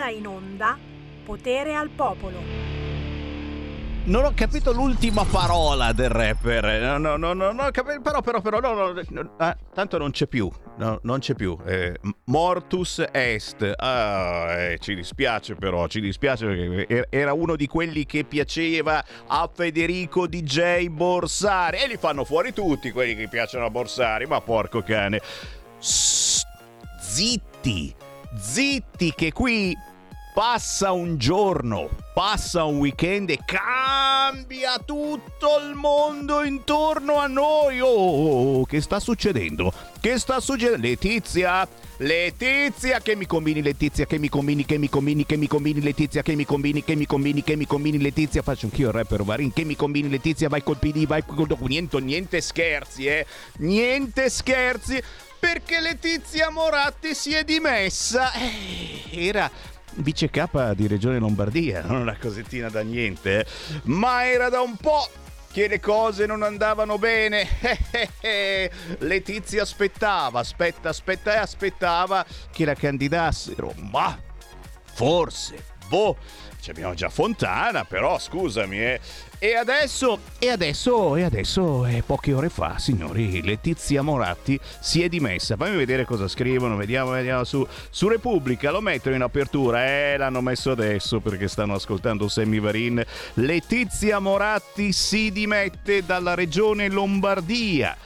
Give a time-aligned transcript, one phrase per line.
[0.00, 0.78] ora in onda
[1.24, 2.38] Potere al popolo.
[4.02, 6.80] Non ho capito l'ultima parola del rapper.
[6.80, 10.10] No, no, no, no, no capito, però, però, però, no, no, no ah, tanto non
[10.10, 10.50] c'è più.
[10.78, 11.56] No, non c'è più.
[11.66, 11.94] Eh,
[12.24, 13.74] mortus est.
[13.76, 19.48] Ah, eh, ci dispiace, però, ci dispiace perché era uno di quelli che piaceva a
[19.52, 21.76] Federico DJ Borsari.
[21.76, 24.26] E li fanno fuori tutti quelli che piacciono a Borsari.
[24.26, 25.20] Ma porco cane.
[25.78, 26.46] Sst,
[26.98, 27.94] zitti,
[28.36, 29.76] zitti, che qui
[30.32, 37.80] passa un giorno, passa un weekend e cambia tutto il mondo intorno a noi.
[37.80, 39.72] Oh, che sta succedendo?
[40.00, 40.86] Che sta succedendo?
[40.86, 41.66] Letizia,
[41.98, 46.22] Letizia, che mi combini Letizia, che mi combini, che mi combini, che mi combini Letizia,
[46.22, 48.42] che mi combini, che mi combini, che mi combini Letizia.
[48.42, 51.48] Faccio anch'io il rapper Varin, che mi combini Letizia, vai col PD, vai col...
[51.60, 53.26] Niente, niente scherzi, eh.
[53.58, 55.02] Niente scherzi
[55.40, 58.30] perché Letizia Moratti si è dimessa.
[58.34, 59.50] Eh, era
[59.96, 63.46] vice capa di Regione Lombardia, non una cosettina da niente, eh.
[63.84, 65.08] ma era da un po'
[65.52, 67.46] che le cose non andavano bene.
[68.98, 74.16] Letizia aspettava, aspetta, aspetta e aspettava che la candidassero, ma
[74.92, 76.16] forse, boh,
[76.68, 79.00] abbiamo già Fontana, però scusami, eh,
[79.42, 85.08] e adesso, e adesso, e adesso, eh, poche ore fa, signori, Letizia Moratti si è
[85.08, 85.56] dimessa.
[85.56, 90.42] Fammi vedere cosa scrivono, vediamo, vediamo su, su Repubblica, lo mettono in apertura, eh, l'hanno
[90.42, 93.02] messo adesso perché stanno ascoltando Sammy Varin.
[93.34, 97.96] Letizia Moratti si dimette dalla regione Lombardia.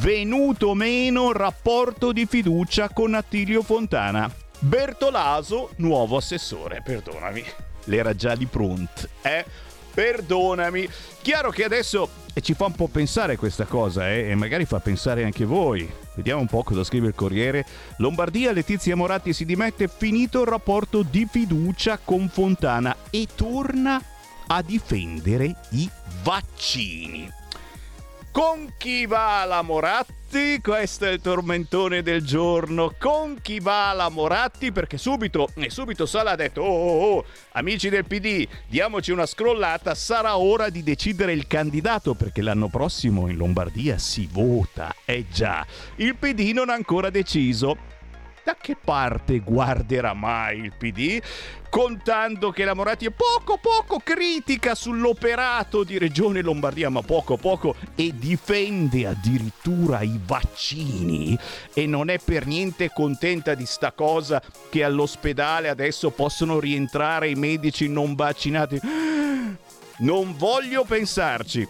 [0.00, 4.32] Venuto meno rapporto di fiducia con Attilio Fontana.
[4.60, 7.44] Bertolaso, nuovo assessore, perdonami,
[7.86, 9.44] l'era già di pronto, eh?
[9.94, 10.88] Perdonami.
[11.22, 12.08] Chiaro che adesso
[12.40, 14.30] ci fa un po' pensare questa cosa eh?
[14.30, 15.88] e magari fa pensare anche voi.
[16.16, 17.64] Vediamo un po' cosa scrive il Corriere.
[17.98, 24.02] Lombardia, Letizia Moratti si dimette, finito il rapporto di fiducia con Fontana e torna
[24.48, 25.88] a difendere i
[26.22, 27.30] vaccini.
[28.30, 30.23] Con chi va la Moratti?
[30.34, 32.92] Moratti, questo è il tormentone del giorno.
[32.98, 34.72] Con chi va la Moratti?
[34.72, 39.26] Perché subito, e subito Sala ha detto, oh, oh, oh, amici del PD, diamoci una
[39.26, 44.92] scrollata, sarà ora di decidere il candidato perché l'anno prossimo in Lombardia si vota.
[45.04, 45.64] Eh già,
[45.96, 47.93] il PD non ha ancora deciso
[48.44, 51.20] da che parte guarderà mai il PD?
[51.70, 57.74] Contando che la Moratti è poco poco critica sull'operato di Regione Lombardia, ma poco poco,
[57.96, 61.36] e difende addirittura i vaccini
[61.72, 67.34] e non è per niente contenta di sta cosa che all'ospedale adesso possono rientrare i
[67.34, 68.78] medici non vaccinati.
[69.96, 71.66] Non voglio pensarci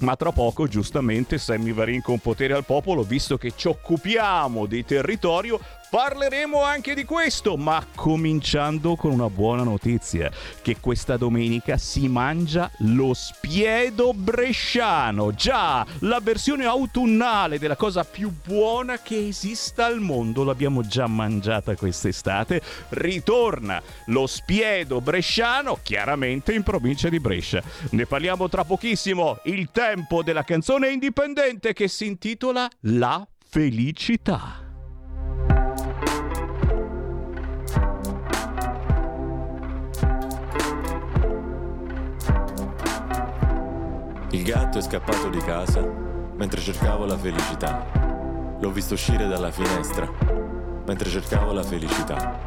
[0.00, 4.84] ma tra poco giustamente Sammy Varin con potere al popolo, visto che ci occupiamo di
[4.84, 5.58] territorio,
[5.94, 10.28] Parleremo anche di questo, ma cominciando con una buona notizia,
[10.60, 15.32] che questa domenica si mangia lo spiedo bresciano.
[15.36, 21.76] Già, la versione autunnale della cosa più buona che esista al mondo, l'abbiamo già mangiata
[21.76, 22.60] quest'estate.
[22.88, 27.62] Ritorna lo spiedo bresciano, chiaramente in provincia di Brescia.
[27.90, 29.38] Ne parliamo tra pochissimo.
[29.44, 34.63] Il tempo della canzone indipendente che si intitola La felicità.
[44.44, 45.80] Gatto è scappato di casa
[46.36, 47.86] mentre cercavo la felicità.
[48.60, 50.06] L'ho visto uscire dalla finestra
[50.84, 52.40] mentre cercavo la felicità.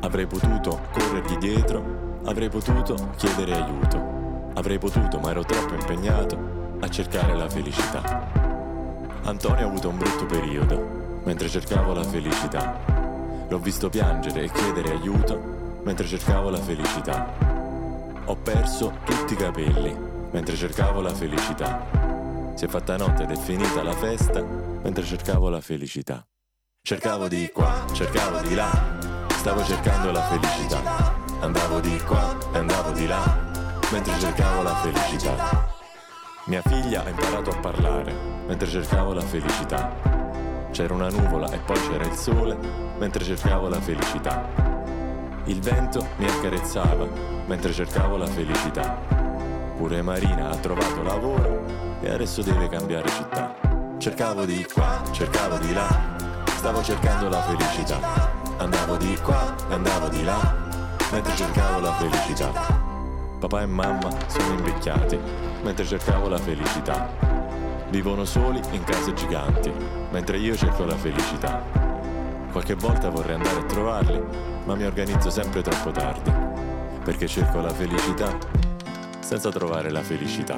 [0.00, 4.14] Avrei potuto corrergli dietro, avrei potuto chiedere aiuto.
[4.54, 8.30] Avrei potuto, ma ero troppo impegnato a cercare la felicità.
[9.24, 12.78] Antonio ha avuto un brutto periodo mentre cercavo la felicità.
[13.48, 17.34] L'ho visto piangere e chiedere aiuto mentre cercavo la felicità.
[18.26, 20.05] Ho perso tutti i capelli
[20.36, 22.52] mentre cercavo la felicità.
[22.56, 26.26] Si è fatta notte ed è finita la festa mentre cercavo la felicità.
[26.82, 28.98] Cercavo di qua, cercavo di là,
[29.30, 31.14] stavo cercando la felicità.
[31.40, 33.50] Andavo di qua e andavo di là
[33.90, 35.68] mentre cercavo la felicità.
[36.44, 38.12] Mia figlia ha imparato a parlare
[38.46, 39.90] mentre cercavo la felicità.
[40.70, 42.58] C'era una nuvola e poi c'era il sole
[42.98, 44.46] mentre cercavo la felicità.
[45.44, 47.08] Il vento mi accarezzava
[47.46, 49.15] mentre cercavo la felicità.
[49.76, 51.62] Pure Marina ha trovato lavoro
[52.00, 53.54] e adesso deve cambiare città.
[53.98, 55.86] Cercavo di qua, cercavo di là,
[56.46, 58.00] stavo cercando la felicità.
[58.56, 60.38] Andavo di qua e andavo di là,
[61.12, 62.50] mentre cercavo la felicità.
[63.38, 65.20] Papà e mamma sono invecchiati,
[65.62, 67.10] mentre cercavo la felicità.
[67.90, 69.70] Vivono soli in case giganti,
[70.10, 71.62] mentre io cerco la felicità.
[72.50, 74.22] Qualche volta vorrei andare a trovarli,
[74.64, 76.32] ma mi organizzo sempre troppo tardi,
[77.04, 78.64] perché cerco la felicità
[79.26, 80.56] senza trovare la felicità.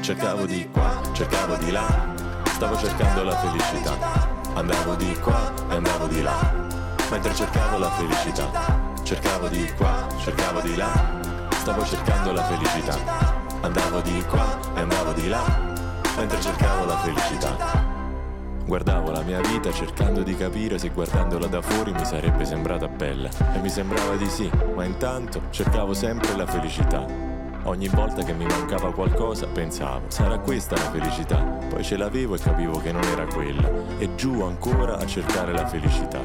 [0.00, 1.86] Cercavo di qua, cercavo di là,
[2.46, 3.98] stavo cercando la felicità.
[4.54, 6.54] Andavo di qua e andavo di là,
[7.10, 8.46] mentre cercavo la felicità.
[9.02, 11.20] Cercavo di qua, cercavo di là,
[11.60, 12.96] stavo cercando la felicità.
[13.60, 15.44] Andavo di qua e andavo di là,
[16.16, 17.56] mentre cercavo la felicità.
[18.64, 23.28] Guardavo la mia vita cercando di capire se guardandola da fuori mi sarebbe sembrata bella.
[23.54, 27.27] E mi sembrava di sì, ma intanto cercavo sempre la felicità.
[27.68, 31.36] Ogni volta che mi mancava qualcosa pensavo, sarà questa la felicità?
[31.68, 33.70] Poi ce l'avevo e capivo che non era quella.
[33.98, 36.18] E giù ancora a cercare la felicità.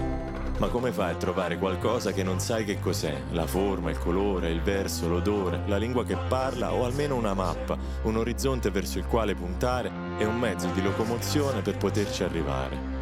[0.57, 3.13] Ma come fai a trovare qualcosa che non sai che cos'è?
[3.31, 7.77] La forma, il colore, il verso, l'odore, la lingua che parla o almeno una mappa,
[8.03, 12.92] un orizzonte verso il quale puntare e un mezzo di locomozione per poterci arrivare.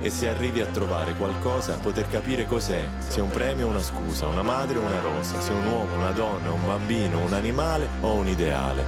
[0.00, 4.28] E se arrivi a trovare qualcosa, poter capire cos'è, se un premio o una scusa,
[4.28, 8.14] una madre o una rosa, se un uomo, una donna, un bambino, un animale o
[8.14, 8.84] un ideale.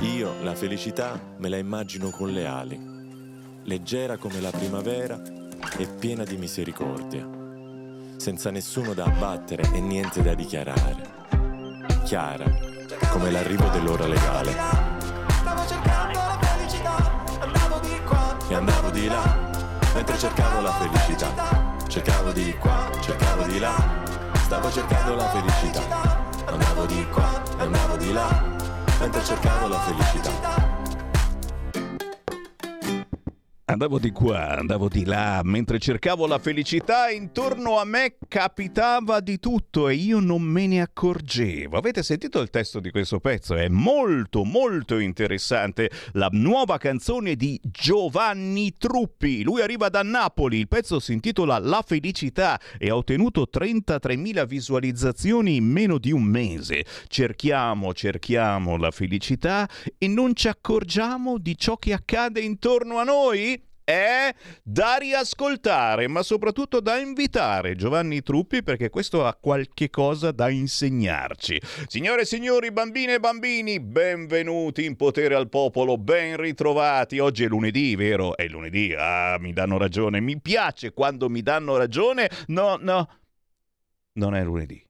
[0.00, 2.80] Io la felicità me la immagino con le ali,
[3.64, 5.20] leggera come la primavera
[5.78, 7.28] e piena di misericordia,
[8.16, 11.14] senza nessuno da abbattere e niente da dichiarare.
[12.04, 12.44] Chiara,
[13.10, 14.52] come l'arrivo dell'ora legale.
[14.52, 19.45] Stavo cercando la felicità, andavo di qua e andavo di là,
[19.96, 21.74] mentre cercavo la felicità.
[21.88, 23.74] Cercavo di qua, cercavo di là,
[24.44, 26.24] stavo cercando la felicità.
[26.44, 28.28] Andavo di qua andavo di là,
[29.00, 30.75] mentre cercavo la felicità.
[33.68, 39.40] Andavo di qua, andavo di là, mentre cercavo la felicità, intorno a me capitava di
[39.40, 41.76] tutto e io non me ne accorgevo.
[41.76, 43.56] Avete sentito il testo di questo pezzo?
[43.56, 45.90] È molto, molto interessante.
[46.12, 49.42] La nuova canzone di Giovanni Truppi.
[49.42, 55.56] Lui arriva da Napoli, il pezzo si intitola La felicità e ha ottenuto 33.000 visualizzazioni
[55.56, 56.84] in meno di un mese.
[57.08, 59.68] Cerchiamo, cerchiamo la felicità
[59.98, 63.54] e non ci accorgiamo di ciò che accade intorno a noi?
[63.86, 64.34] È
[64.64, 71.60] da riascoltare, ma soprattutto da invitare Giovanni Truppi perché questo ha qualche cosa da insegnarci.
[71.86, 77.20] Signore e signori, bambine e bambini, benvenuti in Potere al Popolo, ben ritrovati.
[77.20, 78.36] Oggi è lunedì, vero?
[78.36, 80.18] È lunedì, ah, mi danno ragione.
[80.18, 82.28] Mi piace quando mi danno ragione.
[82.48, 83.08] No, no,
[84.14, 84.84] non è lunedì.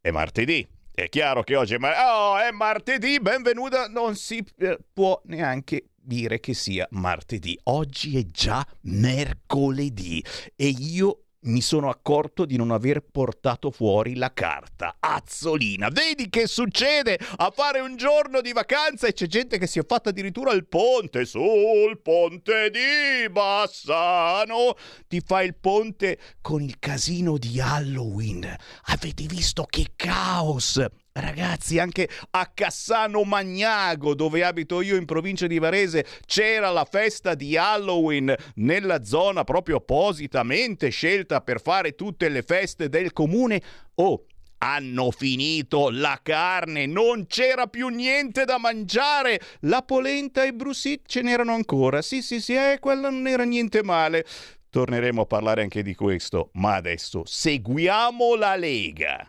[0.00, 0.66] È martedì.
[0.94, 5.88] È chiaro che oggi è, mar- oh, è martedì, benvenuta, non si eh, può neanche
[6.04, 7.58] dire che sia martedì.
[7.64, 10.24] Oggi è già mercoledì
[10.54, 14.96] e io mi sono accorto di non aver portato fuori la carta.
[14.98, 19.78] Azzolina, vedi che succede a fare un giorno di vacanza e c'è gente che si
[19.78, 24.74] è fatta addirittura il ponte sul ponte di Bassano.
[25.06, 28.54] Ti fa il ponte con il casino di Halloween.
[28.84, 30.82] Avete visto che caos?
[31.16, 37.36] Ragazzi, anche a Cassano Magnago, dove abito io in provincia di Varese, c'era la festa
[37.36, 43.62] di Halloween nella zona proprio appositamente scelta per fare tutte le feste del comune.
[43.94, 44.24] Oh,
[44.58, 49.40] hanno finito la carne, non c'era più niente da mangiare.
[49.60, 52.02] La polenta e brusit ce n'erano ancora.
[52.02, 54.26] Sì, sì, sì, eh, quella non era niente male.
[54.68, 59.28] Torneremo a parlare anche di questo, ma adesso seguiamo la Lega.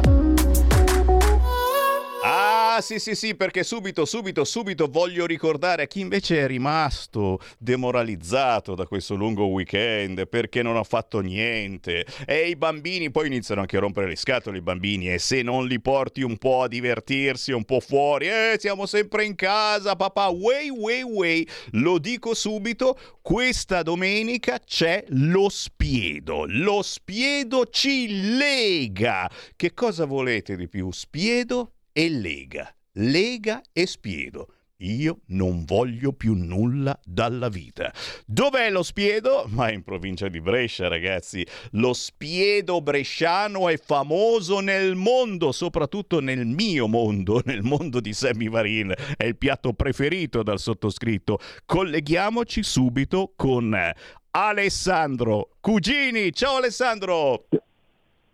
[2.81, 8.73] Sì, sì, sì, perché subito, subito, subito voglio ricordare a chi invece è rimasto demoralizzato
[8.73, 12.05] da questo lungo weekend perché non ha fatto niente.
[12.25, 15.67] E i bambini poi iniziano anche a rompere le scatole, i bambini, e se non
[15.67, 20.29] li porti un po' a divertirsi, un po' fuori, eh, siamo sempre in casa, papà,
[20.29, 21.47] way, way, way.
[21.73, 26.45] Lo dico subito, questa domenica c'è lo spiedo.
[26.47, 29.29] Lo spiedo ci lega.
[29.55, 30.91] Che cosa volete di più?
[30.91, 31.73] Spiedo?
[31.91, 32.73] E Lega.
[32.93, 34.53] Lega e Spiedo.
[34.81, 37.93] Io non voglio più nulla dalla vita.
[38.25, 39.45] Dov'è lo Spiedo?
[39.47, 41.45] Ma in provincia di Brescia, ragazzi.
[41.71, 48.49] Lo Spiedo bresciano è famoso nel mondo, soprattutto nel mio mondo, nel mondo di Sammy
[48.49, 48.93] Varin.
[49.15, 51.37] È il piatto preferito dal sottoscritto.
[51.65, 53.77] Colleghiamoci subito con
[54.31, 56.33] Alessandro Cugini.
[56.33, 57.45] Ciao Alessandro!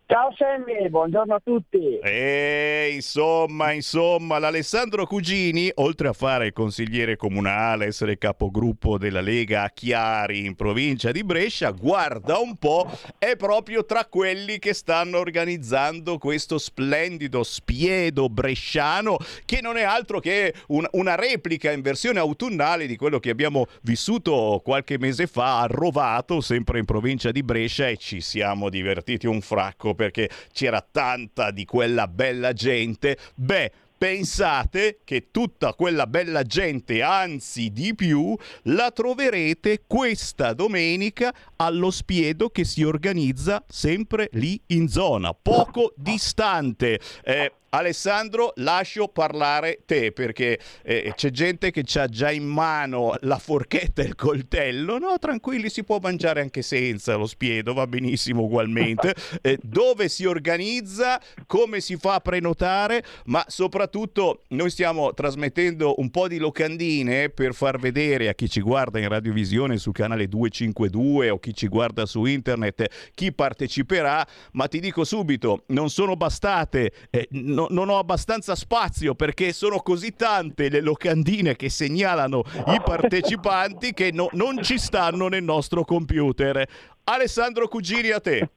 [0.10, 2.00] Ciao Sammy, buongiorno a tutti.
[2.00, 9.70] E insomma, insomma, l'Alessandro Cugini, oltre a fare consigliere comunale, essere capogruppo della Lega a
[9.70, 16.18] Chiari in provincia di Brescia, guarda un po', è proprio tra quelli che stanno organizzando
[16.20, 22.88] questo splendido spiedo bresciano che non è altro che un, una replica in versione autunnale
[22.88, 27.90] di quello che abbiamo vissuto qualche mese fa a Rovato, sempre in provincia di Brescia
[27.90, 33.18] e ci siamo divertiti un fracco perché c'era tanta di quella bella gente.
[33.36, 41.92] Beh, pensate che tutta quella bella gente, anzi di più, la troverete questa domenica allo
[41.92, 47.00] spiedo che si organizza sempre lì in zona, poco distante.
[47.24, 53.38] Eh, Alessandro, lascio parlare te perché eh, c'è gente che ha già in mano la
[53.38, 54.98] forchetta e il coltello.
[54.98, 59.14] No, tranquilli, si può mangiare anche senza lo spiedo, va benissimo ugualmente.
[59.42, 66.10] Eh, dove si organizza, come si fa a prenotare, ma soprattutto noi stiamo trasmettendo un
[66.10, 71.30] po' di locandine per far vedere a chi ci guarda in radiovisione sul canale 252
[71.30, 76.92] o chi ci guarda su internet chi parteciperà, ma ti dico subito, non sono bastate.
[77.10, 82.82] Eh, no, non ho abbastanza spazio perché sono così tante le locandine che segnalano i
[82.84, 86.66] partecipanti che no, non ci stanno nel nostro computer.
[87.04, 88.50] Alessandro Cugini a te.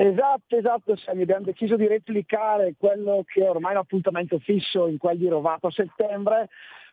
[0.00, 4.96] Esatto, esatto, Sammy, abbiamo deciso di replicare quello che è ormai un appuntamento fisso in
[4.96, 6.48] quel di Rovato a settembre,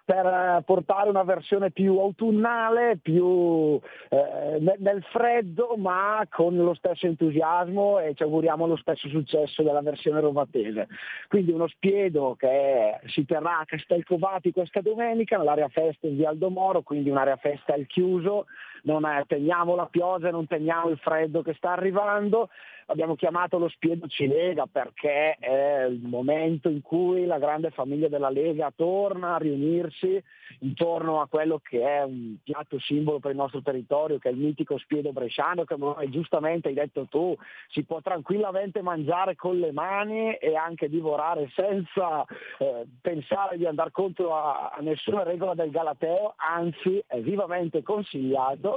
[0.08, 7.08] per eh, portare una versione più autunnale, più eh, nel freddo, ma con lo stesso
[7.08, 10.88] entusiasmo e ci auguriamo lo stesso successo della versione rovatese.
[11.28, 17.10] Quindi uno spiedo che si terrà a Castelcovati questa domenica, nell'area festa via Aldomoro, quindi
[17.10, 18.46] un'area festa al chiuso,
[18.84, 22.50] non è, teniamo la pioggia, non teniamo il freddo che sta arrivando,
[22.88, 28.30] abbiamo chiamato lo spiedo Cilega perché è il momento in cui la grande famiglia della
[28.30, 30.22] Lega torna a riunirsi
[30.60, 34.38] intorno a quello che è un piatto simbolo per il nostro territorio, che è il
[34.38, 35.76] mitico spiedo bresciano, che
[36.10, 37.36] giustamente hai detto tu,
[37.70, 42.26] si può tranquillamente mangiare con le mani e anche divorare senza
[42.60, 48.77] eh, pensare di andare contro a, a nessuna regola del Galateo, anzi è vivamente consigliato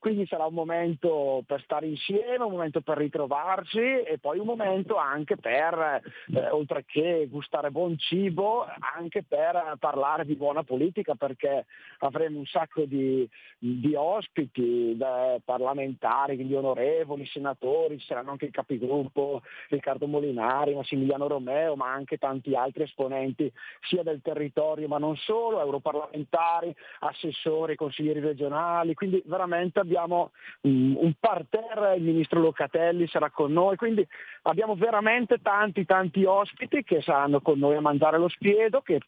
[0.00, 4.96] quindi sarà un momento per stare insieme, un momento per ritrovarci e poi un momento
[4.96, 6.00] anche per,
[6.34, 8.66] eh, oltre che gustare buon cibo,
[8.96, 11.66] anche per parlare di buona politica perché
[11.98, 13.28] avremo un sacco di,
[13.58, 14.96] di ospiti
[15.44, 22.16] parlamentari, quindi onorevoli, senatori, ci saranno anche il capigruppo Riccardo Molinari, Massimiliano Romeo, ma anche
[22.16, 23.52] tanti altri esponenti
[23.82, 30.30] sia del territorio ma non solo, europarlamentari, assessori, consiglieri regionali, quindi veramente abbiamo
[30.62, 34.06] um, un parterre, il ministro Locatelli sarà con noi, quindi
[34.42, 39.00] abbiamo veramente tanti tanti ospiti che saranno con noi a mangiare lo spiedo, che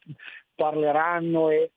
[0.55, 1.71] parleranno e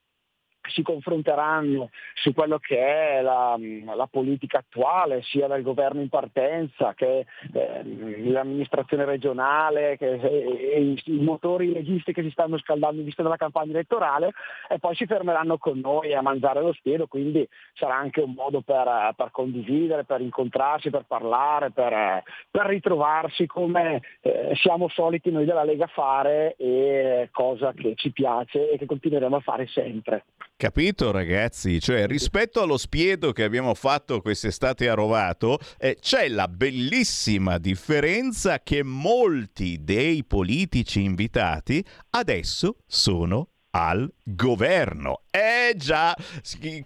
[0.67, 3.57] si confronteranno su quello che è la,
[3.95, 7.83] la, politica attuale, sia del governo in partenza che eh,
[8.25, 13.23] l'amministrazione regionale, che, e, e i, i, motori leghisti che si stanno scaldando in vista
[13.23, 14.31] della campagna elettorale
[14.69, 18.61] e poi si fermeranno con noi a mangiare lo spiedo, quindi sarà anche un modo
[18.61, 25.45] per, per condividere, per incontrarsi, per parlare, per, per ritrovarsi come eh, siamo soliti noi
[25.45, 30.25] della Lega fare e cosa che ci piace e che continueremo a fare sempre.
[30.59, 31.79] Capito ragazzi?
[31.79, 38.59] Cioè rispetto allo spiedo che abbiamo fatto quest'estate a Rovato, eh, c'è la bellissima differenza
[38.63, 45.21] che molti dei politici invitati adesso sono al governo.
[45.31, 46.15] Eh già,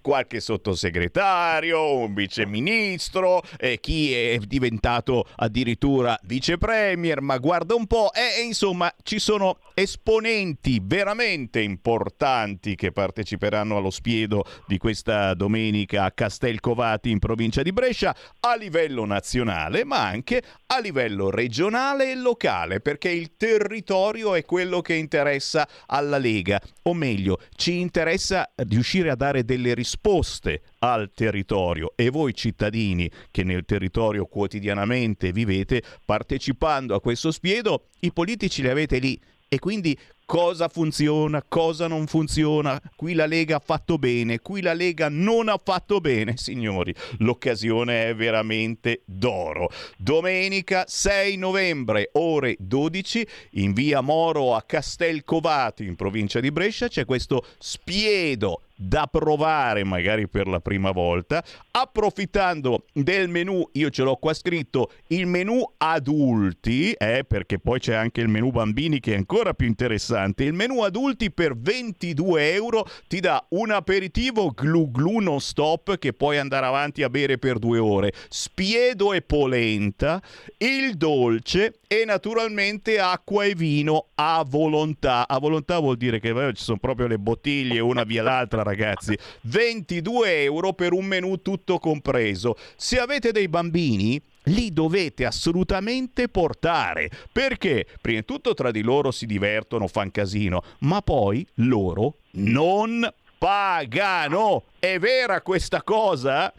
[0.02, 8.12] qualche sottosegretario, un viceministro, eh, chi è diventato addirittura vice premier, ma guarda un po',
[8.14, 16.12] eh, insomma ci sono esponenti veramente importanti che parteciperanno allo spiedo di questa domenica a
[16.12, 22.80] Castelcovati in provincia di Brescia a livello nazionale, ma anche a livello regionale e locale,
[22.82, 29.16] perché il territorio è quello che interessa alla Lega, o meglio, ci interessa riuscire a
[29.16, 31.94] dare delle risposte al territorio.
[31.96, 38.70] E voi cittadini che nel territorio quotidianamente vivete partecipando a questo spiedo, i politici li
[38.70, 39.20] avete lì
[39.54, 42.82] e quindi cosa funziona, cosa non funziona.
[42.96, 46.96] Qui la Lega ha fatto bene, qui la Lega non ha fatto bene, signori.
[47.18, 49.70] L'occasione è veramente d'oro.
[49.98, 57.04] Domenica 6 novembre, ore 12, in via Moro a Castelcovati, in provincia di Brescia, c'è
[57.04, 64.16] questo spiedo da provare magari per la prima volta, approfittando del menu, io ce l'ho
[64.16, 69.18] qua scritto, il menu adulti, eh, perché poi c'è anche il menu bambini che è
[69.18, 75.20] ancora più interessante, il menu adulti per 22 euro ti dà un aperitivo glu glu
[75.20, 80.22] non stop che puoi andare avanti a bere per due ore, spiedo e polenta,
[80.58, 85.28] il dolce e naturalmente acqua e vino a volontà.
[85.28, 89.18] A volontà vuol dire che beh, ci sono proprio le bottiglie una via l'altra ragazzi.
[89.44, 92.56] 22 euro per un menù tutto compreso.
[92.76, 99.12] Se avete dei bambini li dovete assolutamente portare perché prima di tutto tra di loro
[99.12, 104.64] si divertono, fanno casino, ma poi loro non pagano.
[104.80, 106.52] È vera questa cosa?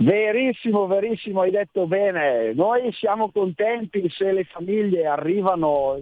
[0.00, 2.52] Verissimo, verissimo, hai detto bene.
[2.54, 5.98] Noi siamo contenti se le famiglie arrivano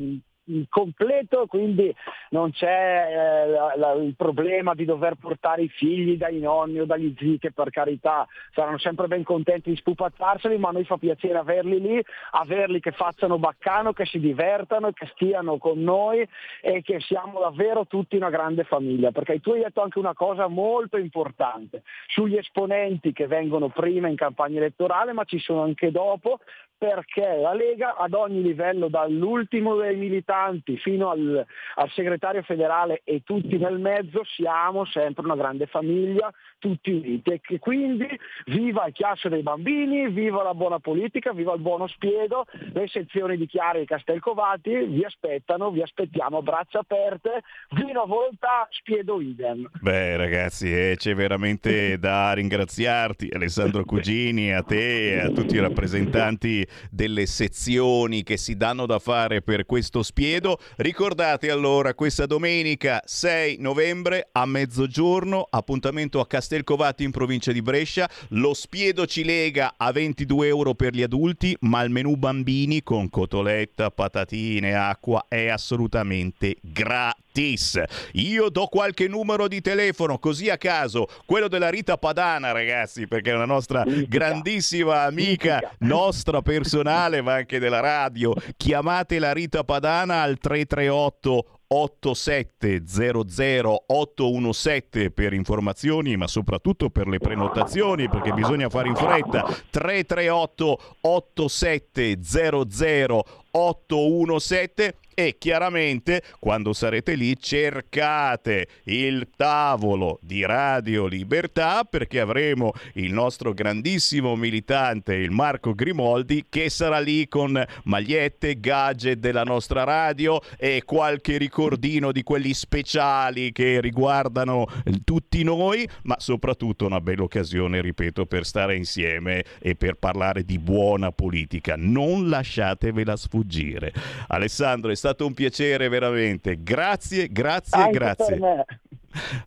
[0.68, 1.94] completo, quindi
[2.30, 6.84] non c'è eh, la, la, il problema di dover portare i figli dai nonni o
[6.84, 10.96] dagli zii che per carità saranno sempre ben contenti di spupattarseli, ma a noi fa
[10.96, 16.26] piacere averli lì, averli che facciano baccano, che si divertano, che stiano con noi
[16.60, 20.46] e che siamo davvero tutti una grande famiglia, perché tu hai detto anche una cosa
[20.48, 21.82] molto importante.
[22.06, 26.40] Sugli esponenti che vengono prima in campagna elettorale, ma ci sono anche dopo,
[26.78, 29.96] perché la Lega ad ogni livello, dall'ultimo dei
[30.36, 31.44] militanti fino al,
[31.76, 37.30] al, segretario federale e tutti nel mezzo, siamo sempre una grande famiglia, tutti uniti.
[37.30, 38.06] E che quindi
[38.46, 43.36] viva il chiasso dei bambini, viva la buona politica, viva il buono spiedo, le sezioni
[43.36, 49.20] di Chiari e Castelcovati vi aspettano, vi aspettiamo a braccia aperte, vino a volontà, spiedo
[49.20, 49.68] idem.
[49.80, 55.60] Beh ragazzi, eh, c'è veramente da ringraziarti Alessandro Cugini, a te e a tutti i
[55.60, 60.58] rappresentanti delle sezioni che si danno da fare per questo spiedo.
[60.76, 68.10] Ricordate allora questa domenica 6 novembre a mezzogiorno, appuntamento a Castelcovati in provincia di Brescia.
[68.30, 73.08] Lo spiedo ci lega a 22 euro per gli adulti, ma il menù bambini con
[73.08, 77.82] cotoletta, patatine, acqua è assolutamente gratis gratis.
[78.12, 83.32] Io do qualche numero di telefono così a caso, quello della Rita Padana, ragazzi, perché
[83.32, 88.32] è una nostra grandissima amica, nostra personale, ma anche della radio.
[88.56, 98.08] Chiamate la Rita Padana al 338 8700 817 per informazioni ma soprattutto per le prenotazioni
[98.08, 99.42] perché bisogna fare in fretta.
[99.70, 112.20] 338 8700 817 e chiaramente quando sarete lì cercate il tavolo di Radio Libertà perché
[112.20, 119.42] avremo il nostro grandissimo militante, il Marco Grimoldi, che sarà lì con magliette, gadget della
[119.42, 124.66] nostra radio e qualche ricordino di quelli speciali che riguardano
[125.02, 130.58] tutti noi, ma soprattutto una bella occasione, ripeto, per stare insieme e per parlare di
[130.58, 131.74] buona politica.
[131.78, 133.94] Non lasciatevela sfuggire.
[134.26, 136.62] Alessandro, è stato stato un piacere veramente.
[136.62, 138.64] Grazie, grazie, Anche grazie.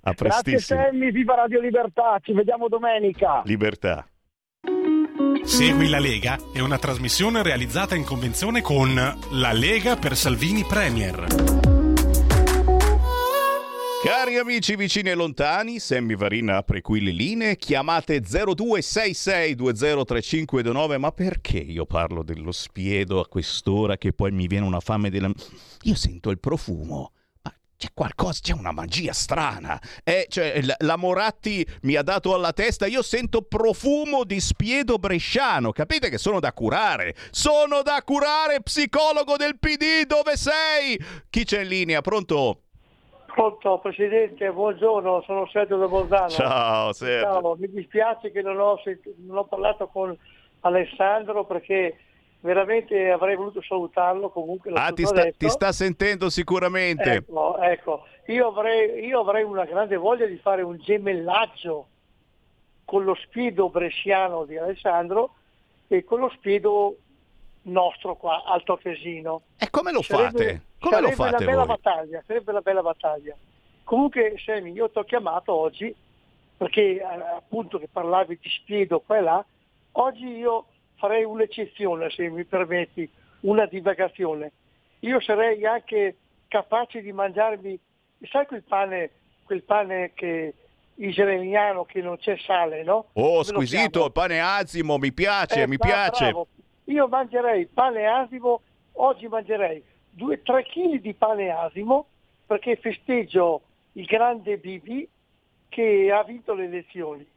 [0.02, 0.80] A prestissimo.
[0.80, 3.42] Grazie Sammy, viva Radio Libertà, ci vediamo domenica.
[3.44, 4.08] Libertà.
[5.44, 8.94] Segui la Lega è una trasmissione realizzata in convenzione con
[9.32, 11.59] La Lega per Salvini Premier.
[14.02, 21.58] Cari amici vicini e lontani, Sammy Varina apre qui le linee, chiamate 0266203529, ma perché
[21.58, 25.30] io parlo dello spiedo a quest'ora che poi mi viene una fame della...
[25.82, 27.12] Io sento il profumo.
[27.44, 29.78] Ma C'è qualcosa, c'è una magia strana.
[30.06, 35.74] Eh, cioè, la Moratti mi ha dato alla testa, io sento profumo di spiedo bresciano.
[35.74, 37.14] Capite che sono da curare?
[37.32, 40.98] Sono da curare, psicologo del PD, dove sei?
[41.30, 42.00] Chi c'è in linea?
[42.00, 42.62] Pronto?
[43.34, 46.30] Pronto Presidente, buongiorno, sono Sergio da Bolzano.
[46.30, 47.26] Ciao Sergio.
[47.26, 48.80] Ciao, mi dispiace che non ho,
[49.18, 50.18] non ho, parlato con
[50.62, 51.98] Alessandro perché
[52.42, 54.72] veramente avrei voluto salutarlo comunque.
[54.74, 57.14] Ah, ti sta, ti sta, sentendo sicuramente.
[57.14, 58.06] Ecco, ecco.
[58.28, 61.88] Io, avrei, io avrei una grande voglia di fare un gemellaggio
[62.84, 65.36] con lo spiedo bresciano di Alessandro
[65.88, 66.98] e con lo spiedo
[67.64, 69.42] nostro qua, Alto Tesino.
[69.58, 70.62] E come lo sarebbe, fate?
[70.80, 71.68] Come sarebbe lo fate una bella voi?
[71.68, 73.36] battaglia, sarebbe una bella battaglia.
[73.84, 75.94] Comunque, Semi, io ti ho chiamato oggi
[76.58, 79.46] perché eh, appunto che parlavi di spiedo qua e là,
[79.94, 83.10] oggi io farei un'eccezione, se mi permetti,
[83.42, 84.52] una divagazione.
[85.00, 86.18] Io sarei anche
[86.50, 87.80] capace di mangiarmi,
[88.30, 89.12] sai quel pane,
[89.46, 90.54] quel pane che
[90.96, 93.06] israeliano che non c'è sale, no?
[93.14, 96.24] Oh, squisito, il pane azimo, mi piace, Eh, mi bravo, piace.
[96.26, 96.48] bravo.
[96.90, 98.62] Io mangerei pane asimo,
[98.94, 99.84] oggi mangerei
[100.18, 102.08] 2-3 kg di pane asimo
[102.46, 103.62] perché festeggio
[103.94, 105.08] il grande Bibi
[105.70, 107.28] che ha vinto le elezioni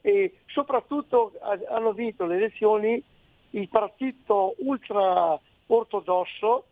[0.00, 1.32] e soprattutto
[1.68, 3.02] hanno vinto le elezioni
[3.50, 6.64] il partito ultra ortodosso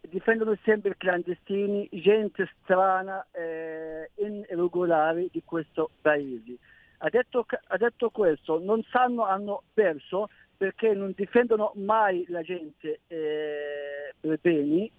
[0.00, 6.58] difendono sempre i clandestini, gente strana, eh, irregolari di questo paese.
[6.98, 13.00] Ha detto, ha detto questo, non sanno, hanno perso perché non difendono mai la gente
[13.06, 14.90] eh, per beni.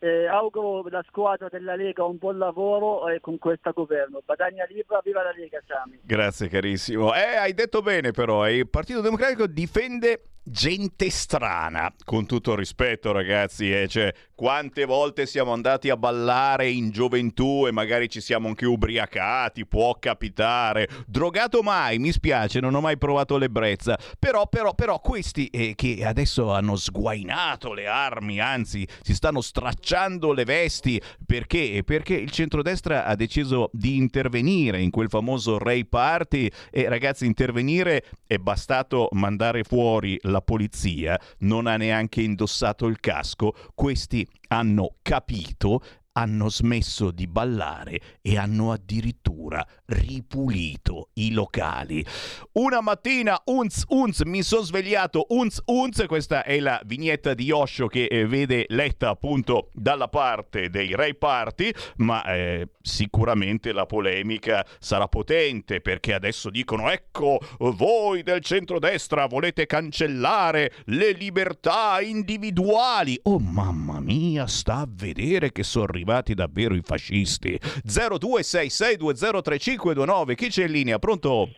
[0.00, 4.22] Eh, auguro la squadra della Lega un buon lavoro eh, con questo governo.
[4.24, 5.98] Badagna Libra, viva la Lega Sami.
[6.04, 7.12] Grazie carissimo.
[7.14, 13.10] Eh, hai detto bene però, eh, il Partito Democratico difende gente strana, con tutto rispetto
[13.10, 18.46] ragazzi, eh, cioè, quante volte siamo andati a ballare in gioventù e magari ci siamo
[18.46, 24.76] anche ubriacati, può capitare, drogato mai, mi spiace, non ho mai provato l'ebbrezza, però, però,
[24.76, 31.02] però questi eh, che adesso hanno sguainato le armi, anzi si stanno stracciando le vesti,
[31.26, 31.82] perché?
[31.84, 38.04] Perché il centrodestra ha deciso di intervenire in quel famoso Ray Party e ragazzi intervenire
[38.24, 45.82] è bastato mandare fuori la polizia non ha neanche indossato il casco, questi hanno capito
[46.18, 52.04] hanno smesso di ballare e hanno addirittura ripulito i locali.
[52.52, 57.86] Una mattina, unz unz, mi sono svegliato, unz unz, questa è la vignetta di Osho
[57.86, 64.66] che eh, vede letta appunto dalla parte dei Ray Party, ma eh, sicuramente la polemica
[64.80, 73.20] sarà potente perché adesso dicono ecco voi del centrodestra volete cancellare le libertà individuali.
[73.22, 77.56] Oh mamma mia, sta a vedere che sono arrivati davvero i fascisti.
[77.86, 80.98] 0266203529, chi c'è in linea?
[80.98, 81.48] Pronto?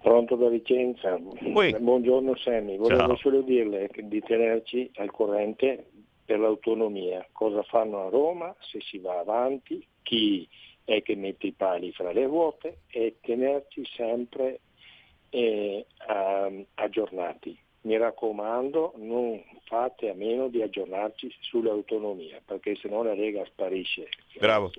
[0.00, 1.16] Pronto da Vicenza.
[1.40, 1.78] Ui.
[1.78, 3.16] Buongiorno Sammy, volevo Ciao.
[3.16, 5.86] solo dirle di tenerci al corrente
[6.24, 10.48] per l'autonomia, cosa fanno a Roma, se si va avanti, chi
[10.84, 14.60] è che mette i pali fra le ruote e tenerci sempre
[15.30, 15.86] eh,
[16.74, 17.56] aggiornati.
[17.82, 24.08] Mi raccomando, non fate a meno di aggiornarci sull'autonomia, perché se no la Lega sparisce.
[24.38, 24.70] Bravo.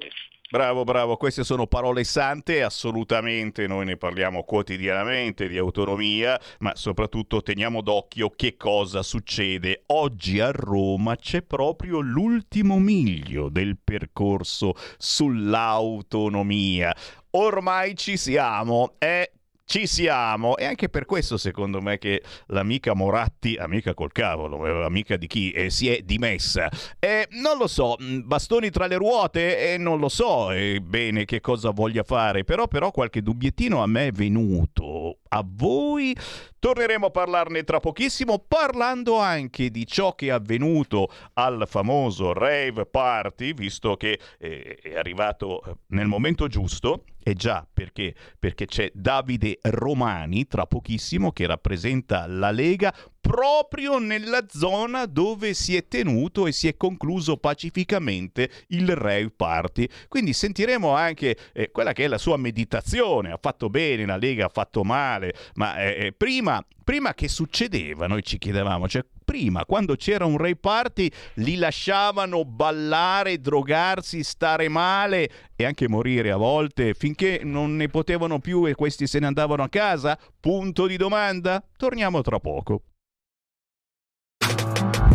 [0.54, 7.42] Bravo, bravo, queste sono parole sante, assolutamente noi ne parliamo quotidianamente di autonomia, ma soprattutto
[7.42, 9.82] teniamo d'occhio che cosa succede.
[9.88, 16.96] Oggi a Roma c'è proprio l'ultimo miglio del percorso sull'autonomia.
[17.32, 19.28] Ormai ci siamo, è
[19.74, 24.84] ci siamo e anche per questo secondo me che l'amica Moratti, amica col cavolo, eh,
[24.84, 26.70] amica di chi, eh, si è dimessa.
[27.00, 31.26] Eh, non lo so, mh, bastoni tra le ruote, eh, non lo so eh, bene
[31.26, 35.22] che cosa voglia fare, però, però qualche dubbiettino a me è venuto.
[35.30, 36.16] A voi
[36.60, 42.86] torneremo a parlarne tra pochissimo, parlando anche di ciò che è avvenuto al famoso rave
[42.86, 47.06] party, visto che eh, è arrivato nel momento giusto.
[47.26, 48.14] E già, perché?
[48.38, 55.78] Perché c'è Davide Romani tra pochissimo che rappresenta la Lega proprio nella zona dove si
[55.78, 59.88] è tenuto e si è concluso pacificamente il rave party.
[60.10, 63.32] Quindi sentiremo anche eh, quella che è la sua meditazione.
[63.32, 68.06] Ha fatto bene, la Lega ha fatto male, ma eh, eh, prima, prima che succedeva,
[68.06, 74.70] noi ci chiedevamo, cioè prima, quando c'era un rave party, li lasciavano ballare, drogarsi, stare
[74.70, 79.26] male e anche morire a volte finché non ne potevano più e questi se ne
[79.26, 80.20] andavano a casa?
[80.40, 81.64] Punto di domanda?
[81.76, 82.84] Torniamo tra poco.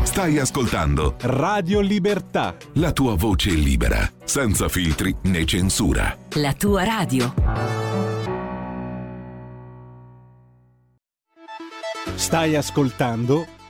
[0.02, 2.56] Stai ascoltando Radio Libertà.
[2.74, 6.16] la tua voce libera, senza filtri né censura.
[6.32, 7.32] La tua radio.
[12.16, 13.57] Stai ascoltando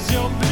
[0.00, 0.49] Quasi obbligati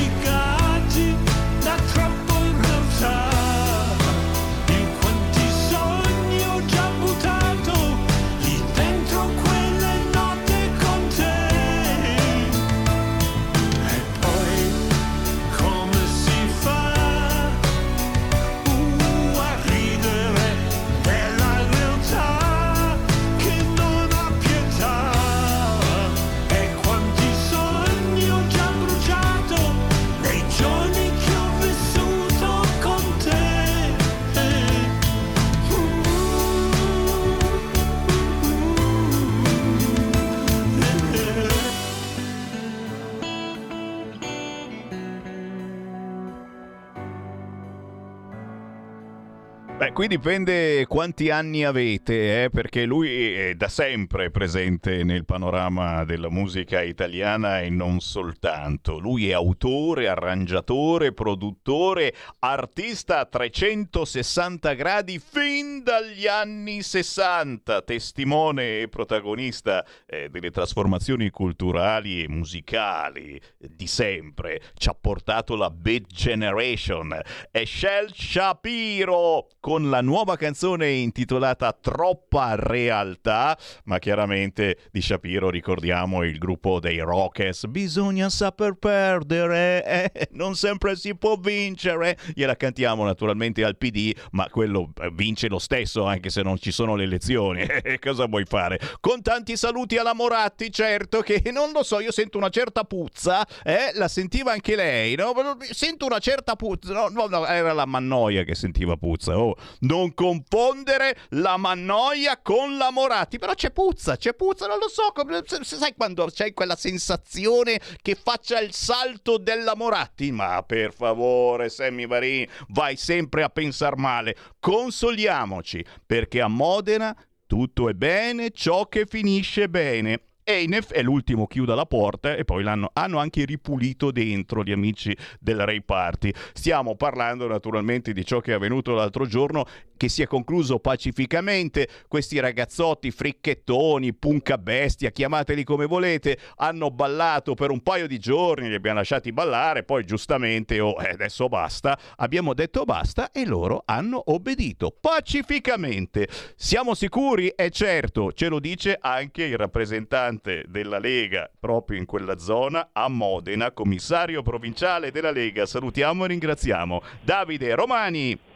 [49.98, 56.30] qui dipende quanti anni avete, eh, perché lui è da sempre presente nel panorama della
[56.30, 59.00] musica italiana e non soltanto.
[59.00, 68.88] Lui è autore, arrangiatore, produttore, artista a 360 gradi fin dagli anni 60, testimone e
[68.88, 74.60] protagonista eh, delle trasformazioni culturali e musicali di sempre.
[74.74, 77.20] Ci ha portato la Beat Generation.
[77.50, 86.22] È Shel Shapiro con la nuova canzone intitolata Troppa realtà, ma chiaramente di Shapiro ricordiamo
[86.24, 87.66] il gruppo dei Rockets.
[87.66, 92.18] Bisogna saper perdere, eh, non sempre si può vincere.
[92.34, 96.70] Gliela cantiamo naturalmente al PD, ma quello eh, vince lo stesso anche se non ci
[96.70, 97.66] sono le elezioni.
[97.88, 98.80] Eh, Cosa vuoi fare?
[99.00, 103.46] Con tanti saluti alla Moratti, certo che non lo so, io sento una certa puzza,
[103.62, 103.92] eh?
[103.94, 105.32] La sentiva anche lei, no?
[105.70, 109.38] Sento una certa puzza, no, no, no, era la Mannoia che sentiva puzza.
[109.38, 114.88] Oh, non confondere la Mannoia con la Moratti, però c'è puzza, c'è puzza, non lo
[114.88, 120.32] so, come- sai quando c'è quella sensazione che faccia il salto della Moratti?
[120.32, 124.36] Ma per favore, Sammy Varini, vai sempre a pensar male.
[124.58, 130.20] Consoliamoci, perché a Modena tutto è bene ciò che finisce bene.
[130.50, 135.14] Einef è l'ultimo chiude la porta e poi l'hanno hanno anche ripulito dentro gli amici
[135.38, 136.32] del Ray Party.
[136.54, 139.66] Stiamo parlando naturalmente di ciò che è avvenuto l'altro giorno
[139.98, 141.86] che si è concluso pacificamente.
[142.08, 148.68] Questi ragazzotti fricchettoni, punca bestia, chiamateli come volete, hanno ballato per un paio di giorni,
[148.68, 153.82] li abbiamo lasciati ballare, poi giustamente, oh, eh, adesso basta, abbiamo detto basta e loro
[153.84, 156.28] hanno obbedito pacificamente.
[156.56, 157.52] Siamo sicuri?
[157.54, 163.08] È certo, ce lo dice anche il rappresentante della Lega proprio in quella zona a
[163.08, 165.66] Modena, commissario provinciale della Lega.
[165.66, 168.47] Salutiamo e ringraziamo Davide Romani.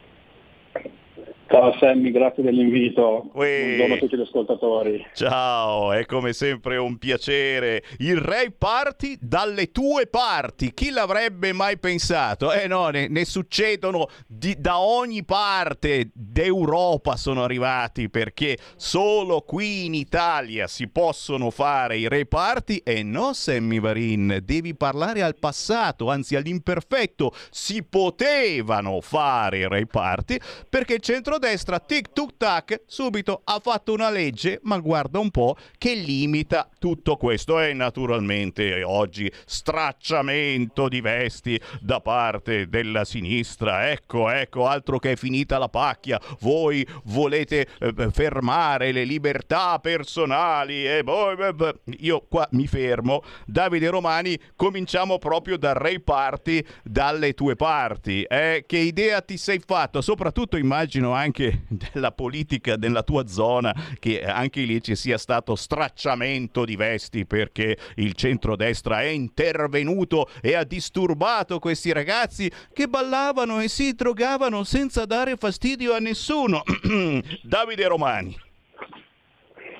[1.53, 3.29] Ciao Sammy, grazie dell'invito.
[3.35, 3.65] Uè.
[3.67, 5.07] Buongiorno a tutti gli ascoltatori.
[5.13, 7.83] Ciao, è come sempre un piacere.
[7.99, 10.73] Il Ray Party dalle tue parti.
[10.73, 12.51] Chi l'avrebbe mai pensato?
[12.53, 19.85] Eh no, ne, ne succedono di- da ogni parte d'Europa sono arrivati perché solo qui
[19.85, 25.37] in Italia si possono fare i Ray Party e no, Sammy Varin, devi parlare al
[25.39, 27.31] passato, anzi all'imperfetto.
[27.51, 30.39] Si potevano fare i Ray Party
[30.71, 31.01] perché il
[31.43, 36.69] centrodestra tic tuc tac subito ha fatto una legge, ma guarda un po' che limita
[36.79, 43.91] tutto questo e naturalmente oggi stracciamento di vesti da parte della sinistra.
[43.91, 46.21] Ecco, ecco, altro che è finita la pacchia.
[46.41, 53.23] Voi volete eh, fermare le libertà personali e beh, beh, io qua mi fermo.
[53.47, 58.23] Davide Romani, cominciamo proprio dal Ray Party dalle tue parti.
[58.23, 58.65] Eh?
[58.65, 60.01] Che idea ti sei fatto?
[60.01, 61.32] Soprattutto immagino anche
[61.69, 67.77] della politica della tua zona che anche lì ci sia stato stracciamento di vesti perché
[67.97, 75.05] il centrodestra è intervenuto e ha disturbato questi ragazzi che ballavano e si drogavano senza
[75.05, 76.63] dare fastidio a nessuno.
[77.43, 78.37] Davide Romani.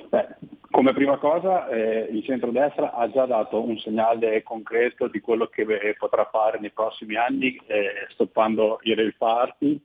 [0.09, 0.29] Beh,
[0.73, 5.63] come prima cosa eh, il centrodestra ha già dato un segnale concreto di quello che
[5.63, 9.81] eh, potrà fare nei prossimi anni eh, stoppando i rail party.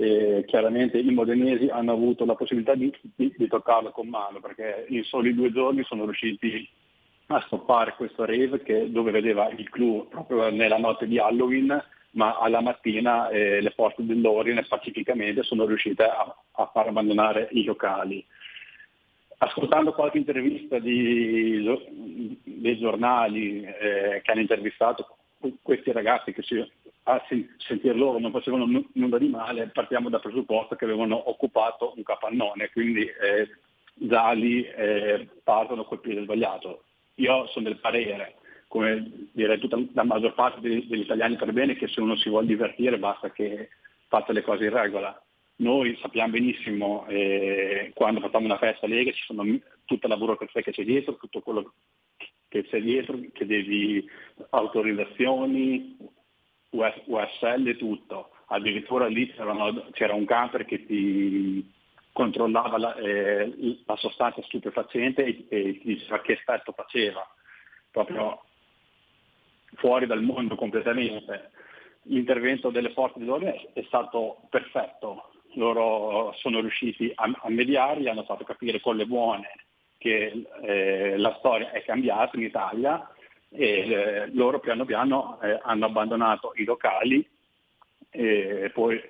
[0.00, 4.86] Eh, chiaramente i modenesi hanno avuto la possibilità di, di, di toccarlo con mano perché
[4.90, 6.68] in soli due giorni sono riusciti
[7.26, 11.82] a stoppare questo rave che, dove vedeva il clou proprio nella notte di Halloween
[12.12, 17.64] ma alla mattina eh, le forze dell'ordine pacificamente sono riuscite a, a far abbandonare i
[17.64, 18.24] locali.
[19.38, 25.16] Ascoltando qualche intervista di, dei giornali eh, che hanno intervistato
[25.60, 26.64] questi ragazzi che si,
[27.08, 27.24] a
[27.56, 32.02] sentir loro non facevano n- nulla di male, partiamo dal presupposto che avevano occupato un
[32.02, 33.48] capannone, quindi eh,
[33.94, 36.84] già lì eh, partono col piede sbagliato.
[37.14, 38.36] Io sono del parere,
[38.68, 42.28] come direi tutta la maggior parte degli, degli italiani per bene, che se uno si
[42.28, 43.70] vuole divertire basta che
[44.06, 45.20] faccia le cose in regola
[45.58, 49.44] noi sappiamo benissimo eh, quando facciamo una festa Lega ci sono
[49.86, 51.72] tutta la burocrazia che c'è dietro, tutto quello
[52.46, 54.08] che c'è dietro, che devi
[54.50, 55.96] autorizzazioni,
[56.70, 58.30] USL e tutto.
[58.46, 59.32] Addirittura lì
[59.92, 61.70] c'era un camper che ti
[62.12, 67.24] controllava la, eh, la sostanza stupefacente e, e ti diceva che effetto faceva,
[67.90, 68.42] proprio
[69.74, 71.50] fuori dal mondo completamente.
[72.02, 78.44] L'intervento delle forze dell'ordine è stato perfetto, loro sono riusciti a, a mediarli, hanno fatto
[78.44, 79.50] capire con le buone
[79.98, 83.08] che eh, la storia è cambiata in Italia
[83.50, 87.26] e eh, loro piano piano eh, hanno abbandonato i locali
[88.10, 89.00] e poi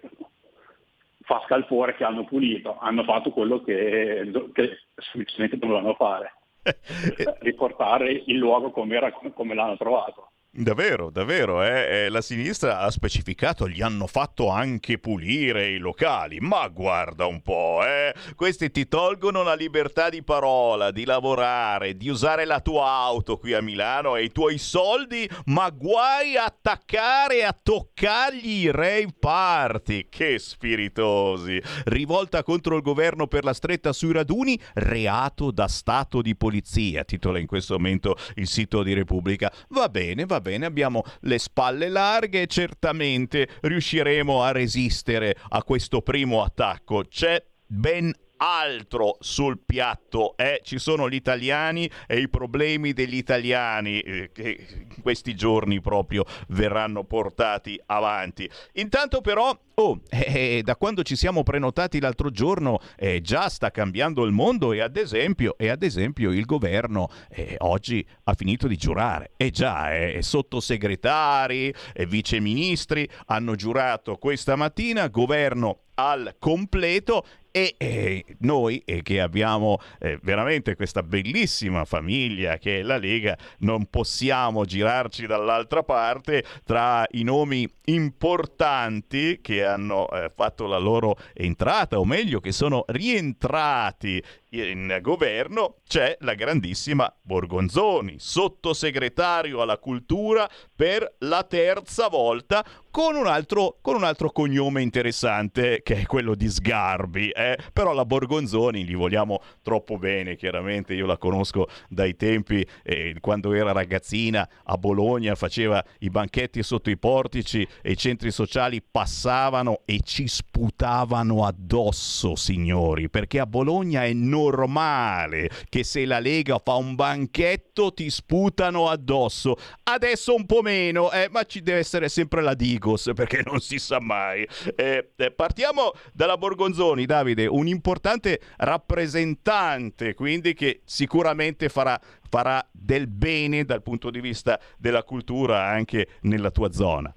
[1.28, 6.32] fa scalpore che hanno pulito, hanno fatto quello che, che semplicemente dovevano fare,
[7.40, 10.30] riportare il luogo come, era, come l'hanno trovato.
[10.60, 12.06] Davvero, davvero, eh?
[12.06, 17.42] Eh, la sinistra ha specificato, gli hanno fatto anche pulire i locali, ma guarda un
[17.42, 18.12] po', eh?
[18.34, 23.54] questi ti tolgono la libertà di parola, di lavorare, di usare la tua auto qui
[23.54, 30.08] a Milano e i tuoi soldi, ma guai a attaccare a toccargli i rave party,
[30.08, 36.34] che spiritosi, rivolta contro il governo per la stretta sui raduni, reato da stato di
[36.34, 41.02] polizia, titola in questo momento il sito di Repubblica, va bene, va bene bene, abbiamo
[41.20, 47.04] le spalle larghe e certamente riusciremo a resistere a questo primo attacco.
[47.08, 50.60] C'è ben altro sul piatto eh?
[50.62, 56.24] ci sono gli italiani e i problemi degli italiani eh, che in questi giorni proprio
[56.48, 63.20] verranno portati avanti intanto però oh, eh, da quando ci siamo prenotati l'altro giorno eh,
[63.20, 68.04] già sta cambiando il mondo e ad esempio, e ad esempio il governo eh, oggi
[68.24, 75.82] ha finito di giurare e già eh, sottosegretari e viceministri hanno giurato questa mattina governo
[75.94, 77.24] al completo
[77.58, 83.36] E eh, noi eh, che abbiamo eh, veramente questa bellissima famiglia che è la Lega,
[83.58, 91.16] non possiamo girarci dall'altra parte tra i nomi importanti che hanno eh, fatto la loro
[91.34, 100.48] entrata, o meglio che sono rientrati in governo c'è la grandissima Borgonzoni, sottosegretario alla cultura
[100.74, 106.34] per la terza volta con un altro, con un altro cognome interessante che è quello
[106.34, 107.28] di Sgarbi.
[107.30, 107.47] Eh?
[107.72, 113.52] Però la Borgonzoni gli vogliamo troppo bene, chiaramente io la conosco dai tempi eh, quando
[113.52, 119.82] era ragazzina a Bologna, faceva i banchetti sotto i portici e i centri sociali passavano
[119.84, 126.74] e ci sputavano addosso, signori, perché a Bologna è normale che se la Lega fa
[126.74, 129.56] un banchetto ti sputano addosso.
[129.84, 133.78] Adesso un po' meno, eh, ma ci deve essere sempre la Digos perché non si
[133.78, 134.46] sa mai.
[134.74, 143.06] Eh, eh, partiamo dalla Borgonzoni, Davide, un importante rappresentante, quindi che sicuramente farà, farà del
[143.06, 147.14] bene dal punto di vista della cultura anche nella tua zona.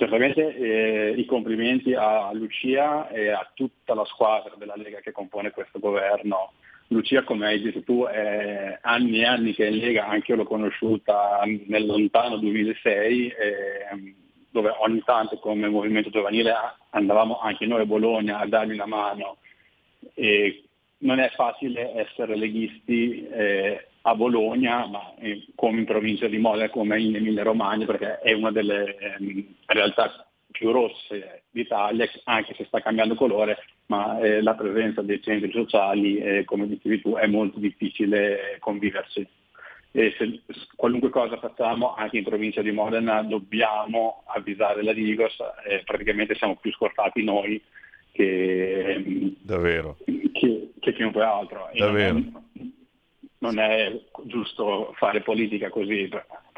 [0.00, 5.50] Certamente eh, i complimenti a Lucia e a tutta la squadra della Lega che compone
[5.50, 6.52] questo governo.
[6.86, 10.38] Lucia, come hai detto tu, è anni e anni che è in Lega, anche io
[10.38, 14.14] l'ho conosciuta nel lontano 2006, eh,
[14.50, 16.52] dove ogni tanto come movimento giovanile
[16.90, 19.36] andavamo anche noi a Bologna a dargli una mano.
[20.14, 20.64] E
[20.98, 25.14] non è facile essere leghisti eh, a Bologna, ma
[25.54, 30.26] come in provincia di Modena, come in Emilia Romagna, perché è una delle ehm, realtà
[30.50, 36.18] più rosse d'Italia, anche se sta cambiando colore, ma eh, la presenza dei centri sociali,
[36.18, 39.26] eh, come dicevi tu, è molto difficile conviverci.
[39.92, 40.40] E se
[40.76, 45.36] qualunque cosa facciamo anche in provincia di Modena dobbiamo avvisare la Digos,
[45.66, 47.60] eh, praticamente siamo più scortati noi
[48.12, 49.96] che, Davvero.
[50.32, 51.70] che, che chiunque altro.
[51.74, 52.22] Davvero
[53.40, 56.08] non è giusto fare politica così,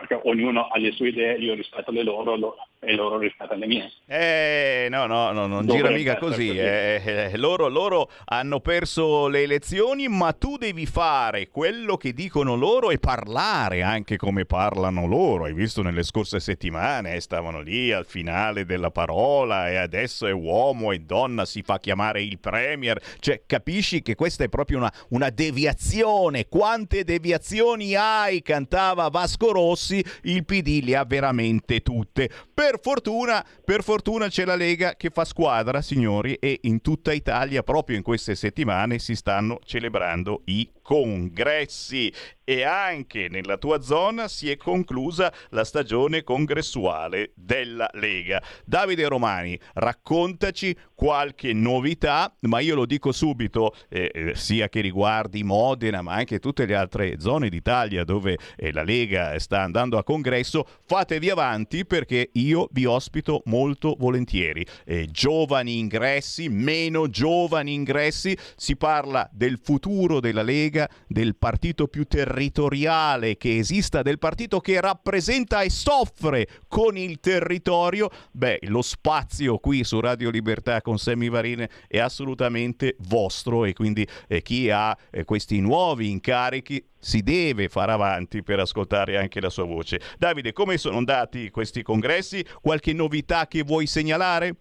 [0.02, 3.66] perché ognuno ha le sue idee, io rispetto le loro lo, e loro rispettano le
[3.66, 3.92] mie.
[4.06, 6.48] Eh, no, no, no non gira mica così.
[6.48, 6.58] così.
[6.58, 12.56] Eh, eh, loro, loro, hanno perso le elezioni, ma tu devi fare quello che dicono
[12.56, 15.44] loro e parlare anche come parlano loro.
[15.44, 20.32] Hai visto nelle scorse settimane, eh, stavano lì al finale della parola e adesso è
[20.32, 23.00] uomo e donna, si fa chiamare il Premier.
[23.20, 26.48] Cioè, capisci che questa è proprio una, una deviazione.
[26.48, 28.42] Quante deviazioni hai?
[28.42, 32.30] Cantava Vasco Rossi, il PD le ha veramente tutte.
[32.52, 37.62] Per fortuna, per fortuna c'è la Lega che fa squadra, signori, e in tutta Italia
[37.62, 42.12] proprio in queste settimane si stanno celebrando i congressi
[42.44, 48.42] e anche nella tua zona si è conclusa la stagione congressuale della Lega.
[48.64, 55.42] Davide Romani, raccontaci qualche novità, ma io lo dico subito, eh, eh, sia che riguardi
[55.42, 60.04] Modena, ma anche tutte le altre zone d'Italia dove eh, la Lega sta andando a
[60.04, 64.66] congresso, fatevi avanti perché io vi ospito molto volentieri.
[64.84, 70.71] Eh, giovani ingressi, meno giovani ingressi, si parla del futuro della Lega,
[71.06, 78.08] del partito più territoriale che esista, del partito che rappresenta e soffre con il territorio,
[78.30, 84.06] beh, lo spazio qui su Radio Libertà con Sammy Varine è assolutamente vostro e quindi
[84.28, 89.50] eh, chi ha eh, questi nuovi incarichi si deve fare avanti per ascoltare anche la
[89.50, 90.00] sua voce.
[90.18, 92.44] Davide, come sono andati questi congressi?
[92.60, 94.56] Qualche novità che vuoi segnalare?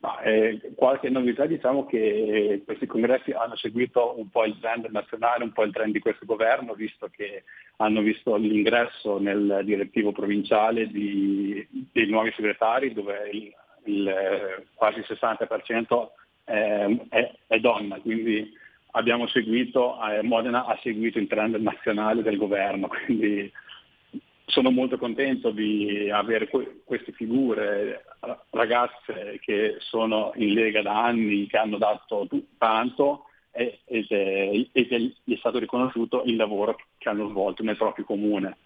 [0.00, 5.42] Ma, eh, qualche novità diciamo che questi congressi hanno seguito un po' il trend nazionale,
[5.42, 7.42] un po' il trend di questo governo, visto che
[7.78, 13.52] hanno visto l'ingresso nel direttivo provinciale di, dei nuovi segretari, dove il,
[13.86, 16.08] il quasi il 60%
[16.44, 18.52] è, è, è, donna, quindi
[18.92, 23.50] abbiamo seguito, eh, Modena ha seguito il trend nazionale del governo, quindi
[24.46, 28.04] sono molto contento di avere que- queste figure,
[28.50, 32.26] ragazze che sono in Lega da anni, che hanno dato
[32.58, 38.56] tanto ed, è, ed è stato riconosciuto il lavoro che hanno svolto nel proprio comune.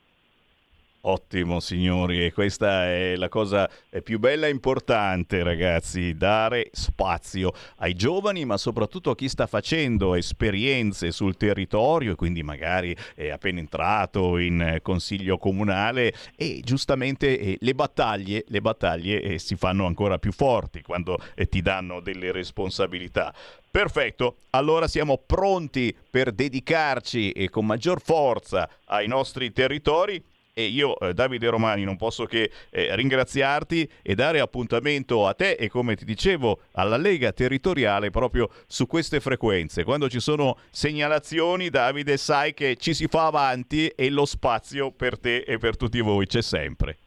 [1.05, 3.69] Ottimo signori, e questa è la cosa
[4.05, 10.15] più bella e importante ragazzi, dare spazio ai giovani ma soprattutto a chi sta facendo
[10.15, 17.57] esperienze sul territorio e quindi magari è appena entrato in consiglio comunale e giustamente eh,
[17.59, 22.31] le battaglie, le battaglie eh, si fanno ancora più forti quando eh, ti danno delle
[22.31, 23.35] responsabilità.
[23.69, 30.23] Perfetto, allora siamo pronti per dedicarci e con maggior forza ai nostri territori
[30.55, 35.53] e io, eh, Davide Romani, non posso che eh, ringraziarti e dare appuntamento a te
[35.53, 39.85] e, come ti dicevo, alla Lega Territoriale proprio su queste frequenze.
[39.85, 45.19] Quando ci sono segnalazioni, Davide, sai che ci si fa avanti e lo spazio per
[45.19, 46.99] te e per tutti voi c'è sempre.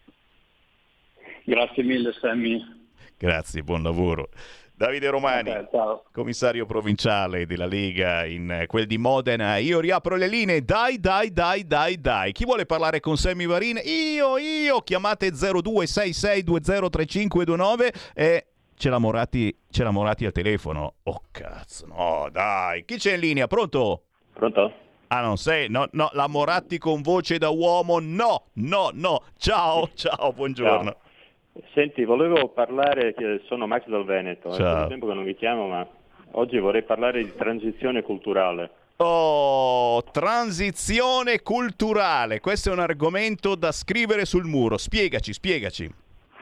[1.43, 2.59] Grazie mille, Sammy.
[3.17, 4.29] Grazie, buon lavoro.
[4.77, 9.55] Davide Romani, okay, commissario provinciale della Lega in eh, quel di Modena.
[9.55, 10.65] Io riapro le linee.
[10.65, 12.33] Dai, dai, dai, dai, dai.
[12.33, 13.79] Chi vuole parlare con Sammy Varin?
[13.85, 14.81] Io, io.
[14.81, 20.95] Chiamate 0266203529 e c'è la Morati, c'è la Morati al telefono.
[21.03, 22.83] Oh cazzo, no, dai.
[22.83, 23.47] Chi c'è in linea?
[23.47, 24.07] Pronto?
[24.33, 24.73] Pronto?
[25.07, 25.69] Ah, non sei?
[25.69, 27.99] No, no, la Moratti con voce da uomo?
[28.01, 29.21] No, no, no.
[29.37, 30.91] Ciao, ciao, buongiorno.
[30.91, 31.03] Ciao.
[31.73, 34.83] Senti, volevo parlare, sono Max dal Veneto, è Ciao.
[34.83, 35.87] un tempo che non vi chiamo, ma
[36.31, 38.71] oggi vorrei parlare di transizione culturale.
[38.97, 44.77] Oh, transizione culturale, questo è un argomento da scrivere sul muro.
[44.77, 45.89] Spiegaci, spiegaci.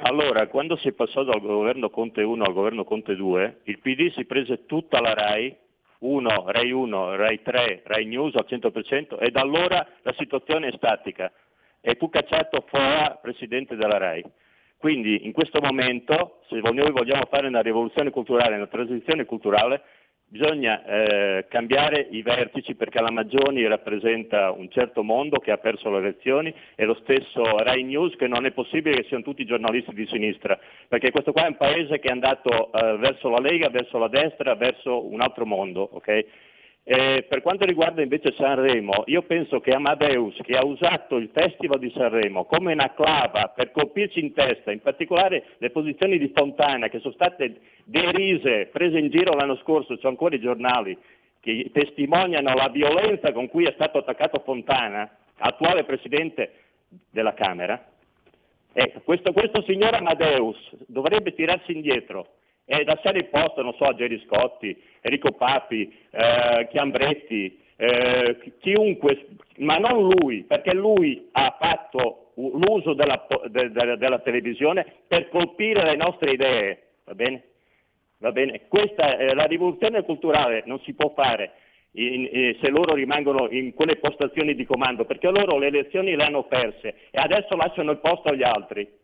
[0.05, 4.25] Allora, quando si passò dal governo Conte 1 al governo Conte 2, il PD si
[4.25, 5.55] prese tutta la RAI,
[5.99, 10.73] 1, RAI 1, RAI 3, RAI News al 100% e da allora la situazione è
[10.75, 11.31] statica
[11.81, 14.23] e fu cacciato fuori presidente della RAI.
[14.83, 19.81] Quindi in questo momento, se noi vogliamo fare una rivoluzione culturale, una transizione culturale,
[20.27, 25.89] bisogna eh, cambiare i vertici perché la Maggioni rappresenta un certo mondo che ha perso
[25.89, 29.93] le elezioni e lo stesso Rai News che non è possibile che siano tutti giornalisti
[29.93, 30.59] di sinistra,
[30.89, 34.09] perché questo qua è un paese che è andato eh, verso la Lega, verso la
[34.09, 35.87] destra, verso un altro mondo.
[35.93, 36.27] Okay?
[36.85, 41.79] Eh, per quanto riguarda invece Sanremo, io penso che Amadeus, che ha usato il Festival
[41.79, 46.89] di Sanremo come una clava per colpirci in testa, in particolare le posizioni di Fontana
[46.89, 47.55] che sono state
[47.85, 50.97] derise, prese in giro l'anno scorso, c'è ancora i giornali
[51.39, 56.51] che testimoniano la violenza con cui è stato attaccato Fontana, attuale Presidente
[57.09, 57.81] della Camera,
[58.73, 60.57] ecco, questo, questo signor Amadeus
[60.87, 62.27] dovrebbe tirarsi indietro
[62.65, 69.27] e lasciare il posto, non so, a Gerry Scotti, Enrico Papi, eh, Chiambretti, eh, chiunque,
[69.57, 75.83] ma non lui, perché lui ha fatto l'uso della, de, de, della televisione per colpire
[75.83, 77.43] le nostre idee, va bene?
[78.19, 78.61] Va bene?
[78.69, 81.51] Questa, eh, la rivoluzione culturale non si può fare
[81.91, 86.23] in, in, se loro rimangono in quelle postazioni di comando, perché loro le elezioni le
[86.23, 89.01] hanno perse e adesso lasciano il posto agli altri.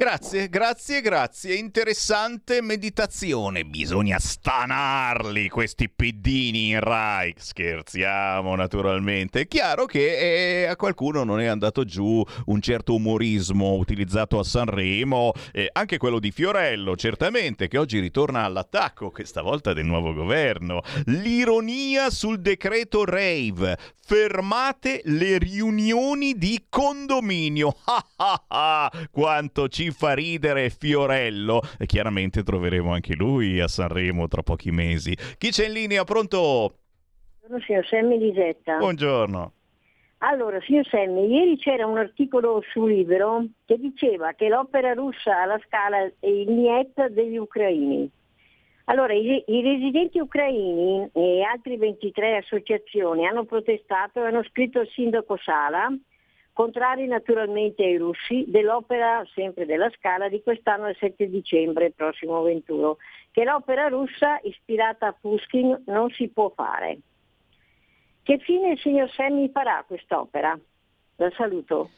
[0.00, 1.56] Grazie, grazie, grazie.
[1.56, 3.64] Interessante meditazione.
[3.64, 7.34] Bisogna stanarli questi piddini in Rai.
[7.36, 9.40] Scherziamo naturalmente.
[9.40, 14.44] È chiaro che eh, a qualcuno non è andato giù un certo umorismo utilizzato a
[14.44, 20.14] Sanremo, eh, anche quello di Fiorello, certamente, che oggi ritorna all'attacco, questa volta del nuovo
[20.14, 20.80] governo.
[21.06, 23.76] L'ironia sul decreto Rave.
[24.08, 27.76] Fermate le riunioni di condominio.
[29.10, 31.60] Quanto ci fa ridere Fiorello.
[31.78, 35.16] E chiaramente troveremo anche lui a Sanremo tra pochi mesi.
[35.38, 36.04] Chi c'è in linea?
[36.04, 36.74] Pronto?
[37.40, 38.76] Buongiorno signor Semmi Lisetta.
[38.78, 39.52] Buongiorno.
[40.18, 45.60] Allora, signor Semmi, ieri c'era un articolo su Libero che diceva che l'opera russa alla
[45.64, 48.10] scala è il niet degli ucraini.
[48.86, 54.88] Allora, i, i, residenti ucraini e altre 23 associazioni hanno protestato e hanno scritto al
[54.88, 55.88] sindaco Sala
[56.58, 62.96] contrari naturalmente ai russi, dell'opera sempre della Scala di quest'anno il 7 dicembre prossimo 21,
[63.30, 66.98] che l'opera russa ispirata a Pushkin non si può fare.
[68.24, 70.58] Che fine il signor Semmi farà quest'opera?
[71.20, 71.90] La saluto.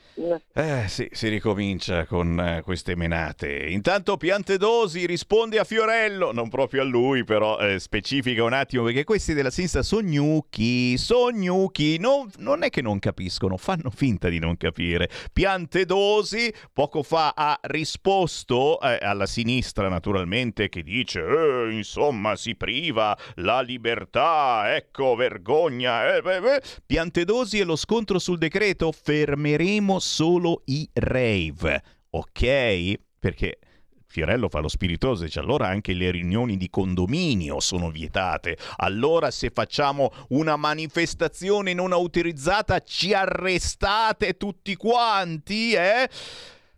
[0.53, 3.67] Eh sì, si ricomincia con eh, queste menate.
[3.69, 9.05] Intanto Piantedosi risponde a Fiorello, non proprio a lui, però eh, specifica un attimo perché
[9.05, 14.29] questi della sinistra sono gnucchi, sono gnucchi, non, non, è che non capiscono, fanno finta
[14.29, 15.09] di non capire.
[15.33, 23.17] Piantedosi poco fa ha risposto eh, alla sinistra naturalmente che dice eh, insomma si priva
[23.37, 26.17] la libertà, ecco vergogna.
[26.17, 26.61] Eh.
[26.85, 32.93] Piantedosi e lo scontro sul decreto fermeremo solo i rave, ok?
[33.19, 33.59] Perché
[34.07, 38.57] Fiorello fa lo spiritoso dice allora anche le riunioni di condominio sono vietate.
[38.77, 46.09] Allora se facciamo una manifestazione non autorizzata ci arrestate tutti quanti, eh?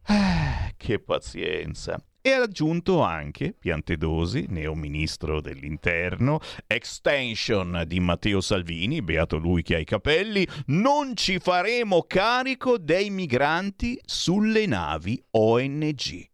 [0.06, 2.02] eh che pazienza.
[2.24, 9.74] E ha aggiunto anche Piantedosi, neo ministro dell'interno, extension di Matteo Salvini, beato lui che
[9.74, 16.30] ha i capelli, non ci faremo carico dei migranti sulle navi ONG.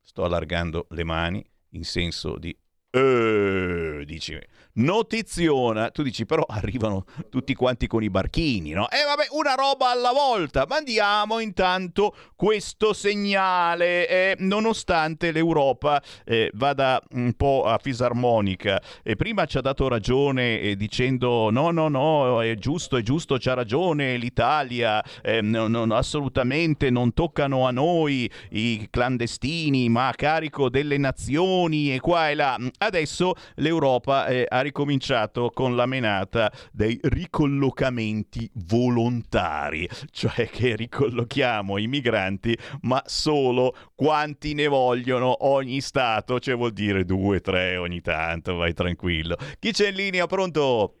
[0.00, 2.56] Sto allargando le mani in senso di
[2.92, 4.38] Eh, dici,
[4.74, 8.88] notiziona, tu dici però arrivano tutti quanti con i barchini, no?
[8.88, 17.00] E vabbè, una roba alla volta, mandiamo intanto questo segnale, eh, nonostante l'Europa eh, vada
[17.12, 18.80] un po' a fisarmonica.
[19.02, 23.36] E prima ci ha dato ragione eh, dicendo no, no, no, è giusto, è giusto,
[23.38, 30.14] c'ha ragione l'Italia, eh, no, no, assolutamente non toccano a noi i clandestini, ma a
[30.14, 32.58] carico delle nazioni e qua e là.
[32.78, 41.86] Adesso l'Europa eh, ha ricominciato con la menata dei ricollocamenti volontari, cioè che ricollochiamo i
[41.86, 48.56] migranti, ma solo quanti ne vogliono ogni Stato, cioè vuol dire due, tre ogni tanto,
[48.56, 49.36] vai tranquillo.
[49.58, 50.26] Chi c'è in linea?
[50.26, 50.94] Pronto?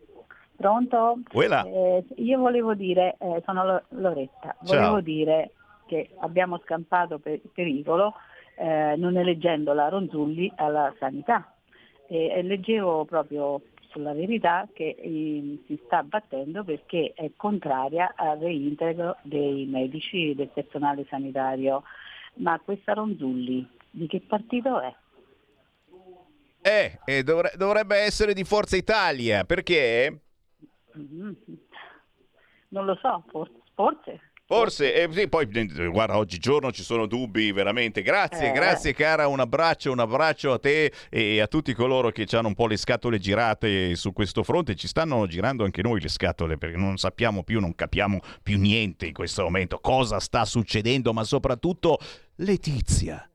[0.56, 1.18] Pronto?
[1.32, 5.00] Eh, io volevo dire, eh, sono Lo- Loretta, volevo Ciao.
[5.00, 5.52] dire
[5.86, 8.14] che abbiamo scampato per pericolo
[8.56, 11.50] eh, non eleggendo la Ronzulli alla sanità.
[12.12, 19.16] E, leggevo proprio sulla verità che eh, si sta battendo perché è contraria al reintegro
[19.22, 21.84] dei medici e del personale sanitario.
[22.34, 24.92] Ma questa Ronzulli di che partito è?
[26.62, 30.20] Eh, eh, dovre- dovrebbe essere di Forza Italia, perché?
[30.94, 31.36] Mhm.
[32.68, 34.29] Non lo so, for- forse.
[34.52, 38.02] Forse, eh, sì, poi eh, guarda, oggigiorno ci sono dubbi, veramente.
[38.02, 38.52] Grazie, Eh.
[38.52, 42.56] grazie cara, un abbraccio, un abbraccio a te e a tutti coloro che hanno un
[42.56, 44.74] po' le scatole girate su questo fronte.
[44.74, 49.06] Ci stanno girando anche noi le scatole perché non sappiamo più, non capiamo più niente
[49.06, 49.78] in questo momento.
[49.80, 51.98] Cosa sta succedendo, ma soprattutto
[52.34, 53.29] Letizia.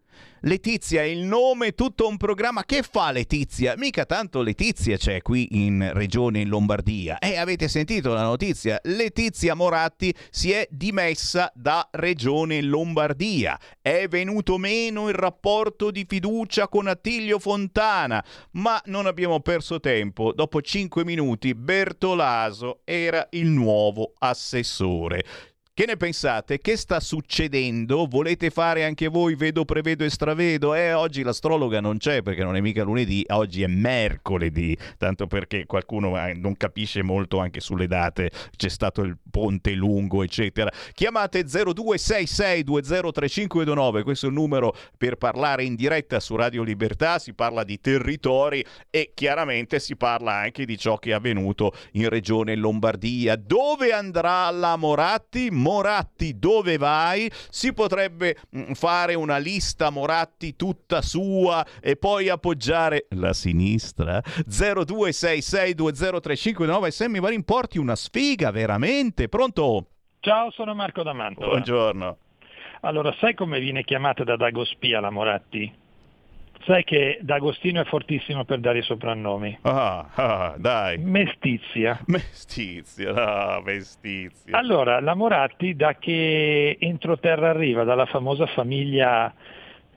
[0.47, 2.65] Letizia è il nome, tutto un programma.
[2.65, 3.73] Che fa Letizia?
[3.77, 7.17] Mica tanto Letizia c'è qui in Regione in Lombardia.
[7.17, 8.79] E avete sentito la notizia?
[8.83, 13.59] Letizia Moratti si è dimessa da Regione Lombardia.
[13.81, 18.23] È venuto meno il rapporto di fiducia con Attilio Fontana.
[18.51, 20.31] Ma non abbiamo perso tempo.
[20.31, 25.23] Dopo cinque minuti Bertolaso era il nuovo assessore.
[25.77, 26.59] Che ne pensate?
[26.59, 28.07] Che sta succedendo?
[28.09, 30.73] Volete fare anche voi vedo, prevedo e stravedo?
[30.73, 35.65] Eh, oggi l'astrologa non c'è perché non è mica lunedì, oggi è mercoledì, tanto perché
[35.65, 40.71] qualcuno eh, non capisce molto anche sulle date, c'è stato il ponte lungo, eccetera.
[40.93, 47.65] Chiamate 0266203529, questo è il numero per parlare in diretta su Radio Libertà, si parla
[47.65, 53.35] di territori e chiaramente si parla anche di ciò che è avvenuto in Regione Lombardia.
[53.35, 55.63] Dove andrà la Moratti?
[55.65, 57.27] Moratti, dove vai?
[57.49, 64.21] Si potrebbe mm, fare una lista Moratti tutta sua e poi appoggiare la sinistra?
[64.47, 69.27] 0266203529 se mi va in porti una sfiga veramente.
[69.27, 69.87] Pronto?
[70.19, 71.47] Ciao, sono Marco da Mantova.
[71.47, 72.17] Buongiorno.
[72.81, 75.73] Allora, sai come viene chiamata da Dago Spia la Moratti?
[76.65, 79.59] Sai che D'Agostino è fortissimo per dare i soprannomi.
[79.61, 80.97] Ah, ah, dai.
[80.97, 81.99] Mestizia.
[82.07, 84.57] Mestizia, no, mestizia.
[84.57, 87.83] Allora, la Moratti da che entroterra arriva?
[87.83, 89.31] Dalla famosa famiglia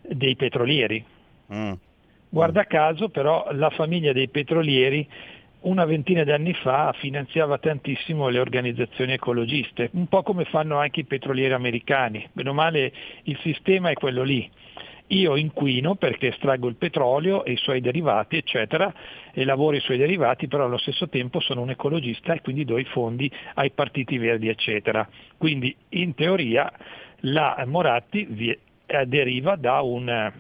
[0.03, 1.03] dei petrolieri.
[1.55, 1.73] Mm.
[2.29, 5.09] Guarda caso, però, la famiglia dei petrolieri
[5.61, 11.01] una ventina di anni fa finanziava tantissimo le organizzazioni ecologiste, un po' come fanno anche
[11.01, 12.29] i petrolieri americani.
[12.33, 12.93] Bene o male
[13.25, 14.49] il sistema è quello lì.
[15.09, 18.93] Io inquino perché estraggo il petrolio e i suoi derivati, eccetera,
[19.33, 22.79] e lavoro i suoi derivati, però allo stesso tempo sono un ecologista e quindi do
[22.79, 25.09] i fondi ai partiti verdi, eccetera.
[25.37, 26.71] Quindi in teoria
[27.21, 28.27] la Moratti
[28.87, 30.33] eh, deriva da un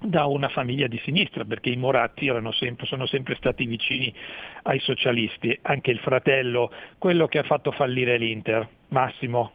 [0.00, 4.14] da una famiglia di sinistra, perché i Moratti erano sempre, sono sempre stati vicini
[4.62, 9.52] ai socialisti, anche il fratello, quello che ha fatto fallire l'Inter, Massimo.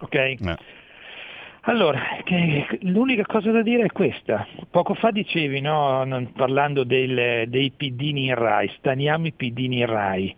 [0.00, 0.34] ok?
[1.68, 2.00] Allora,
[2.82, 4.46] l'unica cosa da dire è questa.
[4.70, 6.06] Poco fa dicevi, no,
[6.36, 10.32] parlando del- dei pidini in Rai, staniamo i pidini in Rai,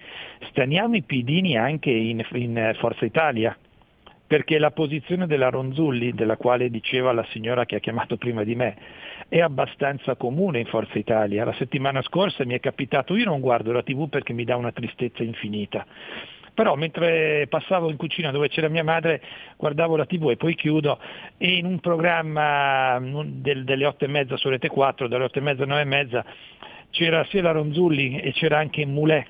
[0.49, 3.55] staniamo i pidini anche in, in Forza Italia,
[4.27, 8.55] perché la posizione della Ronzulli, della quale diceva la signora che ha chiamato prima di
[8.55, 8.77] me,
[9.29, 11.45] è abbastanza comune in Forza Italia.
[11.45, 14.73] La settimana scorsa mi è capitato, io non guardo la tv perché mi dà una
[14.73, 15.85] tristezza infinita,
[16.59, 19.23] però mentre passavo in cucina dove c'era mia madre
[19.57, 20.99] guardavo la tv e poi chiudo
[21.37, 25.39] e in un programma mm, del- delle otto e mezza su Rete 4, dalle otto
[25.39, 26.25] e mezza alle nove e mezza,
[26.91, 29.27] c'era sia la Ronzulli e c'era anche Moulet.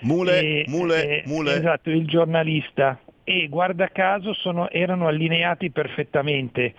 [0.00, 1.56] Mule, E- mule, e- mule.
[1.56, 2.98] Esatto, il giornalista.
[3.22, 6.72] E guarda caso sono- erano allineati perfettamente.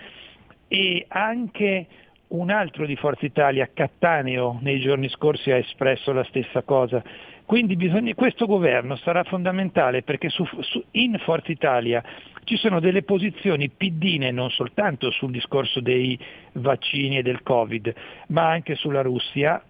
[0.67, 1.85] E anche
[2.29, 7.03] un altro di Forza Italia, Cattaneo, nei giorni scorsi ha espresso la stessa cosa.
[7.45, 12.03] Quindi bisogna- questo governo sarà fondamentale perché su- su- in Forza Italia
[12.43, 16.17] ci sono delle posizioni piddine non soltanto sul discorso dei
[16.53, 17.93] vaccini e del Covid,
[18.27, 19.61] ma anche sulla Russia,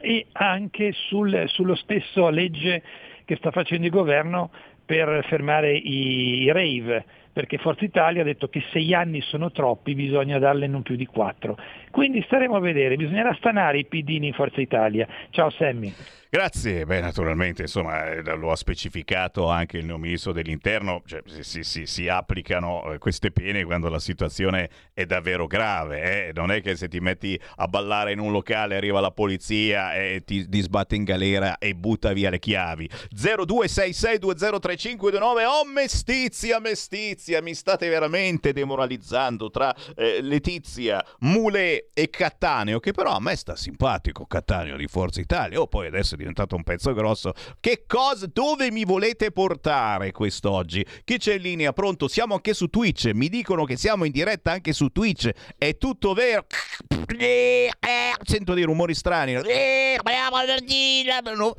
[0.00, 2.82] e anche sul, sullo stesso legge
[3.24, 4.50] che sta facendo il governo
[4.84, 7.04] per fermare i, i rave,
[7.36, 11.04] perché Forza Italia ha detto che sei anni sono troppi, bisogna darle non più di
[11.04, 11.58] quattro.
[11.90, 15.06] Quindi staremo a vedere, bisognerà stanare i pidini in Forza Italia.
[15.28, 15.92] Ciao Sammy.
[16.28, 21.86] Grazie, beh naturalmente insomma eh, lo ha specificato anche il ministro dell'interno, cioè, si, si,
[21.86, 26.32] si, applicano eh, queste pene quando la situazione è davvero grave, eh?
[26.34, 30.22] non è che se ti metti a ballare in un locale arriva la polizia e
[30.24, 32.90] ti, ti sbatte in galera e butta via le chiavi.
[33.14, 42.90] 0266203529, oh mestizia, mestizia, mi state veramente demoralizzando tra eh, Letizia, Mule e Cattaneo, che
[42.90, 46.64] però a me sta simpatico, Cattaneo di Forza Italia, oh poi adesso è diventato un
[46.64, 47.32] pezzo grosso.
[47.60, 50.84] Che cosa, dove mi volete portare quest'oggi?
[51.04, 51.72] Chi c'è in linea?
[51.72, 52.08] Pronto?
[52.08, 53.10] Siamo anche su Twitch.
[53.14, 55.30] Mi dicono che siamo in diretta anche su Twitch.
[55.56, 56.46] È tutto vero?
[58.22, 59.34] Sento dei rumori strani.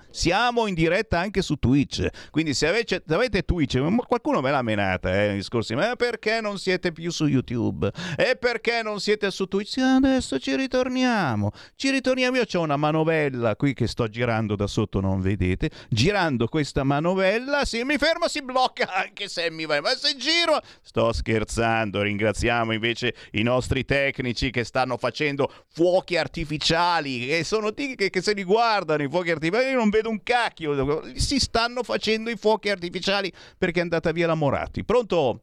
[0.09, 2.07] Siamo in diretta anche su Twitch.
[2.31, 5.75] Quindi se avete, avete Twitch, qualcuno me l'ha menata, eh, discorsi.
[5.75, 7.91] Ma perché non siete più su YouTube?
[8.17, 9.77] E perché non siete su Twitch?
[9.77, 11.51] Adesso ci ritorniamo.
[11.75, 12.37] Ci ritorniamo.
[12.37, 17.65] Io ho una manovella qui che sto girando da sotto non vedete, girando questa manovella,
[17.65, 22.73] se mi fermo si blocca anche se mi va, ma se giro sto scherzando, ringraziamo
[22.73, 28.33] invece i nostri tecnici che stanno facendo fuochi artificiali, che sono tigri che, che se
[28.33, 32.69] li guardano i fuochi artificiali, io non vedo un cacchio, si stanno facendo i fuochi
[32.69, 34.83] artificiali perché è andata via la Moratti.
[34.83, 35.41] Pronto?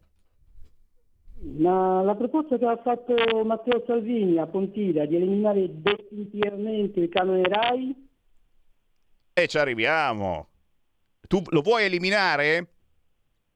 [1.58, 7.42] Ma la proposta che ha fatto Matteo Salvini a Pontida di eliminare definitivamente il canone
[7.42, 8.03] RAI
[9.34, 10.48] e ci arriviamo.
[11.26, 12.68] Tu lo vuoi eliminare?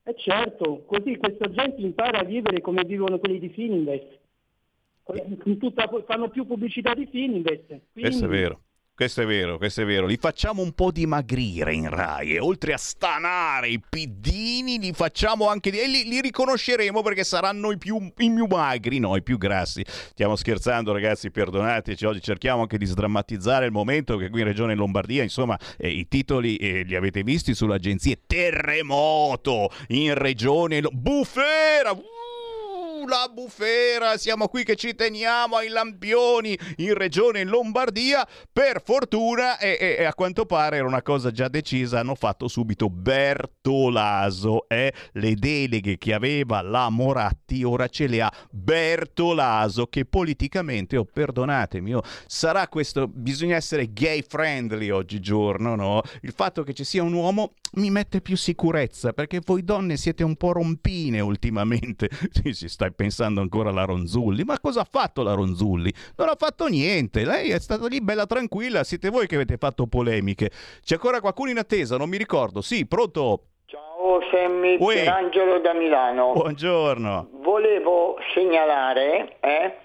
[0.02, 4.18] Eh certo, così questa gente impara a vivere come vivono quelli di Fininvest.
[5.58, 7.66] Tutta, fanno più pubblicità di Fininvest.
[7.66, 8.00] Quindi...
[8.00, 8.62] Questo è vero.
[8.98, 10.06] Questo è vero, questo è vero.
[10.06, 15.46] Li facciamo un po' dimagrire in Rai e oltre a stanare i piddini li facciamo
[15.46, 15.70] anche...
[15.70, 19.84] e li, li riconosceremo perché saranno i più, i più magri, no, i più grassi.
[19.86, 24.74] Stiamo scherzando ragazzi, perdonateci, oggi cerchiamo anche di sdrammatizzare il momento che qui in Regione
[24.74, 30.80] Lombardia, insomma, eh, i titoli eh, li avete visti sull'agenzia Terremoto in Regione...
[30.80, 31.92] Lo- Bufera!
[31.92, 32.17] Uh!
[33.06, 38.26] La bufera, siamo qui che ci teniamo ai lampioni in regione Lombardia.
[38.52, 42.48] Per fortuna, e, e, e, a quanto pare era una cosa già decisa, hanno fatto
[42.48, 44.68] subito Bertolaso.
[44.68, 44.92] Eh?
[45.12, 51.94] Le deleghe che aveva la Moratti ora ce le ha Bertolaso, che politicamente, oh, perdonatemi,
[51.94, 56.02] oh, sarà questo, bisogna essere gay friendly oggigiorno, no?
[56.22, 60.24] Il fatto che ci sia un uomo mi mette più sicurezza, perché voi donne siete
[60.24, 62.08] un po' rompine ultimamente.
[62.52, 64.44] si sta stai pensando ancora alla Ronzulli.
[64.44, 65.92] Ma cosa ha fatto la Ronzulli?
[66.16, 67.24] Non ha fatto niente.
[67.24, 68.84] Lei è stata lì bella tranquilla.
[68.84, 70.50] Siete voi che avete fatto polemiche.
[70.82, 71.96] C'è ancora qualcuno in attesa?
[71.96, 72.60] Non mi ricordo.
[72.60, 73.42] Sì, pronto?
[73.66, 76.32] Ciao Sammy, Angelo da Milano.
[76.32, 77.28] Buongiorno.
[77.32, 79.76] Volevo segnalare eh,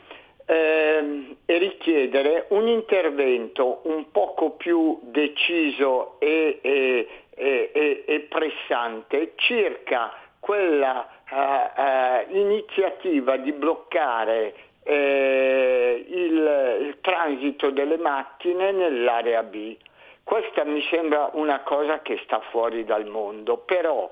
[0.45, 10.13] eh, e richiedere un intervento un poco più deciso e, e, e, e pressante circa
[10.39, 14.53] quella uh, iniziativa di bloccare
[14.83, 19.75] eh, il, il transito delle macchine nell'area B.
[20.23, 24.09] Questa mi sembra una cosa che sta fuori dal mondo, però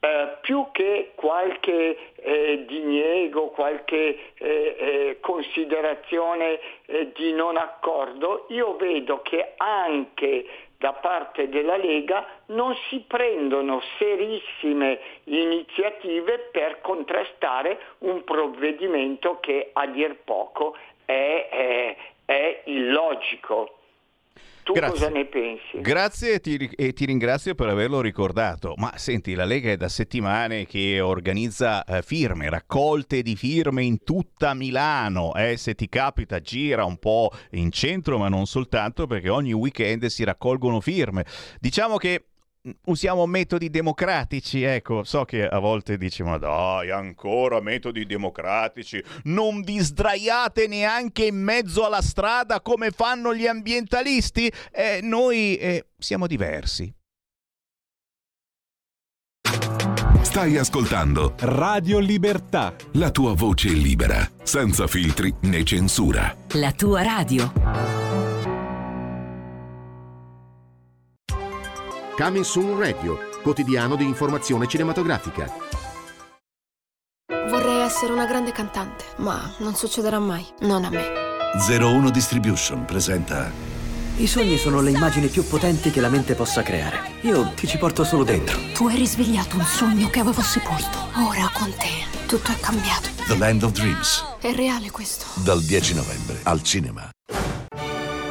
[0.00, 8.76] eh, più che qualche eh, diniego, qualche eh, eh considerazione eh, di non accordo, io
[8.76, 10.44] vedo che anche
[10.78, 19.86] da parte della Lega non si prendono serissime iniziative per contrastare un provvedimento che a
[19.86, 23.78] dir poco è, è, è illogico.
[24.64, 24.92] Tu Grazie.
[24.94, 25.80] cosa ne pensi?
[25.80, 28.72] Grazie e ti, e ti, ringrazio per averlo ricordato.
[28.78, 34.02] Ma senti, la Lega è da settimane che organizza eh, firme, raccolte di firme in
[34.02, 35.34] tutta Milano.
[35.34, 40.06] Eh, se ti capita, gira un po' in centro, ma non soltanto, perché ogni weekend
[40.06, 41.26] si raccolgono firme.
[41.60, 42.24] Diciamo che
[42.86, 49.62] usiamo metodi democratici, ecco, so che a volte dici ma dai, ancora metodi democratici, non
[49.62, 54.50] vi sdraiate neanche in mezzo alla strada come fanno gli ambientalisti?
[54.72, 56.92] Eh, noi eh, siamo diversi.
[60.22, 66.34] Stai ascoltando Radio Libertà, la tua voce libera, senza filtri né censura.
[66.54, 68.33] La tua radio.
[72.16, 75.52] Coming Soon Radio, quotidiano di informazione cinematografica.
[77.48, 81.04] Vorrei essere una grande cantante, ma non succederà mai, non a me.
[81.68, 83.50] 01 Distribution presenta
[84.16, 87.18] I sogni sono le immagini più potenti che la mente possa creare.
[87.22, 88.60] Io ti ci porto solo dentro.
[88.74, 90.98] Tu hai risvegliato un sogno che avevo sepolto.
[91.16, 93.08] Ora con te tutto è cambiato.
[93.26, 94.24] The Land of Dreams.
[94.38, 95.26] È reale questo.
[95.42, 97.10] Dal 10 novembre al cinema.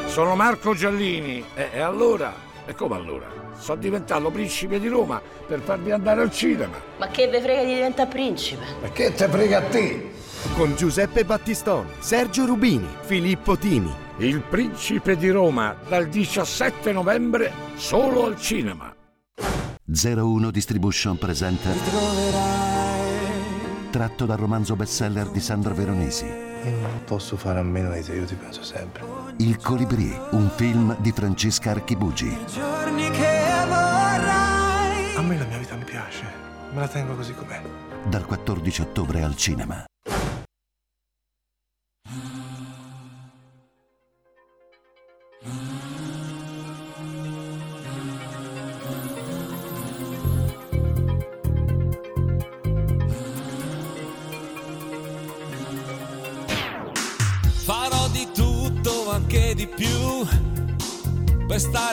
[0.05, 1.43] Sono Marco Giallini.
[1.53, 2.51] E, e allora?
[2.65, 3.27] E come allora?
[3.57, 6.77] Sono diventato principe di Roma per farvi andare al cinema.
[6.97, 8.63] Ma che ve frega di diventare principe?
[8.81, 10.11] Ma che te frega a te?
[10.55, 13.93] Con Giuseppe Battistoni, Sergio Rubini, Filippo Timi.
[14.17, 18.95] Il principe di Roma dal 17 novembre solo al cinema.
[19.85, 21.69] 01 Distribution presenta
[23.89, 28.13] Tratto dal romanzo bestseller di Sandro Veronesi Io non posso fare a meno di te,
[28.13, 29.03] io ti penso sempre.
[29.37, 35.15] Il Colibrì, un film di Francesca Archibugi Giorni che vorrai.
[35.15, 36.23] A me la mia vita mi piace,
[36.71, 37.61] me la tengo così com'è.
[38.05, 39.83] dal 14 ottobre al cinema.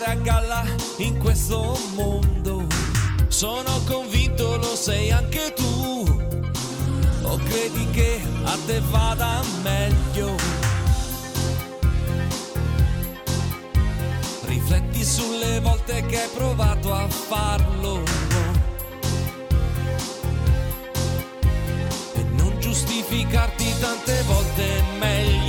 [0.01, 0.65] Stare a galla
[0.97, 2.67] in questo mondo.
[3.29, 6.05] Sono convinto, lo sei anche tu,
[7.23, 10.35] o credi che a te vada meglio?
[14.47, 18.03] Rifletti sulle volte che hai provato a farlo.
[22.15, 25.40] E non giustificarti tante volte meglio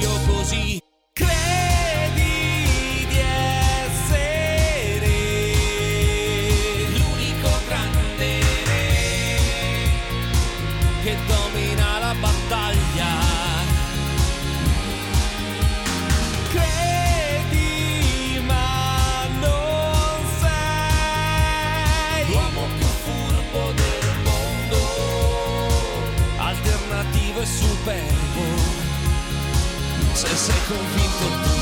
[30.72, 31.60] convinto tu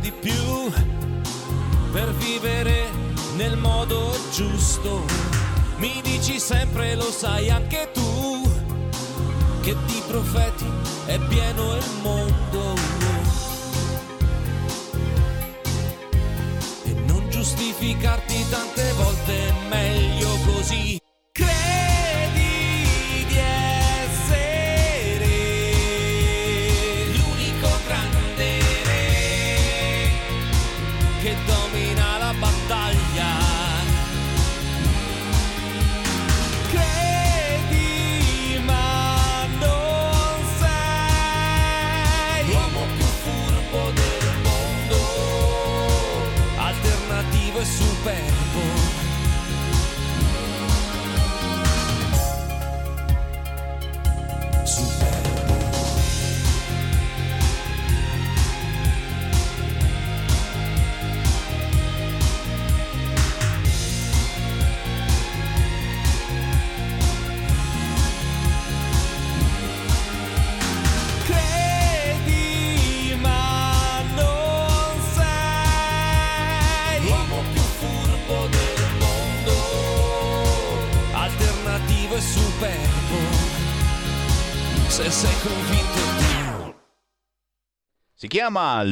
[0.00, 0.70] di più,
[1.92, 2.88] per vivere
[3.36, 5.04] nel modo giusto.
[5.76, 8.50] Mi dici sempre, lo sai anche tu,
[9.60, 10.79] che di profeti
[11.10, 12.74] è pieno il mondo.
[16.84, 20.99] E non giustificarti tante volte è meglio così.
[88.30, 88.84] Si chiama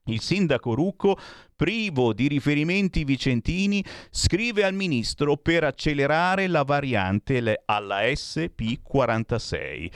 [0.07, 1.17] Il sindaco Rucco,
[1.55, 9.89] privo di riferimenti vicentini, scrive al ministro per accelerare la variante alla SP46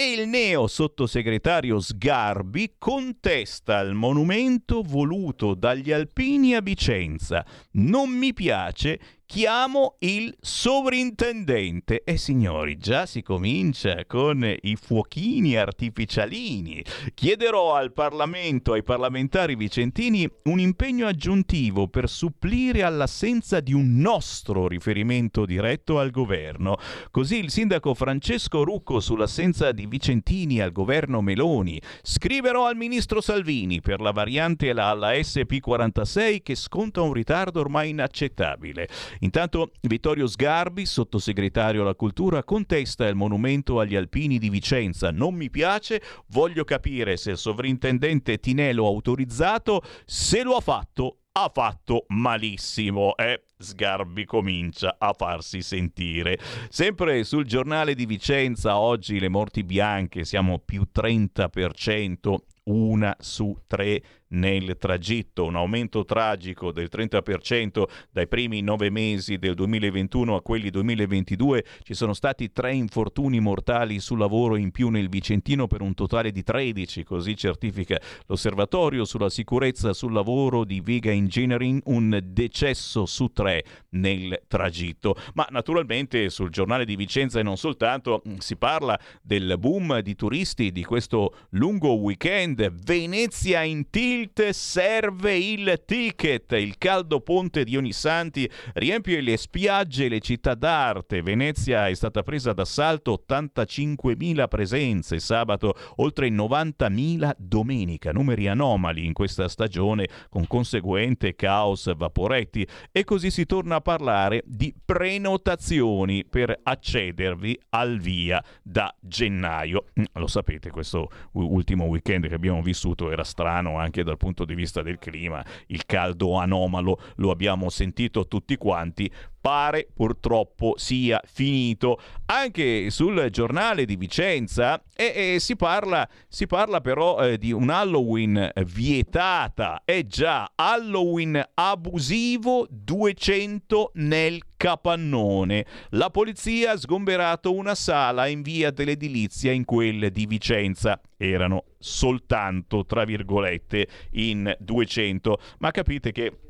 [0.00, 7.44] e il neo sottosegretario Sgarbi contesta il monumento voluto dagli alpini a Vicenza.
[7.72, 8.98] Non mi piace
[9.30, 12.02] chiamo il sovrintendente.
[12.02, 16.84] E signori, già si comincia con i fuochini artificialini.
[17.14, 24.66] Chiederò al Parlamento, ai parlamentari vicentini, un impegno aggiuntivo per supplire all'assenza di un nostro
[24.66, 26.76] riferimento diretto al governo.
[27.12, 31.80] Così il sindaco Francesco Rucco sull'assenza di vicentini al governo Meloni.
[32.02, 38.88] Scriverò al ministro Salvini per la variante alla SP46 che sconta un ritardo ormai inaccettabile.
[39.20, 45.10] Intanto Vittorio Sgarbi, sottosegretario alla cultura, contesta il monumento agli alpini di Vicenza.
[45.10, 51.16] Non mi piace, voglio capire se il sovrintendente Tinello ha autorizzato, se lo ha fatto
[51.32, 53.14] ha fatto malissimo.
[53.16, 56.38] Eh, Sgarbi comincia a farsi sentire.
[56.68, 64.02] Sempre sul giornale di Vicenza, oggi le morti bianche, siamo più 30%, una su tre
[64.30, 70.70] nel tragitto, un aumento tragico del 30% dai primi nove mesi del 2021 a quelli
[70.70, 71.64] 2022.
[71.82, 76.30] Ci sono stati tre infortuni mortali sul lavoro in più nel Vicentino per un totale
[76.30, 83.28] di 13, così certifica l'osservatorio sulla sicurezza sul lavoro di Viga Engineering, un decesso su
[83.32, 85.16] tre nel tragitto.
[85.34, 90.70] Ma naturalmente sul giornale di Vicenza e non soltanto si parla del boom di turisti
[90.70, 92.70] di questo lungo weekend.
[92.84, 96.52] Venezia in tilt tilt serve il ticket.
[96.52, 101.22] Il caldo ponte di Onisanti riempie le spiagge e le città d'arte.
[101.22, 108.12] Venezia è stata presa d'assalto 85.000 presenze sabato, oltre 90.000 domenica.
[108.12, 112.66] Numeri anomali in questa stagione con conseguente caos vaporetti.
[112.92, 119.86] E così si torna a parlare di prenotazioni per accedervi al via da gennaio.
[119.98, 124.44] Mm, lo sapete, questo ultimo weekend che abbiamo vissuto era strano anche da dal punto
[124.44, 131.20] di vista del clima, il caldo anomalo lo abbiamo sentito tutti quanti, pare purtroppo sia
[131.24, 131.98] finito.
[132.26, 137.70] Anche sul giornale di Vicenza e, e si, parla, si, parla, però eh, di un
[137.70, 139.82] Halloween vietata.
[139.84, 145.64] È già Halloween abusivo 200 nel capannone.
[145.90, 151.00] La polizia ha sgomberato una sala in via dell'edilizia in quelle di Vicenza.
[151.16, 155.38] Erano soltanto, tra virgolette, in 200.
[155.58, 156.49] Ma capite che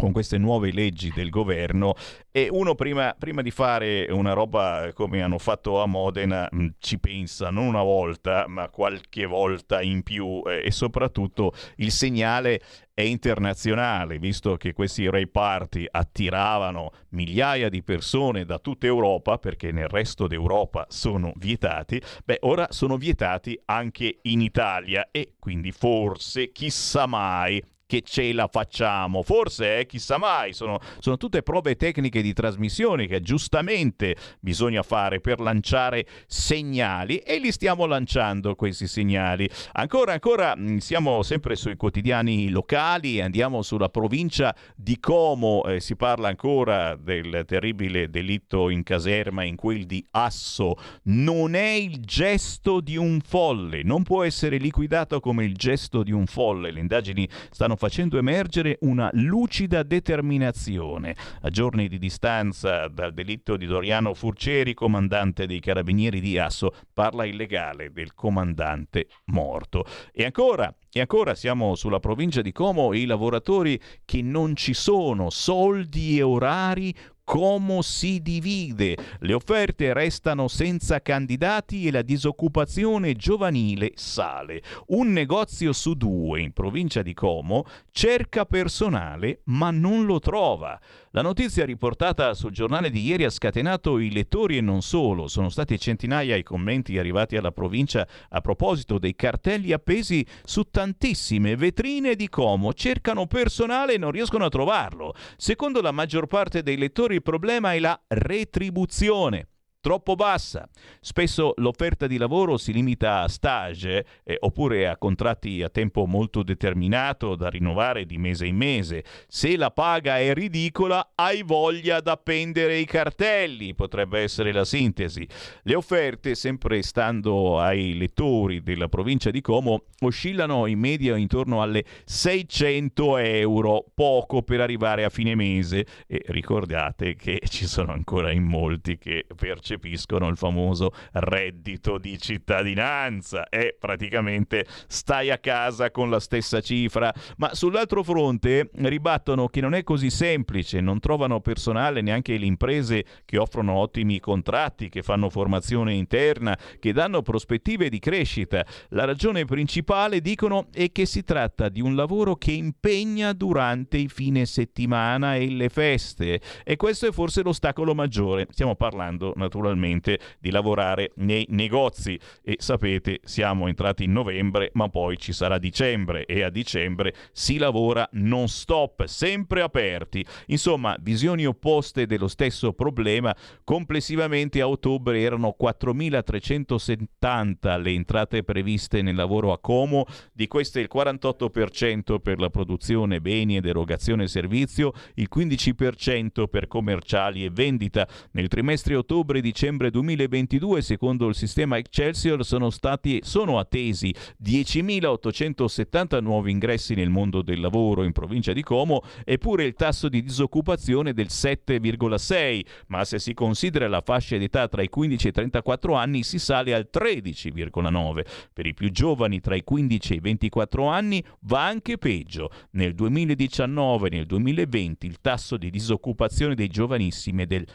[0.00, 1.94] con queste nuove leggi del governo.
[2.30, 6.98] E uno prima, prima, di fare una roba come hanno fatto a Modena mm, ci
[6.98, 10.42] pensa non una volta ma qualche volta in più.
[10.46, 12.62] Eh, e soprattutto il segnale
[12.94, 19.70] è internazionale visto che questi Ray Party attiravano migliaia di persone da tutta Europa perché
[19.70, 22.00] nel resto d'Europa sono vietati.
[22.24, 28.46] Beh ora sono vietati anche in Italia e quindi forse chissà mai che ce la
[28.46, 29.24] facciamo.
[29.24, 35.20] Forse, eh, chissà mai, sono, sono tutte prove tecniche di trasmissione che giustamente bisogna fare
[35.20, 39.50] per lanciare segnali e li stiamo lanciando questi segnali.
[39.72, 45.96] Ancora, ancora, mm, siamo sempre sui quotidiani locali, andiamo sulla provincia di Como, eh, si
[45.96, 50.76] parla ancora del terribile delitto in caserma, in quel di Asso.
[51.04, 56.12] Non è il gesto di un folle, non può essere liquidato come il gesto di
[56.12, 56.70] un folle.
[56.70, 61.16] Le indagini stanno facendo emergere una lucida determinazione.
[61.40, 67.24] A giorni di distanza dal delitto di Doriano Furceri, comandante dei carabinieri di Asso, parla
[67.24, 69.86] illegale del comandante morto.
[70.12, 75.30] E ancora, e ancora siamo sulla provincia di Como, i lavoratori che non ci sono,
[75.30, 76.94] soldi e orari
[77.30, 78.96] Como si divide?
[79.20, 84.60] Le offerte restano senza candidati e la disoccupazione giovanile sale.
[84.88, 90.76] Un negozio su due in provincia di Como cerca personale ma non lo trova.
[91.12, 95.28] La notizia riportata sul giornale di ieri ha scatenato i lettori e non solo.
[95.28, 101.54] Sono stati centinaia i commenti arrivati alla provincia a proposito dei cartelli appesi su tantissime
[101.54, 102.72] vetrine di Como.
[102.72, 105.14] Cercano personale e non riescono a trovarlo.
[105.36, 109.49] Secondo la maggior parte dei lettori il problema è la retribuzione
[109.80, 110.68] troppo bassa.
[111.00, 116.42] Spesso l'offerta di lavoro si limita a stage eh, oppure a contratti a tempo molto
[116.42, 119.04] determinato da rinnovare di mese in mese.
[119.26, 125.26] Se la paga è ridicola, hai voglia da appendere i cartelli, potrebbe essere la sintesi.
[125.62, 131.84] Le offerte, sempre stando ai lettori della provincia di Como, oscillano in media intorno alle
[132.04, 135.86] 600 euro, poco per arrivare a fine mese.
[136.06, 142.18] E ricordate che ci sono ancora in molti che percepiscono percepiscono il famoso reddito di
[142.18, 147.12] cittadinanza e praticamente stai a casa con la stessa cifra.
[147.36, 153.04] Ma sull'altro fronte ribattono che non è così semplice, non trovano personale neanche le imprese
[153.24, 158.64] che offrono ottimi contratti, che fanno formazione interna, che danno prospettive di crescita.
[158.88, 164.08] La ragione principale, dicono, è che si tratta di un lavoro che impegna durante i
[164.08, 168.46] fine settimana e le feste e questo è forse l'ostacolo maggiore.
[168.50, 174.88] Stiamo parlando naturalmente naturalmente di lavorare nei negozi e sapete siamo entrati in novembre ma
[174.88, 180.24] poi ci sarà dicembre e a dicembre si lavora non stop, sempre aperti.
[180.46, 189.16] Insomma, visioni opposte dello stesso problema, complessivamente a ottobre erano 4.370 le entrate previste nel
[189.16, 195.28] lavoro a Como, di queste il 48% per la produzione beni ed erogazione servizio, il
[195.32, 198.08] 15% per commerciali e vendita.
[198.32, 206.22] Nel trimestre ottobre di dicembre 2022, secondo il sistema Excelsior, sono, stati, sono attesi 10.870
[206.22, 211.12] nuovi ingressi nel mondo del lavoro in provincia di Como, eppure il tasso di disoccupazione
[211.12, 215.94] del 7,6, ma se si considera la fascia d'età tra i 15 e i 34
[215.94, 218.24] anni si sale al 13,9.
[218.52, 222.52] Per i più giovani tra i 15 e i 24 anni va anche peggio.
[222.72, 227.66] Nel 2019 e nel 2020 il tasso di disoccupazione dei giovanissimi è del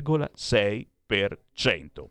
[0.00, 2.10] 22,6%.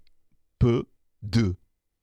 [0.57, 1.60] PD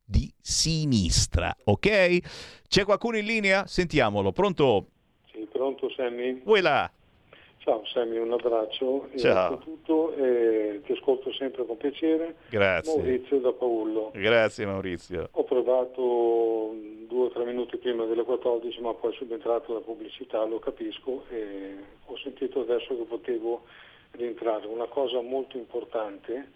[0.08, 2.20] di sinistra, ok?
[2.68, 3.68] C'è qualcuno in linea?
[3.68, 4.86] Sentiamolo, pronto?
[5.32, 6.42] Sì, pronto Sammy?
[6.44, 6.90] Vuoi là?
[7.58, 9.10] Ciao Sammy, un abbraccio.
[9.18, 9.58] Ciao.
[9.58, 12.38] Tutto, eh, ti ascolto sempre con piacere.
[12.50, 12.96] Grazie.
[12.96, 14.12] Maurizio da Paullo.
[14.14, 15.28] Grazie Maurizio.
[15.34, 16.74] Ho provato
[17.08, 21.76] due o tre minuti prima delle 14, ma poi subentrato la pubblicità, lo capisco e
[22.06, 23.64] ho sentito adesso che potevo
[24.12, 24.66] rientrare.
[24.68, 26.52] Una cosa molto importante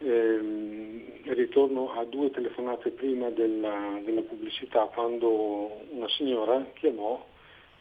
[0.00, 1.02] Ehm,
[1.34, 7.26] ritorno a due telefonate prima della, della, pubblicità quando una signora chiamò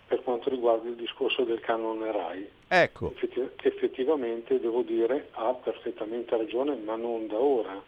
[0.07, 2.49] per quanto riguarda il discorso del canone RAI.
[2.69, 3.11] Ecco.
[3.11, 7.79] Effetti- effettivamente devo dire ha perfettamente ragione, ma non da ora,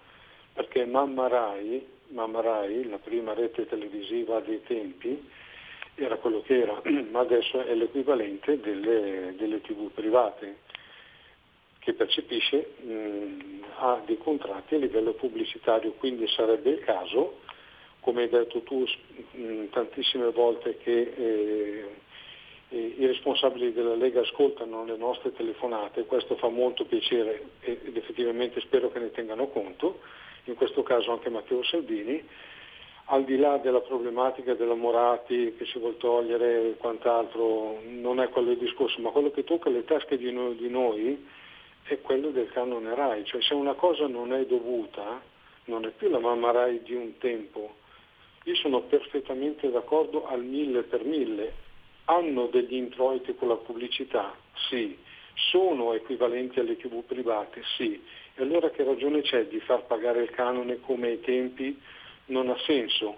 [0.53, 5.27] perché Mamma RAI, Mamma RAI la prima rete televisiva dei tempi,
[5.95, 6.79] era quello che era,
[7.09, 10.67] ma adesso è l'equivalente delle, delle tv private
[11.79, 17.39] che percepisce mh, ha dei contratti a livello pubblicitario, quindi sarebbe il caso,
[18.01, 18.85] come hai detto tu
[19.31, 21.85] mh, tantissime volte, che eh,
[22.71, 28.91] i responsabili della Lega ascoltano le nostre telefonate, questo fa molto piacere ed effettivamente spero
[28.91, 29.99] che ne tengano conto,
[30.43, 32.23] in questo caso anche Matteo Salvini,
[33.05, 38.29] al di là della problematica della Morati che si vuol togliere e quant'altro, non è
[38.29, 41.25] quello il discorso, ma quello che tocca le tasche di noi, di noi
[41.95, 45.21] è quello del canone RAI, cioè se una cosa non è dovuta,
[45.65, 47.75] non è più la mamma RAI di un tempo.
[48.43, 51.67] Io sono perfettamente d'accordo al mille per mille.
[52.05, 54.35] Hanno degli introiti con la pubblicità?
[54.69, 54.97] Sì.
[55.51, 57.61] Sono equivalenti alle tv private?
[57.77, 58.01] Sì.
[58.35, 61.79] E allora che ragione c'è di far pagare il canone come ai tempi?
[62.25, 63.17] Non ha senso.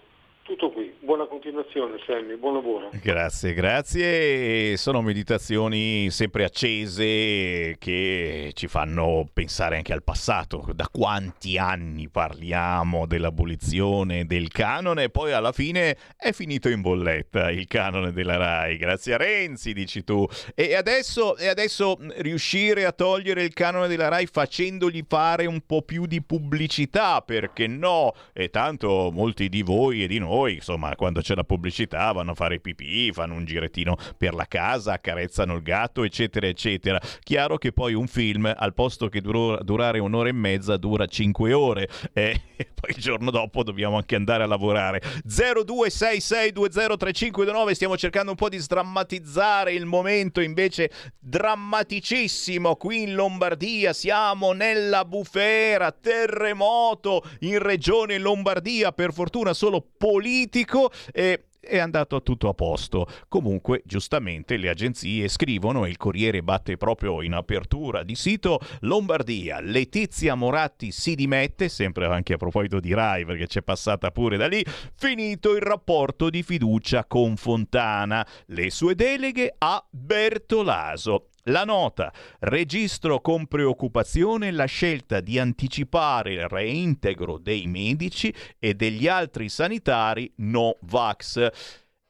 [0.51, 2.89] Tutto qui, buona continuazione Sammy, buon lavoro.
[3.01, 4.75] Grazie, grazie.
[4.75, 10.67] Sono meditazioni sempre accese che ci fanno pensare anche al passato.
[10.75, 17.49] Da quanti anni parliamo dell'abolizione del canone e poi alla fine è finito in bolletta
[17.49, 18.75] il canone della RAI.
[18.75, 20.27] Grazie a Renzi, dici tu.
[20.53, 25.81] E adesso, e adesso riuscire a togliere il canone della RAI facendogli fare un po'
[25.83, 28.11] più di pubblicità, perché no?
[28.33, 32.31] E tanto molti di voi e di noi noi, insomma, quando c'è la pubblicità vanno
[32.31, 36.99] a fare pipì, fanno un girettino per la casa, accarezzano il gatto, eccetera, eccetera.
[37.21, 41.53] Chiaro che poi un film, al posto che duro, durare un'ora e mezza, dura cinque
[41.53, 42.41] ore e
[42.73, 45.01] poi il giorno dopo dobbiamo anche andare a lavorare.
[45.27, 50.89] 0266203529, stiamo cercando un po' di sdrammatizzare il momento invece
[51.19, 60.20] drammaticissimo qui in Lombardia, siamo nella bufera, terremoto in regione Lombardia, per fortuna solo politico
[60.21, 63.07] politico e è andato tutto a posto.
[63.27, 69.59] Comunque, giustamente, le agenzie scrivono e il Corriere batte proprio in apertura di sito Lombardia.
[69.59, 74.47] Letizia Moratti si dimette, sempre anche a proposito di Rai, perché c'è passata pure da
[74.47, 74.65] lì.
[74.95, 78.25] Finito il rapporto di fiducia con Fontana.
[78.47, 81.27] Le sue deleghe a Bertolaso.
[81.45, 82.13] La nota.
[82.39, 90.31] Registro con preoccupazione la scelta di anticipare il reintegro dei medici e degli altri sanitari
[90.37, 91.49] no vax.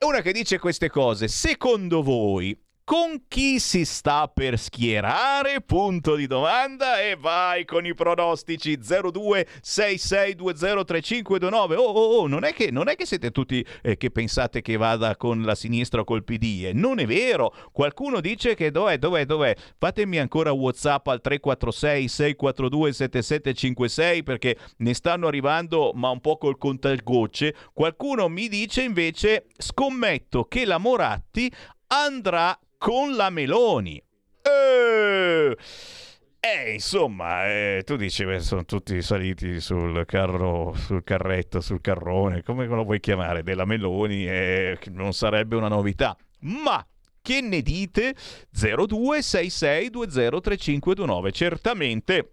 [0.06, 5.62] Una che dice queste cose, secondo voi con chi si sta per schierare?
[5.62, 11.76] Punto di domanda e vai con i pronostici 0266203529.
[11.76, 14.78] Oh, oh, oh, non è che, non è che siete tutti eh, che pensate che
[14.78, 16.74] vada con la sinistra o col PD, eh.
[16.74, 17.54] non è vero.
[17.72, 19.56] Qualcuno dice che dov'è, dov'è, dov'è?
[19.78, 26.58] Fatemi ancora WhatsApp al 346 642 7756 perché ne stanno arrivando ma un po' col
[26.58, 27.56] contagocce.
[27.74, 31.52] Qualcuno mi dice invece scommetto che la Moratti
[31.88, 34.02] andrà con la Meloni.
[34.42, 35.56] Eh, eh
[36.40, 42.42] Eh, insomma, eh, tu dici, beh, sono tutti saliti sul carro, sul carretto, sul carrone,
[42.42, 46.18] come lo vuoi chiamare, della Meloni, eh, non sarebbe una novità.
[46.40, 46.84] Ma
[47.22, 48.16] che ne dite?
[48.52, 51.32] 0266203529.
[51.32, 52.32] Certamente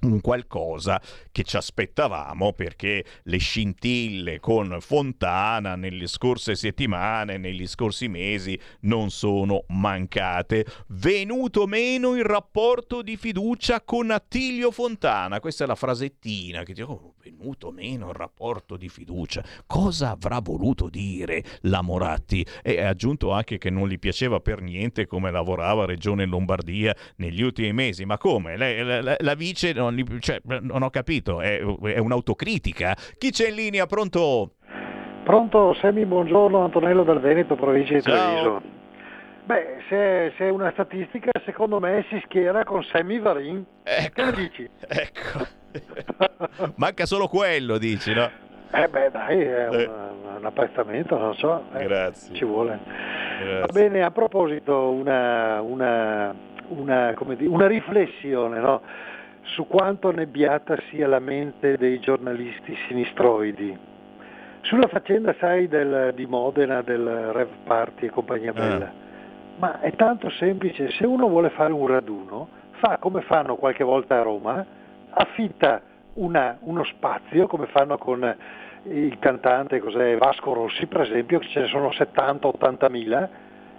[0.00, 1.00] un qualcosa
[1.32, 9.10] che ci aspettavamo perché le scintille con Fontana nelle scorse settimane, negli scorsi mesi non
[9.10, 10.64] sono mancate.
[10.88, 15.40] Venuto meno il rapporto di fiducia con Attilio Fontana.
[15.40, 19.44] Questa è la frasettina che dico, oh, venuto meno il rapporto di fiducia.
[19.66, 22.46] Cosa avrà voluto dire la Moratti?
[22.62, 27.42] E ha aggiunto anche che non gli piaceva per niente come lavorava Regione Lombardia negli
[27.42, 28.04] ultimi mesi.
[28.04, 28.56] Ma come?
[28.56, 32.94] La, la, la vice non, li, cioè, non ho capito, è, è un'autocritica.
[33.16, 33.86] Chi c'è in linea?
[33.86, 34.52] Pronto?
[35.24, 38.62] Pronto, Semi, buongiorno, Antonello dal Veneto, provincia di Treviso.
[39.44, 43.64] Beh, se, se, è una statistica, secondo me si schiera con Semi Varin.
[43.82, 44.70] Ecco, che dici?
[44.86, 45.46] Ecco.
[46.76, 48.30] Manca solo quello, dici, no?
[48.70, 49.86] Eh beh, dai, è eh.
[49.86, 51.64] un, un apprezzamento, non so.
[51.74, 52.34] Eh, Grazie.
[52.34, 52.78] Ci vuole.
[53.40, 53.60] Grazie.
[53.60, 56.34] Va bene, a proposito, una, una,
[56.68, 58.82] una, dire, una riflessione, no?
[59.48, 63.76] Su quanto nebbiata sia la mente dei giornalisti sinistroidi.
[64.62, 68.86] Sulla faccenda, sai, del, di Modena, del Rev Party e compagnia bella.
[68.86, 69.06] Eh.
[69.58, 74.20] Ma è tanto semplice, se uno vuole fare un raduno, fa come fanno qualche volta
[74.20, 74.64] a Roma,
[75.10, 75.80] affitta
[76.14, 78.36] una, uno spazio, come fanno con
[78.84, 83.28] il cantante cos'è, Vasco Rossi per esempio, che ce ne sono 70-80 mila,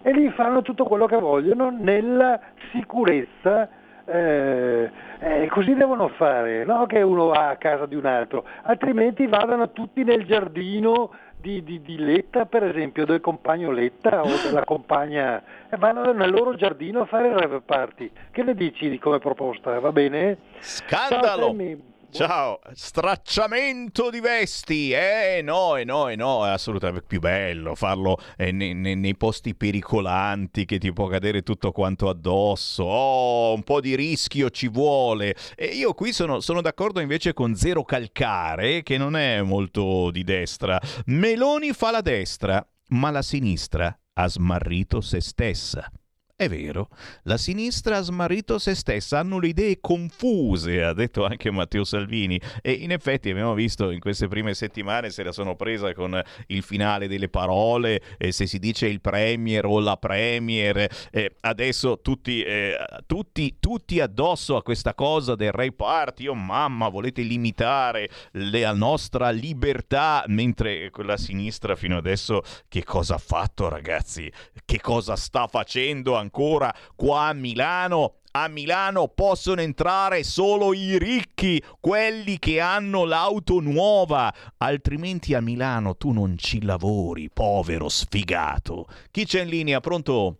[0.01, 2.39] e lì fanno tutto quello che vogliono nella
[2.71, 3.69] sicurezza
[4.11, 9.27] eh, eh, così devono fare, no che uno va a casa di un altro, altrimenti
[9.27, 14.63] vadano tutti nel giardino di, di, di Letta, per esempio, del compagno Letta o della
[14.65, 18.11] compagna, e vanno nel loro giardino a fare il rave party.
[18.31, 19.79] Che ne dici di come proposta?
[19.79, 20.37] Va bene?
[20.59, 21.55] Scandalo!
[21.55, 21.77] Ciao,
[22.11, 28.17] Ciao, stracciamento di vesti, eh no, eh no, eh no, è assolutamente più bello farlo
[28.35, 33.61] eh, nei, nei, nei, posti pericolanti che ti può cadere tutto quanto addosso, oh, un
[33.61, 35.35] po' di rischio ci vuole.
[35.55, 40.23] E io qui sono, sono d'accordo invece con Zero Calcare, che non è molto di
[40.23, 40.81] destra.
[41.05, 45.89] Meloni fa la destra, ma la sinistra ha smarrito se stessa.
[46.39, 46.87] È vero,
[47.23, 52.39] la sinistra ha smarrito se stessa, hanno le idee confuse, ha detto anche Matteo Salvini,
[52.61, 56.17] e in effetti abbiamo visto in queste prime settimane se la sono presa con
[56.47, 61.99] il finale delle parole, eh, se si dice il premier o la premier, eh, adesso
[61.99, 68.09] tutti, eh, tutti, tutti, addosso a questa cosa del Ray Party, oh mamma, volete limitare
[68.31, 74.31] la nostra libertà, mentre quella sinistra fino adesso che cosa ha fatto ragazzi?
[74.63, 76.27] Che cosa sta facendo ancora?
[76.29, 78.13] Ancora qua a Milano.
[78.31, 85.95] A Milano possono entrare solo i ricchi, quelli che hanno l'auto nuova, altrimenti a Milano
[85.95, 88.85] tu non ci lavori, povero sfigato.
[89.09, 89.79] Chi c'è in linea?
[89.79, 90.37] Pronto?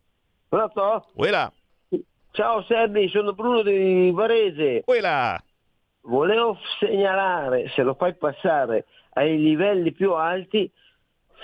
[0.48, 1.07] Pronto?
[1.16, 1.52] Uela.
[2.32, 4.84] Ciao Sergi, sono Bruno di Varese.
[4.86, 5.41] Uela.
[6.02, 10.72] Volevo segnalare, se lo fai passare ai livelli più alti,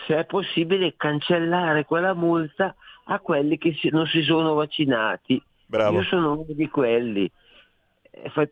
[0.05, 5.41] se è possibile cancellare quella multa a quelli che non si sono vaccinati.
[5.65, 5.97] Bravo.
[5.97, 7.29] Io sono uno di quelli,
[8.11, 8.49] eh,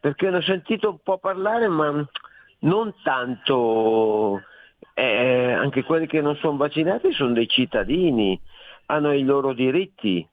[0.00, 2.06] perché ne ho sentito un po' parlare, ma
[2.60, 4.40] non tanto,
[4.94, 8.40] eh, anche quelli che non sono vaccinati sono dei cittadini,
[8.86, 10.26] hanno i loro diritti,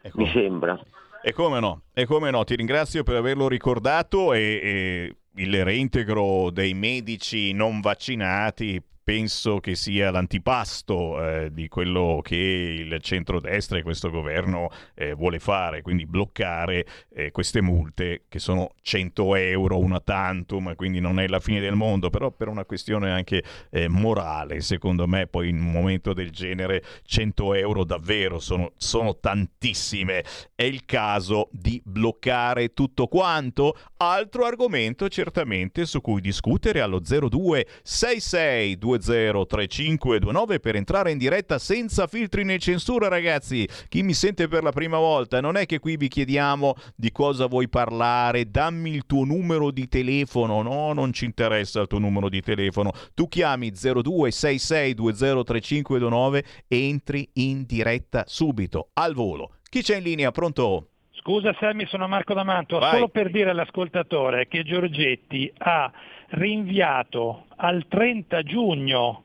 [0.00, 0.18] ecco.
[0.20, 0.78] mi sembra.
[1.24, 6.50] E come no, e come no, ti ringrazio per averlo ricordato e, e il reintegro
[6.50, 13.82] dei medici non vaccinati penso che sia l'antipasto eh, di quello che il centrodestra e
[13.82, 20.00] questo governo eh, vuole fare, quindi bloccare eh, queste multe che sono 100 euro una
[20.00, 24.60] tantum, quindi non è la fine del mondo, però per una questione anche eh, morale,
[24.60, 30.24] secondo me poi in un momento del genere 100 euro davvero sono, sono tantissime,
[30.54, 38.78] è il caso di bloccare tutto quanto, altro argomento certamente su cui discutere allo 0266
[38.98, 43.68] 203529 per entrare in diretta senza filtri né censura, ragazzi.
[43.88, 47.46] Chi mi sente per la prima volta, non è che qui vi chiediamo di cosa
[47.46, 50.62] vuoi parlare, dammi il tuo numero di telefono.
[50.62, 52.90] No, non ci interessa il tuo numero di telefono.
[53.14, 59.56] Tu chiami 0266203529 e entri in diretta subito, al volo.
[59.68, 60.30] Chi c'è in linea?
[60.30, 60.88] Pronto?
[61.22, 62.94] Scusa Sammy, sono Marco D'Amanto, Vai.
[62.94, 65.88] solo per dire all'ascoltatore che Giorgetti ha
[66.32, 69.24] rinviato al 30 giugno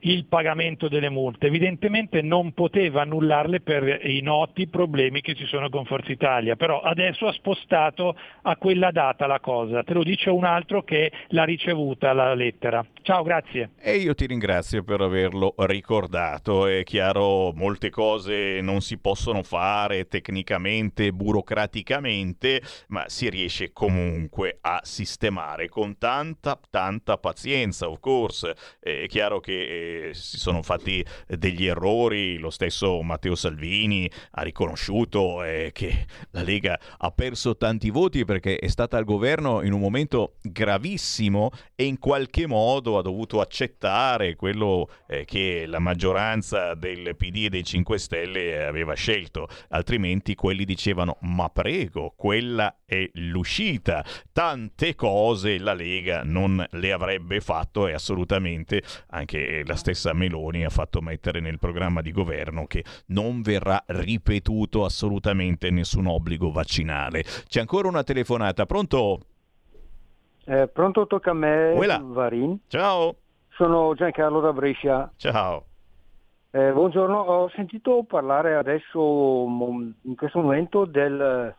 [0.00, 1.46] il pagamento delle multe.
[1.46, 6.80] Evidentemente non poteva annullarle per i noti problemi che ci sono con Forza Italia, però
[6.80, 9.82] adesso ha spostato a quella data la cosa.
[9.82, 12.84] Te lo dice un altro che l'ha ricevuta la lettera.
[13.02, 13.70] Ciao, grazie.
[13.80, 16.66] E io ti ringrazio per averlo ricordato.
[16.66, 24.80] È chiaro, molte cose non si possono fare tecnicamente, burocraticamente, ma si riesce comunque a
[24.82, 28.54] sistemare con tanta, tanta pazienza, of course.
[28.78, 35.42] È chiaro che eh, si sono fatti degli errori, lo stesso Matteo Salvini ha riconosciuto
[35.42, 39.80] eh, che la Lega ha perso tanti voti perché è stata al governo in un
[39.80, 47.16] momento gravissimo e in qualche modo ha dovuto accettare quello eh, che la maggioranza del
[47.16, 54.02] PD e dei 5 Stelle aveva scelto, altrimenti quelli dicevano ma prego, quella è l'uscita.
[54.32, 60.70] Tante cose la Lega non le avrebbe fatto e assolutamente anche la stessa Meloni ha
[60.70, 67.22] fatto mettere nel programma di governo che non verrà ripetuto assolutamente nessun obbligo vaccinale.
[67.46, 69.20] C'è ancora una telefonata, pronto?
[70.46, 72.00] Eh, pronto, tocca a me, Uela.
[72.02, 72.58] Varin.
[72.68, 73.16] Ciao.
[73.50, 75.12] Sono Giancarlo da Brescia.
[75.16, 75.66] Ciao.
[76.50, 79.44] Eh, buongiorno, ho sentito parlare adesso,
[80.00, 81.54] in questo momento, del-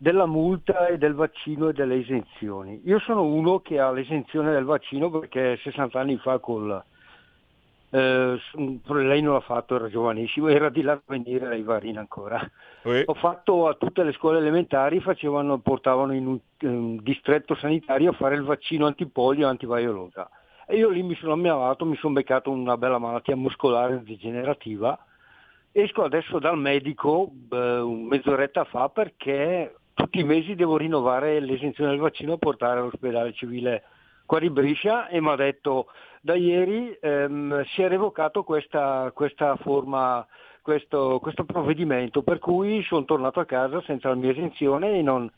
[0.00, 2.80] della multa e del vaccino e delle esenzioni.
[2.86, 6.82] Io sono uno che ha l'esenzione del vaccino perché 60 anni fa col...
[7.90, 8.40] eh,
[8.86, 12.40] lei non l'ha fatto, era giovanissimo, era di là da venire lei Varin ancora.
[13.04, 18.14] Ho fatto a tutte le scuole elementari, facevano, portavano in un, un distretto sanitario a
[18.14, 20.30] fare il vaccino antipolio e antivaiolosa.
[20.66, 24.98] E io lì mi sono ammalato, mi sono beccato una bella malattia muscolare degenerativa.
[25.72, 32.00] Esco adesso dal medico eh, mezz'oretta fa perché tutti i mesi devo rinnovare l'esenzione del
[32.00, 33.82] vaccino e portare all'ospedale civile
[34.24, 35.88] qua di Brescia e mi ha detto
[36.22, 40.26] da ieri ehm, si è revocato questa, questa forma,
[40.62, 45.30] questo, questo provvedimento, per cui sono tornato a casa senza la mia esenzione e non,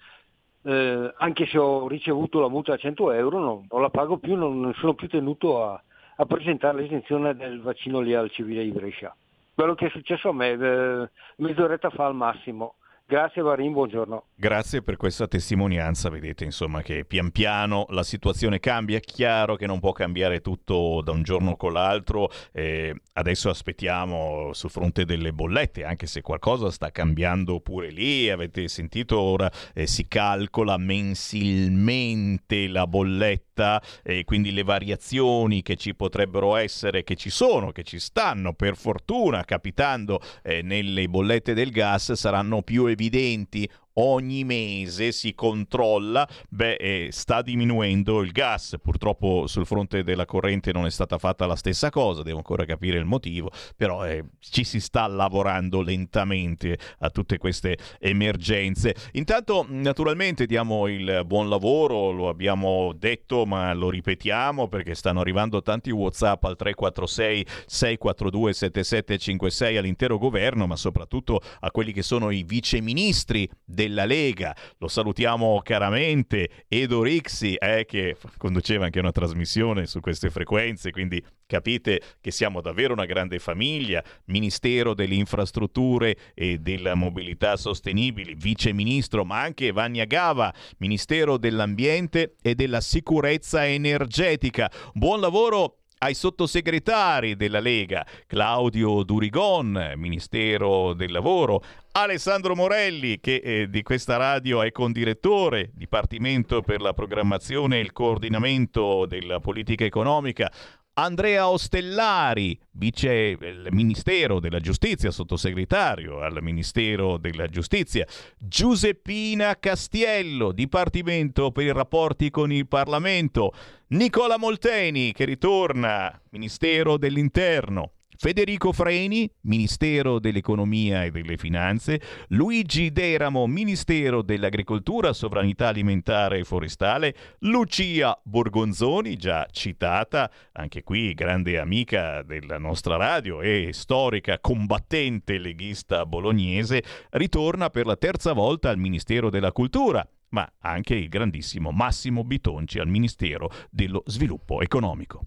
[0.63, 4.37] eh, anche se ho ricevuto la multa a 100 euro non, non la pago più,
[4.37, 5.83] non, non sono più tenuto a,
[6.17, 9.15] a presentare l'esenzione del vaccino lì al civile di Brescia.
[9.55, 12.77] Quello che è successo a me, eh, mezz'oretta fa al massimo.
[13.13, 14.29] Grazie Varin, buongiorno.
[14.35, 19.67] Grazie per questa testimonianza, vedete insomma che pian piano la situazione cambia, è chiaro che
[19.67, 25.35] non può cambiare tutto da un giorno con l'altro, eh, adesso aspettiamo sul fronte delle
[25.35, 32.67] bollette, anche se qualcosa sta cambiando pure lì, avete sentito ora eh, si calcola mensilmente
[32.69, 37.99] la bolletta e quindi le variazioni che ci potrebbero essere, che ci sono, che ci
[37.99, 45.13] stanno per fortuna capitando eh, nelle bollette del gas saranno più evidenti evidenti ogni mese
[45.13, 48.77] si controlla, beh, eh, sta diminuendo il gas.
[48.81, 52.99] Purtroppo sul fronte della corrente non è stata fatta la stessa cosa, devo ancora capire
[52.99, 58.95] il motivo, però eh, ci si sta lavorando lentamente a tutte queste emergenze.
[59.13, 65.63] Intanto, naturalmente, diamo il buon lavoro, lo abbiamo detto, ma lo ripetiamo perché stanno arrivando
[65.63, 72.43] tanti WhatsApp al 346 642 7756 all'intero governo, ma soprattutto a quelli che sono i
[72.43, 73.49] viceministri
[73.83, 74.55] della Lega.
[74.79, 81.23] Lo salutiamo caramente, Edo Rixi, eh, che conduceva anche una trasmissione su queste frequenze, quindi
[81.47, 88.73] capite che siamo davvero una grande famiglia, Ministero delle Infrastrutture e della Mobilità Sostenibili, Vice
[88.73, 94.71] Ministro, ma anche Vania Gava, Ministero dell'Ambiente e della Sicurezza Energetica.
[94.95, 101.63] Buon lavoro ai sottosegretari della Lega, Claudio Durigon, Ministero del Lavoro,
[101.93, 107.93] Alessandro Morelli, che eh, di questa radio è condirettore, Dipartimento per la programmazione e il
[107.93, 110.51] coordinamento della politica economica,
[110.95, 118.07] Andrea Ostellari, vice del Ministero della Giustizia, sottosegretario al Ministero della Giustizia,
[118.37, 123.55] Giuseppina Castiello, Dipartimento per i rapporti con il Parlamento,
[123.89, 127.93] Nicola Molteni che ritorna, Ministero dell'Interno,
[128.23, 137.17] Federico Freni, Ministero dell'Economia e delle Finanze, Luigi Deramo, Ministero dell'Agricoltura, Sovranità Alimentare e Forestale,
[137.41, 146.07] Lucia Borgonzoni, già citata, anche qui grande amica della nostra radio e storica combattente leghista
[146.07, 152.23] bolognese, ritorna per la terza volta al Ministero della Cultura ma anche il grandissimo Massimo
[152.23, 155.27] Bitonci al Ministero dello Sviluppo Economico.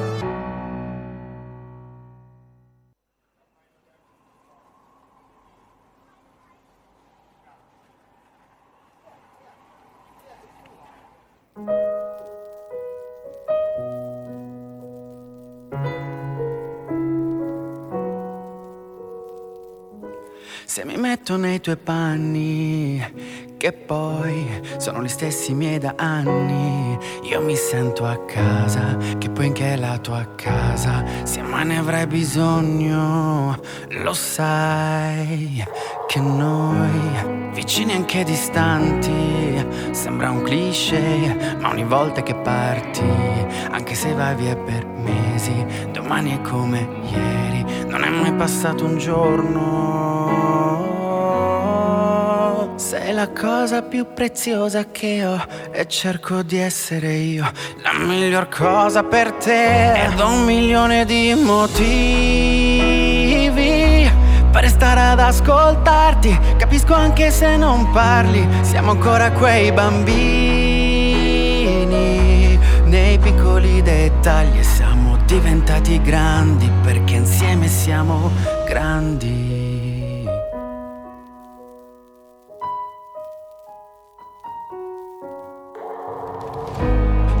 [21.31, 23.01] Metto nei tuoi panni,
[23.55, 24.45] che poi
[24.75, 29.97] sono gli stessi miei da anni, io mi sento a casa, che poi anche la
[29.99, 33.57] tua casa, se mai ne avrai bisogno,
[34.03, 35.65] lo sai
[36.05, 43.05] che noi, vicini anche distanti, sembra un cliché, ma ogni volta che parti,
[43.71, 48.97] anche se vai via per mesi, domani è come ieri, non è mai passato un
[48.97, 50.40] giorno.
[52.91, 55.41] Sei la cosa più preziosa che ho
[55.71, 57.49] e cerco di essere io
[57.81, 59.93] la miglior cosa per te.
[59.93, 61.71] Ed ho un milione di motivi
[64.51, 66.37] per stare ad ascoltarti.
[66.57, 70.19] Capisco anche se non parli, siamo ancora quei bambini.
[72.83, 78.31] Nei piccoli dettagli siamo diventati grandi perché insieme siamo
[78.67, 79.50] grandi.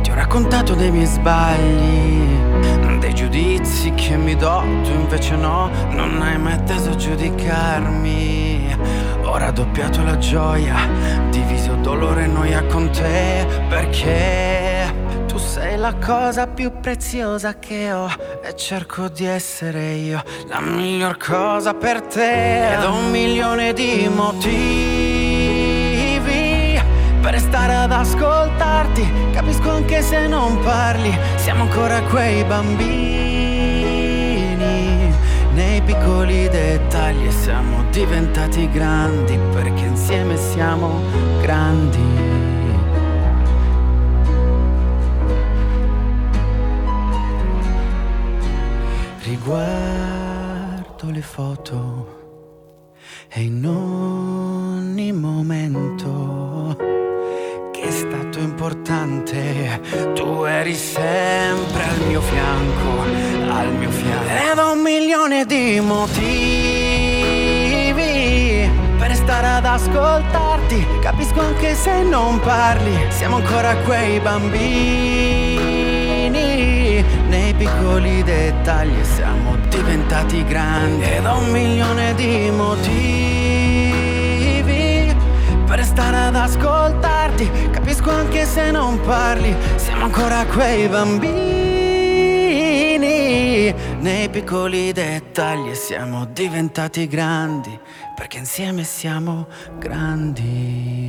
[0.01, 6.21] Ti ho raccontato dei miei sbagli, dei giudizi che mi do, tu invece no, non
[6.21, 8.77] hai mai atteso a giudicarmi.
[9.23, 10.75] Ho doppiato la gioia,
[11.29, 14.93] diviso dolore e noia con te, perché
[15.27, 18.09] tu sei la cosa più preziosa che ho
[18.41, 22.73] e cerco di essere io la miglior cosa per te.
[22.73, 25.00] Ed ho un milione di motivi
[27.21, 29.07] per stare ad ascoltarti.
[29.31, 33.29] Capisco anche se non parli, siamo ancora quei bambini.
[35.53, 40.99] Nei piccoli dettagli siamo diventati grandi perché insieme siamo
[41.41, 41.99] grandi.
[49.23, 52.19] Riguardo le foto
[53.29, 56.30] e in ogni momento
[58.61, 59.81] importante,
[60.13, 63.01] tu eri sempre al mio fianco,
[63.51, 64.51] al mio fianco.
[64.51, 66.21] Ed ho un milione di motivi
[68.99, 74.59] per stare ad ascoltarti, capisco anche se non parli, siamo ancora quei bambini,
[77.29, 81.03] nei piccoli dettagli siamo diventati grandi.
[81.03, 82.90] Ed ho un milione di motivi
[86.01, 87.69] stare ad ascoltarti.
[87.69, 91.29] Capisco anche se non parli, siamo ancora quei bambini.
[93.99, 97.77] Nei piccoli dettagli siamo diventati grandi,
[98.15, 99.45] perché insieme siamo
[99.77, 101.00] grandi.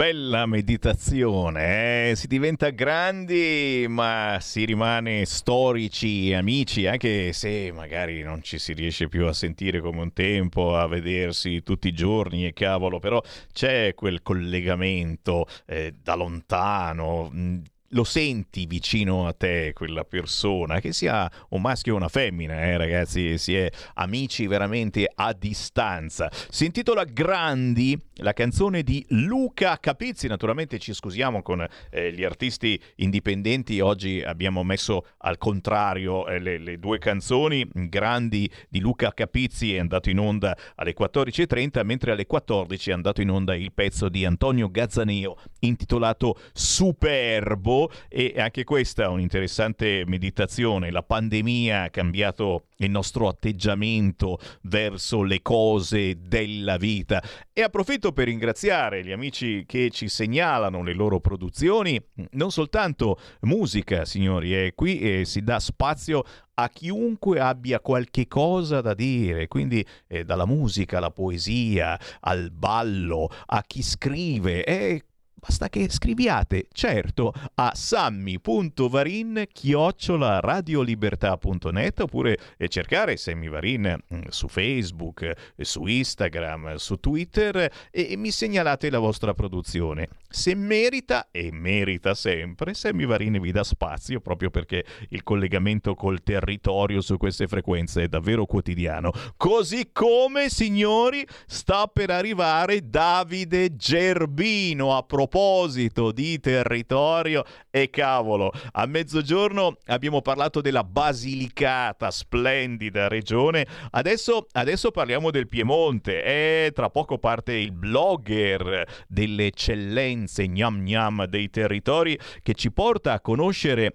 [0.00, 2.16] Bella meditazione, eh?
[2.16, 9.08] si diventa grandi ma si rimane storici amici anche se magari non ci si riesce
[9.08, 13.22] più a sentire come un tempo, a vedersi tutti i giorni e cavolo, però
[13.52, 17.28] c'è quel collegamento eh, da lontano.
[17.30, 22.62] mh, lo senti vicino a te quella persona, che sia un maschio o una femmina,
[22.62, 26.30] eh, ragazzi, si è amici veramente a distanza.
[26.48, 30.28] Si intitola Grandi, la canzone di Luca Capizzi.
[30.28, 33.80] Naturalmente ci scusiamo con eh, gli artisti indipendenti.
[33.80, 37.66] Oggi abbiamo messo al contrario eh, le, le due canzoni.
[37.72, 43.20] Grandi di Luca Capizzi è andato in onda alle 14.30, mentre alle 14 è andato
[43.20, 47.79] in onda il pezzo di Antonio Gazzaneo intitolato Superbo.
[48.08, 50.90] E anche questa è un'interessante meditazione.
[50.90, 57.22] La pandemia ha cambiato il nostro atteggiamento verso le cose della vita.
[57.52, 62.00] E approfitto per ringraziare gli amici che ci segnalano le loro produzioni,
[62.32, 66.24] non soltanto musica, signori, e qui eh, si dà spazio
[66.54, 73.30] a chiunque abbia qualche cosa da dire, quindi eh, dalla musica alla poesia, al ballo,
[73.46, 75.04] a chi scrive, e
[75.40, 84.48] Basta che scriviate, certo, a sammi.varin chiocciola radiolibertà.net oppure eh, cercare Sammy Varin mm, su
[84.48, 90.10] Facebook, eh, su Instagram, su Twitter e mi segnalate la vostra produzione.
[90.28, 96.22] Se merita, e merita sempre, Sammy Varin vi dà spazio proprio perché il collegamento col
[96.22, 99.10] territorio su queste frequenze è davvero quotidiano.
[99.38, 108.52] Così come, signori, sta per arrivare Davide Gerbino a proposito proposito di territorio e cavolo,
[108.72, 113.64] a mezzogiorno abbiamo parlato della Basilicata, splendida regione.
[113.92, 121.24] Adesso, adesso parliamo del Piemonte e tra poco parte il blogger delle eccellenze gnam gnam
[121.26, 123.94] dei territori che ci porta a conoscere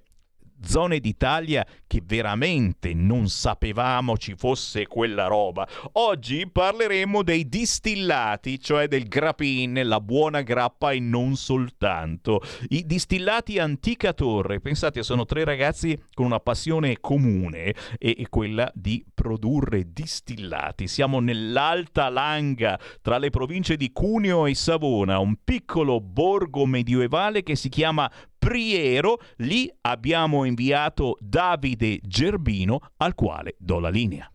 [0.63, 5.67] zone d'Italia che veramente non sapevamo ci fosse quella roba.
[5.93, 12.41] Oggi parleremo dei distillati, cioè del grappin, la buona grappa e non soltanto.
[12.69, 19.05] I distillati Antica Torre, pensate, sono tre ragazzi con una passione comune e quella di
[19.13, 20.87] produrre distillati.
[20.87, 27.55] Siamo nell'Alta Langa, tra le province di Cuneo e Savona, un piccolo borgo medievale che
[27.55, 34.29] si chiama Priero, lì abbiamo inviato Davide Gerbino al quale do la linea.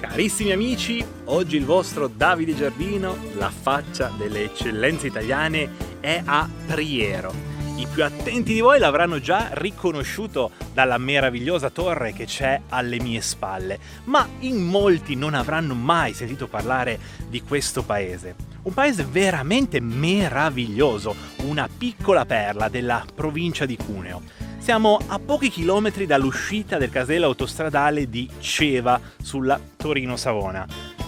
[0.00, 5.70] Carissimi amici, oggi il vostro Davide Gerbino, la faccia delle eccellenze italiane,
[6.00, 7.32] è a Priero.
[7.76, 13.22] I più attenti di voi l'avranno già riconosciuto dalla meravigliosa torre che c'è alle mie
[13.22, 16.98] spalle, ma in molti non avranno mai sentito parlare
[17.28, 18.51] di questo paese.
[18.62, 21.16] Un paese veramente meraviglioso,
[21.46, 24.22] una piccola perla della provincia di Cuneo.
[24.58, 30.64] Siamo a pochi chilometri dall'uscita del casello autostradale di Ceva sulla Torino-Savona.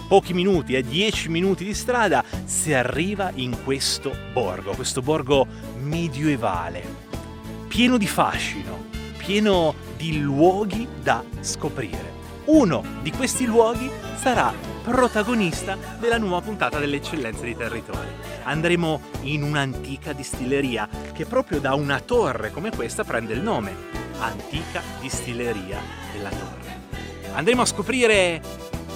[0.09, 5.47] Pochi minuti, eh, 10 minuti di strada, si arriva in questo borgo, questo borgo
[5.81, 6.83] medievale,
[7.69, 8.83] pieno di fascino,
[9.15, 12.13] pieno di luoghi da scoprire.
[12.45, 18.07] Uno di questi luoghi sarà protagonista della nuova puntata delle eccellenze di territori.
[18.43, 23.75] Andremo in un'antica distilleria che proprio da una torre come questa prende il nome,
[24.19, 25.79] Antica Distilleria
[26.13, 26.81] della Torre.
[27.33, 28.39] Andremo a scoprire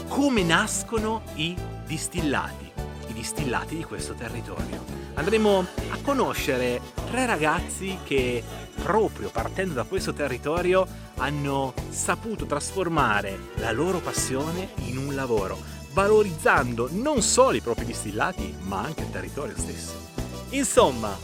[0.07, 1.57] come nascono i
[1.87, 2.71] distillati,
[3.07, 4.85] i distillati di questo territorio.
[5.15, 6.79] Andremo a conoscere
[7.09, 8.43] tre ragazzi che
[8.83, 16.89] proprio partendo da questo territorio hanno saputo trasformare la loro passione in un lavoro valorizzando
[16.91, 20.07] non solo i propri distillati, ma anche il territorio stesso.
[20.49, 21.17] Insomma,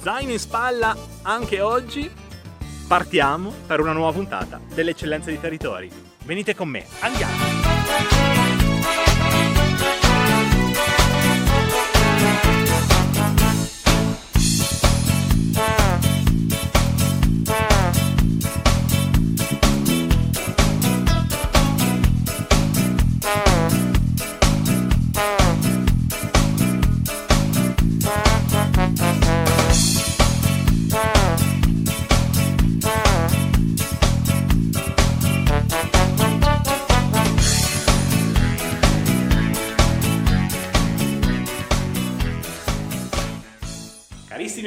[0.00, 2.10] zaino in spalla anche oggi,
[2.86, 5.90] partiamo per una nuova puntata dell'eccellenza dei territori.
[6.24, 8.31] Venite con me, andiamo!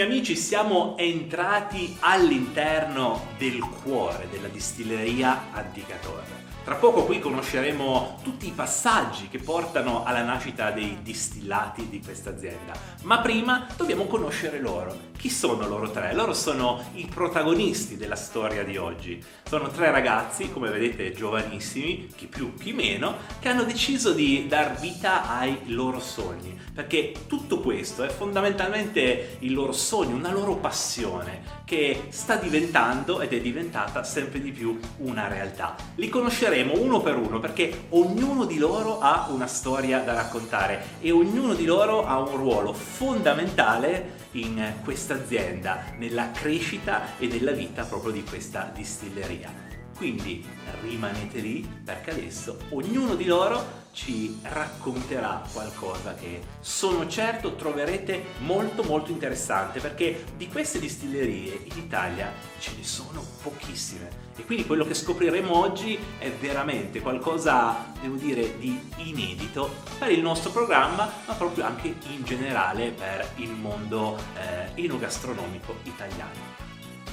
[0.05, 6.44] Amici siamo entrati all'interno del cuore della distilleria Antica Torre.
[6.65, 12.31] Tra poco qui conosceremo tutti i passaggi che portano alla nascita dei distillati di questa
[12.31, 12.73] azienda,
[13.03, 15.13] ma prima dobbiamo conoscere loro.
[15.15, 16.13] Chi sono loro tre?
[16.15, 19.23] Loro sono i protagonisti della storia di oggi.
[19.43, 24.79] Sono tre ragazzi, come vedete giovanissimi, chi più chi meno, che hanno deciso di dar
[24.79, 31.63] vita ai loro sogni, perché tutto questo è fondamentalmente il loro sogno, una loro passione
[31.63, 35.75] che sta diventando ed è diventata sempre di più una realtà.
[35.95, 41.11] Li conosceremo uno per uno perché ognuno di loro ha una storia da raccontare e
[41.11, 47.83] ognuno di loro ha un ruolo fondamentale in questa azienda, nella crescita e nella vita
[47.83, 49.53] proprio di questa distilleria.
[49.95, 50.45] Quindi
[50.81, 58.83] rimanete lì perché adesso ognuno di loro ci racconterà qualcosa che sono certo troverete molto
[58.83, 62.29] molto interessante perché di queste distillerie in Italia
[62.59, 68.57] ce ne sono pochissime e quindi quello che scopriremo oggi è veramente qualcosa, devo dire,
[68.57, 74.83] di inedito per il nostro programma ma proprio anche in generale per il mondo eh,
[74.83, 76.53] enogastronomico italiano.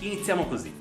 [0.01, 0.73] Iniziamo così.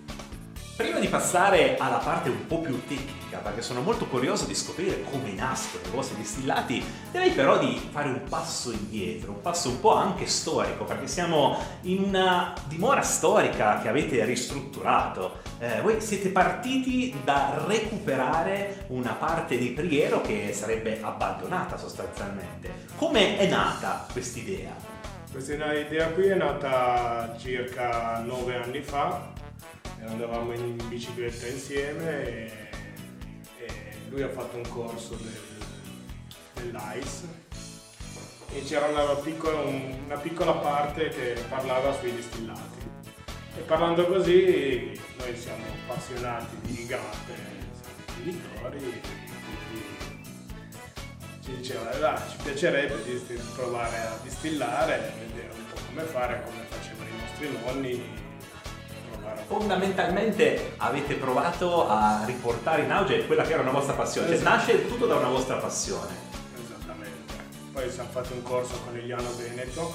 [0.75, 5.03] Prima di passare alla parte un po' più tecnica, perché sono molto curioso di scoprire
[5.03, 9.79] come nascono i vostri distillati, direi però di fare un passo indietro, un passo un
[9.79, 15.39] po' anche storico, perché siamo in una dimora storica che avete ristrutturato.
[15.59, 22.87] Eh, voi siete partiti da recuperare una parte di Priero che sarebbe abbandonata sostanzialmente.
[22.95, 24.73] Come è nata quest'idea?
[25.31, 29.39] Questa idea qui è nata circa nove anni fa
[30.05, 32.51] andavamo in bicicletta insieme e,
[33.59, 33.69] e
[34.09, 35.39] lui ha fatto un corso del,
[36.53, 37.49] dell'ICE
[38.53, 42.79] e c'era una piccola, una piccola parte che parlava sui distillati.
[43.57, 47.33] E parlando così noi siamo appassionati di gatte,
[48.17, 49.01] di liquori, quindi
[51.43, 56.63] ci diceva eh, ci piacerebbe di provare a distillare, vedere un po' come fare, come
[56.69, 58.20] facevano i nostri nonni
[59.47, 64.55] fondamentalmente avete provato a riportare in auge quella che era una vostra passione, cioè esatto.
[64.55, 66.13] nasce tutto da una vostra passione.
[66.63, 67.33] Esattamente.
[67.71, 69.93] Poi siamo fatti un corso con Eliano Veneto,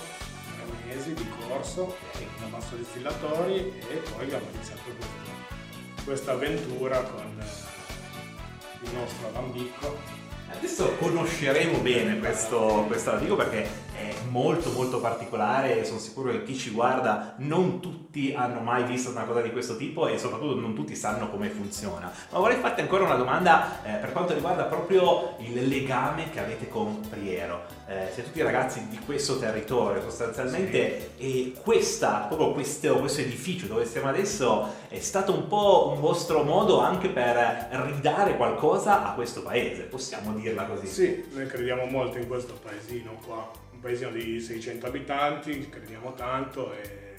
[0.55, 1.97] tre mesi di corso,
[2.41, 3.57] da Basso Distillatori
[3.89, 12.19] e poi abbiamo iniziato questa, questa avventura con eh, il nostro Alambicco Adesso conosceremo bene
[12.19, 17.35] questo, questo articolo perché è molto molto particolare e sono sicuro che chi ci guarda
[17.39, 21.31] non tutti hanno mai visto una cosa di questo tipo e soprattutto non tutti sanno
[21.31, 22.11] come funziona.
[22.31, 26.69] Ma vorrei farti ancora una domanda eh, per quanto riguarda proprio il legame che avete
[26.69, 27.65] con Priero.
[27.87, 31.53] Eh, siete tutti ragazzi di questo territorio sostanzialmente sì.
[31.53, 36.43] e questa, proprio questo, questo edificio dove siamo adesso è stato un po' un vostro
[36.43, 40.87] modo anche per ridare qualcosa a questo paese, possiamo dirla così?
[40.87, 46.73] Sì, noi crediamo molto in questo paesino qua, un paesino di 600 abitanti, crediamo tanto
[46.73, 47.17] e,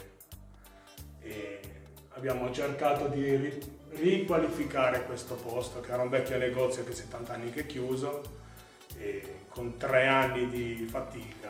[1.22, 1.60] e
[2.10, 7.62] abbiamo cercato di riqualificare questo posto che era un vecchio negozio che 70 anni che
[7.62, 8.36] è chiuso
[8.98, 11.47] e con tre anni di fatica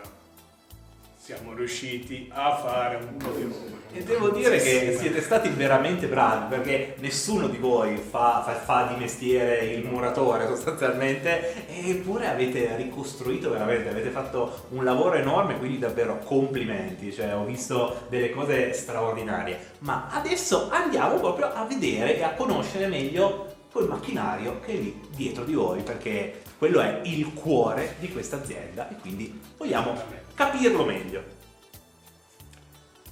[1.28, 3.76] siamo riusciti a fare un po' di roba.
[3.92, 8.94] E devo dire che siete stati veramente bravi perché nessuno di voi fa, fa, fa,
[8.94, 15.80] di mestiere il muratore sostanzialmente, eppure avete ricostruito veramente, avete fatto un lavoro enorme, quindi
[15.80, 19.60] davvero complimenti, cioè ho visto delle cose straordinarie.
[19.80, 25.00] Ma adesso andiamo proprio a vedere e a conoscere meglio quel macchinario che è lì
[25.16, 29.94] dietro di voi perché quello è il cuore di questa azienda e quindi vogliamo
[30.34, 31.22] capirlo meglio.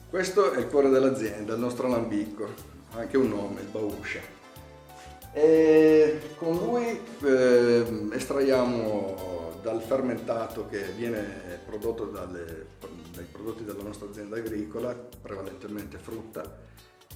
[0.10, 2.48] Questo è il cuore dell'azienda, il nostro Lambicco,
[2.94, 4.22] ha anche un nome, il Bauscia.
[5.34, 12.70] E con lui eh, estraiamo dal fermentato che viene prodotto dalle,
[13.14, 16.42] dai prodotti della nostra azienda agricola, prevalentemente frutta,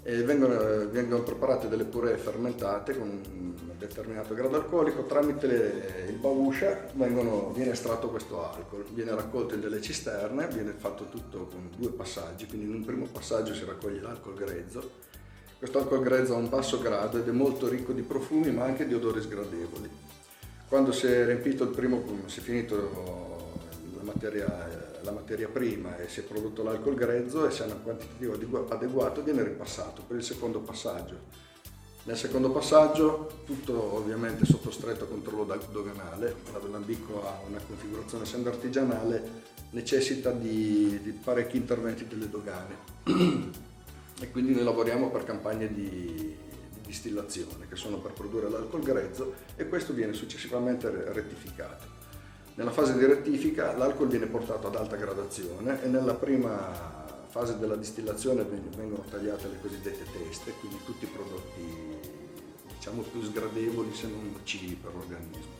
[0.03, 0.55] e vengono,
[0.89, 7.51] vengono, preparate delle puree fermentate con un determinato grado alcolico, tramite le, il bauscia vengono,
[7.53, 12.45] viene estratto questo alcol, viene raccolto in delle cisterne, viene fatto tutto con due passaggi,
[12.45, 14.89] quindi in un primo passaggio si raccoglie l'alcol grezzo,
[15.57, 18.87] questo alcol grezzo ha un basso grado ed è molto ricco di profumi ma anche
[18.87, 19.89] di odori sgradevoli.
[20.69, 23.51] Quando si è riempito il primo, si è finito
[23.95, 27.83] la materia la materia prima e si è prodotto l'alcol grezzo e se ha un
[27.83, 31.47] quantitativo adeguato viene ripassato per il secondo passaggio.
[32.03, 38.49] Nel secondo passaggio tutto ovviamente sotto stretto controllo doganale, la Lambico ha una configurazione essendo
[38.49, 42.75] artigianale necessita di, di parecchi interventi delle dogane
[44.21, 49.35] e quindi noi lavoriamo per campagne di, di distillazione che sono per produrre l'alcol grezzo
[49.55, 51.98] e questo viene successivamente rettificato.
[52.59, 57.77] Nella fase di rettifica l'alcol viene portato ad alta gradazione e nella prima fase della
[57.77, 61.97] distillazione vengono tagliate le cosiddette teste, quindi tutti i prodotti
[62.75, 65.53] diciamo più sgradevoli se non nocivi per l'organismo.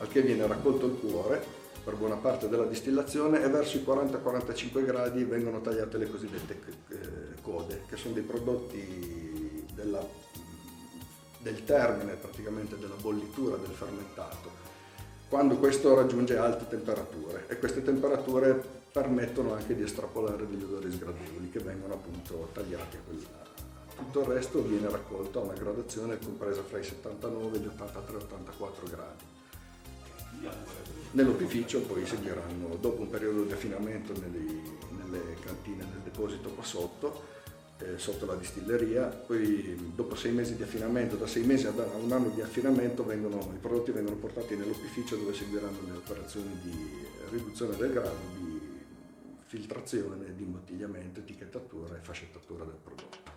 [0.00, 1.42] Al che viene raccolto il cuore
[1.82, 6.60] per buona parte della distillazione e verso i 40-45 gradi vengono tagliate le cosiddette
[7.40, 10.06] code, che sono dei prodotti della,
[11.38, 14.65] del termine praticamente della bollitura del fermentato
[15.28, 18.62] quando questo raggiunge alte temperature e queste temperature
[18.92, 23.44] permettono anche di estrapolare degli odori sgradevoli che vengono appunto tagliati a quella,
[23.96, 28.90] tutto il resto viene raccolto a una gradazione compresa fra i 79 e gli 83-84
[28.90, 29.24] gradi.
[31.12, 37.34] Nell'opificio poi seguiranno, dopo un periodo di affinamento nelle, nelle cantine del deposito qua sotto,
[37.78, 42.10] eh, sotto la distilleria, poi dopo sei mesi di affinamento, da sei mesi a un
[42.10, 47.76] anno di affinamento vengono, i prodotti vengono portati nell'opificio dove seguiranno le operazioni di riduzione
[47.76, 48.60] del grado, di
[49.44, 53.34] filtrazione, di imbottigliamento, etichettatura e fascettatura del prodotto.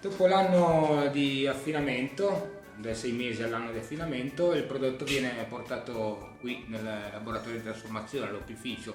[0.00, 6.64] Dopo l'anno di affinamento, dai sei mesi all'anno di affinamento, il prodotto viene portato qui
[6.66, 8.94] nel laboratorio di trasformazione, all'opificio,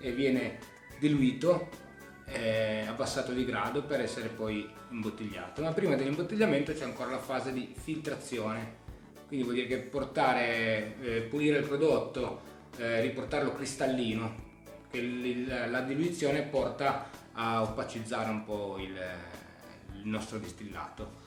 [0.00, 0.58] e viene
[0.98, 1.86] diluito,
[2.30, 5.62] eh, abbassato di grado per essere poi imbottigliato.
[5.62, 8.76] Ma prima dell'imbottigliamento c'è ancora la fase di filtrazione,
[9.26, 12.40] quindi vuol dire che portare, eh, pulire il prodotto,
[12.76, 14.46] eh, riportarlo cristallino,
[14.90, 18.96] che la diluizione porta a opacizzare un po' il,
[19.94, 21.26] il nostro distillato.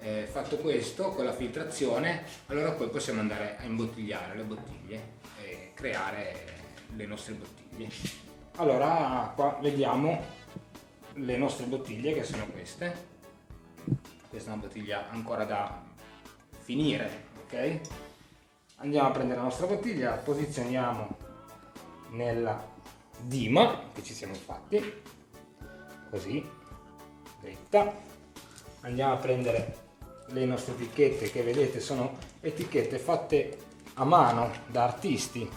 [0.00, 5.02] Eh, fatto questo, con la filtrazione, allora poi possiamo andare a imbottigliare le bottiglie
[5.42, 6.34] e creare
[6.94, 7.88] le nostre bottiglie.
[8.56, 10.36] Allora qua vediamo
[11.18, 13.06] le nostre bottiglie che sono queste.
[14.28, 15.82] Questa è una bottiglia ancora da
[16.60, 17.80] finire, ok?
[18.76, 21.16] Andiamo a prendere la nostra bottiglia, la posizioniamo
[22.10, 22.76] nella
[23.20, 25.02] dima che ci siamo fatti,
[26.10, 26.46] così,
[27.40, 27.92] dritta.
[28.82, 29.76] Andiamo a prendere
[30.28, 33.58] le nostre etichette che vedete sono etichette fatte
[33.94, 35.48] a mano da artisti.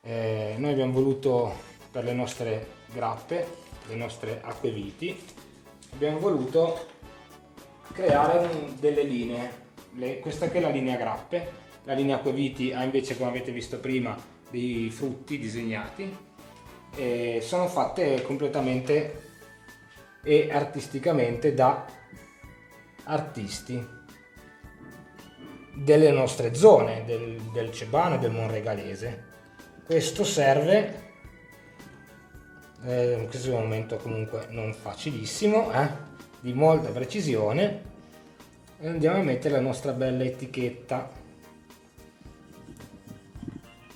[0.00, 1.54] Eh, noi abbiamo voluto
[1.90, 5.18] per le nostre grappe, le nostre acqueviti,
[5.92, 6.86] abbiamo voluto
[7.92, 8.48] creare
[8.78, 9.66] delle linee.
[9.94, 13.78] Le- questa che è la linea grappe, la linea acqueviti ha invece, come avete visto
[13.78, 14.16] prima,
[14.50, 16.26] dei frutti disegnati.
[16.94, 19.26] E sono fatte completamente
[20.22, 21.86] e artisticamente da
[23.04, 23.96] artisti
[25.74, 29.24] delle nostre zone, del, del Cebano e del Monregalese.
[29.84, 31.07] Questo serve,
[32.84, 35.88] eh, questo è un momento comunque non facilissimo, eh,
[36.40, 37.82] di molta precisione,
[38.78, 41.10] e andiamo a mettere la nostra bella etichetta,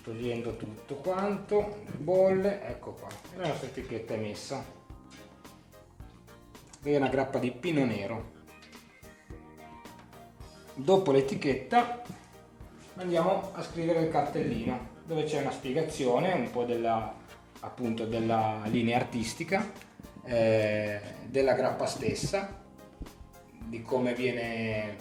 [0.02, 4.80] togliendo tutto quanto, le bolle, ecco qua, la nostra etichetta è messa.
[6.82, 8.30] È una grappa di pino nero.
[10.74, 12.02] Dopo l'etichetta
[12.96, 17.14] andiamo a scrivere il cartellino dove c'è una spiegazione un po' della,
[17.62, 19.70] appunto, della linea artistica,
[20.24, 22.60] eh, della grappa stessa,
[23.64, 24.96] di come viene eh,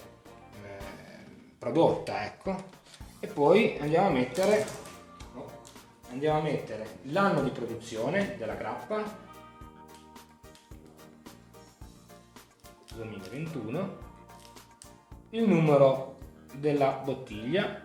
[1.57, 2.79] prodotta, ecco.
[3.19, 4.65] E poi andiamo a mettere,
[5.33, 5.45] no,
[6.09, 9.29] andiamo a mettere l'anno di produzione della grappa,
[12.93, 13.97] 2021,
[15.31, 16.17] il numero
[16.53, 17.81] della bottiglia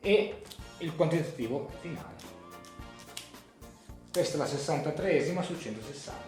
[0.00, 0.42] e
[0.78, 2.17] il quantitativo finale.
[4.10, 6.22] Questa è la 63esima su 160.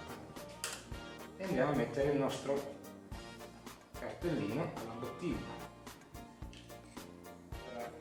[1.38, 2.78] E andiamo a mettere il nostro
[3.98, 5.58] cartellino alla bottiglia.
[7.64, 7.92] Per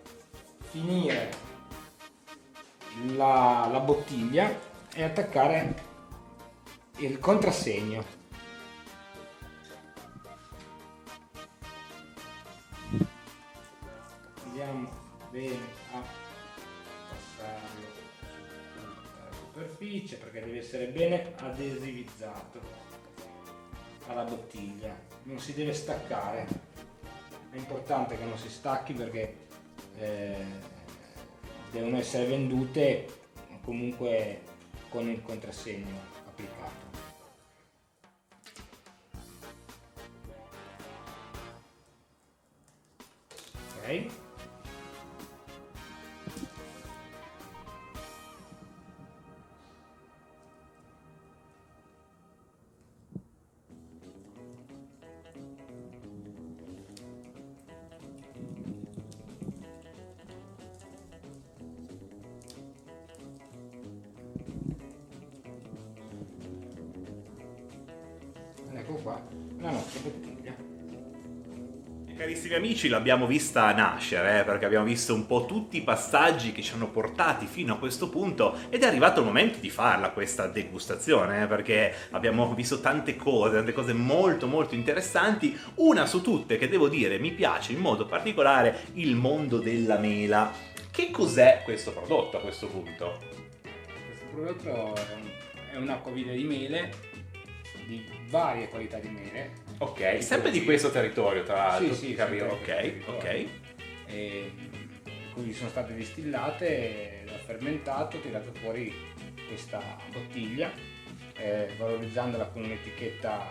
[0.69, 1.31] finire
[3.15, 4.59] la, la bottiglia
[4.93, 5.83] e attaccare
[6.97, 8.17] il contrassegno.
[14.59, 14.89] andiamo
[15.31, 15.57] bene
[15.93, 16.18] a
[19.59, 22.59] superficie perché deve essere bene adesivizzato
[24.07, 24.95] alla bottiglia.
[25.23, 26.47] Non si deve staccare.
[27.51, 29.47] È importante che non si stacchi perché
[29.97, 30.45] eh,
[31.71, 33.05] devono essere vendute
[33.61, 34.41] comunque
[34.89, 36.87] con il contrassegno applicato.
[43.77, 44.28] Ok
[72.59, 76.73] amici, l'abbiamo vista nascere, eh, perché abbiamo visto un po' tutti i passaggi che ci
[76.73, 81.43] hanno portati fino a questo punto ed è arrivato il momento di farla questa degustazione,
[81.43, 86.67] eh, perché abbiamo visto tante cose, tante cose molto molto interessanti, una su tutte che
[86.67, 90.51] devo dire mi piace in modo particolare il mondo della mela.
[90.91, 93.19] Che cos'è questo prodotto a questo punto?
[94.05, 96.91] Questo prodotto è, un- di mele
[97.87, 99.68] di varie qualità di mele.
[99.81, 101.93] Ok, sempre di questo territorio, tra l'altro.
[101.93, 102.45] Sì, sì, capito?
[102.45, 103.45] Ok, ok.
[104.07, 104.51] E,
[105.33, 108.93] quindi sono state distillate, l'ho fermentato, ho tirato fuori
[109.47, 109.81] questa
[110.11, 110.69] bottiglia,
[111.37, 113.47] eh, valorizzandola con un'etichetta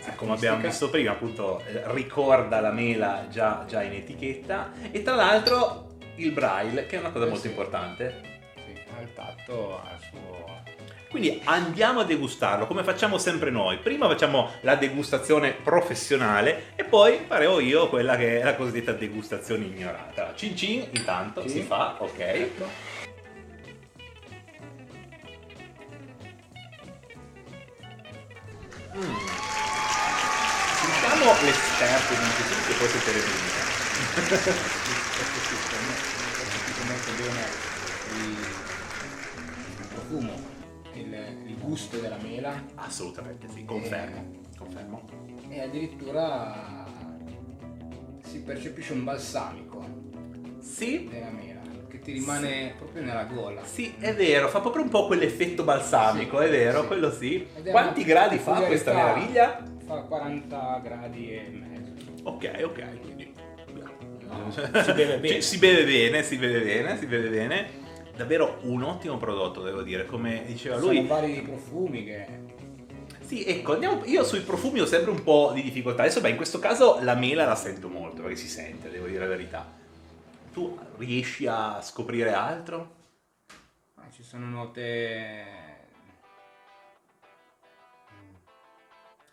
[0.00, 4.72] Sì, come abbiamo visto prima, appunto, eh, ricorda la mela già, già in etichetta.
[4.90, 7.48] E tra l'altro il braille, che è una cosa Eh molto sì.
[7.48, 8.20] importante.
[8.54, 10.62] Sì, al tatto al suo...
[11.12, 13.76] Quindi andiamo a degustarlo come facciamo sempre noi.
[13.76, 19.66] Prima facciamo la degustazione professionale e poi farò io quella che è la cosiddetta degustazione
[19.66, 20.32] ignorata.
[20.34, 21.50] Cin cin intanto Sì.
[21.50, 22.18] si fa, ok.
[22.18, 22.64] Ecco.
[28.96, 29.16] Mm.
[30.80, 32.88] Sentiamo l'esperto di Cin che poi
[36.86, 37.44] molto bene
[38.16, 38.36] il,
[39.92, 40.51] profumo,
[41.62, 42.52] gusto della mela.
[42.74, 45.02] Assolutamente sì, confermo, confermo.
[45.48, 46.84] E addirittura
[48.24, 49.84] si percepisce un balsamico
[50.60, 51.08] Sì.
[51.10, 53.62] della mela che ti rimane proprio nella gola.
[53.64, 56.86] Sì, è vero, fa proprio un po' quell'effetto balsamico, Sì, è vero, sì.
[56.86, 57.46] quello sì.
[57.70, 59.62] Quanti gradi fa questa meraviglia?
[59.86, 61.92] Fa 40 gradi e mezzo.
[62.24, 63.32] Ok, ok, quindi
[64.84, 65.28] si beve bene.
[65.28, 67.80] Cioè, si beve bene, si beve bene, si beve bene.
[68.16, 71.06] Davvero un ottimo prodotto, devo dire, come diceva Sono lui.
[71.06, 72.26] vari profumi che
[73.24, 76.02] Sì, ecco, andiamo- io sui profumi ho sempre un po' di difficoltà.
[76.02, 79.20] Adesso, beh, in questo caso la mela la sento molto, perché si sente, devo dire
[79.20, 79.66] la verità.
[80.52, 83.00] Tu riesci a scoprire altro?
[83.94, 85.44] ah, ci sono note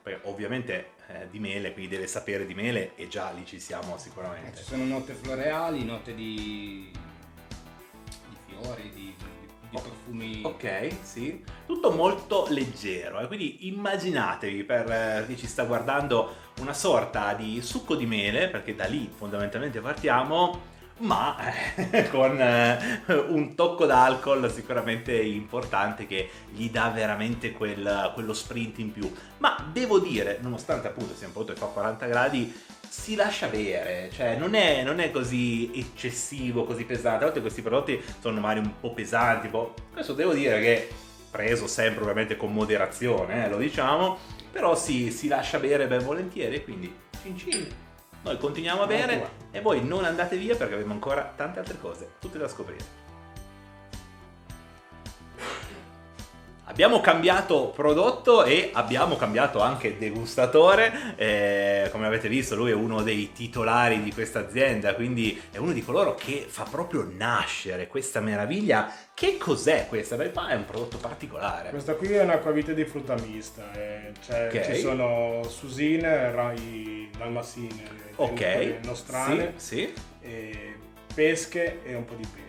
[0.01, 3.95] Perché ovviamente eh, di mele, quindi deve sapere di mele e già lì ci siamo
[3.95, 4.57] eh, sicuramente.
[4.57, 6.89] ci sono note floreali, note di,
[8.59, 9.15] di fiori, di,
[9.69, 10.41] di- profumi.
[10.43, 11.43] Ok, sì.
[11.65, 17.61] Tutto molto leggero, eh, quindi immaginatevi per eh, chi ci sta guardando una sorta di
[17.61, 21.37] succo di mele, perché da lì fondamentalmente partiamo, ma
[21.75, 28.79] eh, con eh, un tocco d'alcol sicuramente importante che gli dà veramente quel- quello sprint
[28.79, 29.11] in più.
[29.37, 32.53] Ma devo dire, nonostante appunto sia un prodotto che fa 40 gradi,
[32.89, 37.23] si lascia bere, cioè non è, non è così eccessivo, così pesante.
[37.23, 40.89] A volte questi prodotti sono magari un po' pesanti, po'- questo devo dire che
[41.29, 44.17] preso sempre ovviamente con moderazione, eh, lo diciamo,
[44.51, 47.67] però si, si lascia bere ben volentieri, quindi cin cin.
[48.21, 52.13] Noi continuiamo a bere e voi non andate via perché abbiamo ancora tante altre cose,
[52.19, 53.08] tutte da scoprire.
[56.69, 61.15] Abbiamo cambiato prodotto e abbiamo cambiato anche degustatore.
[61.15, 65.71] Eh, come avete visto, lui è uno dei titolari di questa azienda, quindi è uno
[65.73, 68.93] di coloro che fa proprio nascere questa meraviglia.
[69.15, 70.15] Che cos'è questa?
[70.15, 71.69] Perché qua è un prodotto particolare.
[71.71, 74.65] Questa qui è un'acquavite di frutta mista, eh, cioè Ok.
[74.73, 77.83] ci sono susine, rai dalmasine,
[78.17, 79.91] Ok, nostrane, sì,
[80.21, 80.73] sì.
[81.15, 82.48] pesche e un po' di pera.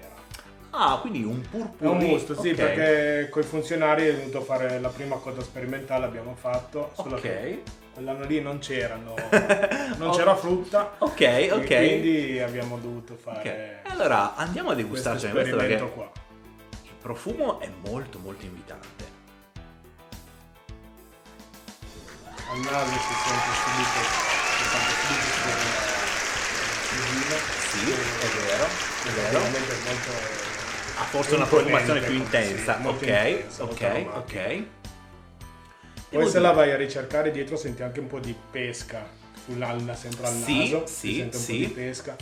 [0.72, 1.88] Ah, quindi un È purpurri.
[2.04, 2.54] un gusto, sì, ok.
[2.54, 7.16] perché con i funzionari è venuto a fare la prima coda sperimentale, abbiamo fatto, solo
[7.16, 7.20] Ok.
[7.22, 9.14] che quell'anno lì non c'erano,
[9.98, 11.66] non c'era frutta, Ok, ok.
[11.66, 16.10] quindi abbiamo dovuto fare Allora andiamo a questo degustarcene questo perché qua.
[16.84, 19.08] il profumo è molto molto invitante.
[22.52, 24.00] Al naso si sente subito,
[24.56, 25.38] si sente subito
[27.28, 27.38] la
[27.70, 28.66] Sì, è vero,
[29.04, 29.38] è vero.
[29.38, 30.49] È molto
[31.00, 32.78] Ha forse una profumazione più intensa.
[32.80, 34.62] sì, ok, intensa, ok, ok.
[36.10, 39.06] Poi se la vai a ricercare dietro senti anche un po' di pesca
[39.44, 41.52] sull'alna, sempre al Sì, naso, sì, si sente un sì.
[41.52, 42.16] po' di pesca.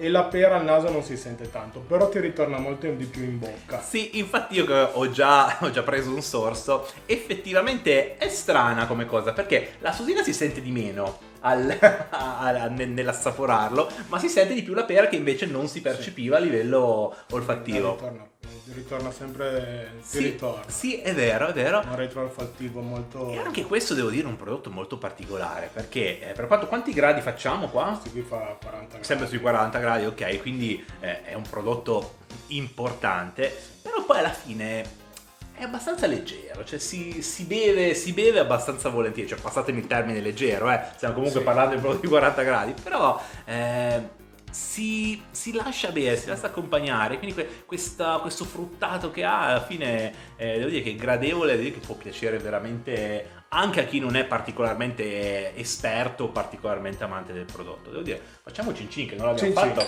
[0.00, 3.24] E la pera al naso non si sente tanto, però ti ritorna molto di più
[3.24, 3.82] in bocca.
[3.82, 9.06] Sì, infatti io che ho già, ho già preso un sorso, effettivamente è strana come
[9.06, 11.76] cosa, perché la susina si sente di meno al-
[12.10, 16.36] a- ne- nell'assaporarlo, ma si sente di più la pera che invece non si percepiva
[16.36, 17.92] a livello olfattivo.
[17.92, 20.62] Ritorna, ti ritorna sempre, ti Sì, ritorna.
[20.68, 21.80] sì, è vero, è vero.
[21.84, 23.30] Un retroolfattivo molto...
[23.30, 26.92] E anche questo devo dire è un prodotto molto particolare, perché eh, per quanto quanti
[26.92, 27.84] gradi facciamo qua?
[27.86, 29.04] Questo qui fa 40 gradi.
[29.04, 32.16] Sempre sui 40 gradi, ok, quindi eh, è un prodotto
[32.48, 35.06] importante, però poi alla fine
[35.58, 40.20] è abbastanza leggero, cioè si, si beve, si beve abbastanza volentieri, cioè passatemi il termine
[40.20, 41.44] leggero, eh, stiamo comunque Sì.
[41.44, 44.16] parlando di prodotti di 40 gradi, però eh,
[44.50, 49.60] si, si lascia bere, si lascia accompagnare, quindi que- questa- questo fruttato che ha alla
[49.64, 53.84] fine eh, devo dire che è gradevole, devo dire che può piacere veramente anche a
[53.84, 57.90] chi non è particolarmente esperto o particolarmente amante del prodotto.
[57.90, 59.74] Devo dire, facciamo cin cin che non l'abbiamo Cin cin.
[59.74, 59.86] fatto,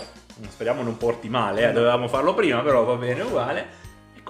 [0.49, 3.80] speriamo non porti male, eh, dovevamo farlo prima, però va bene uguale.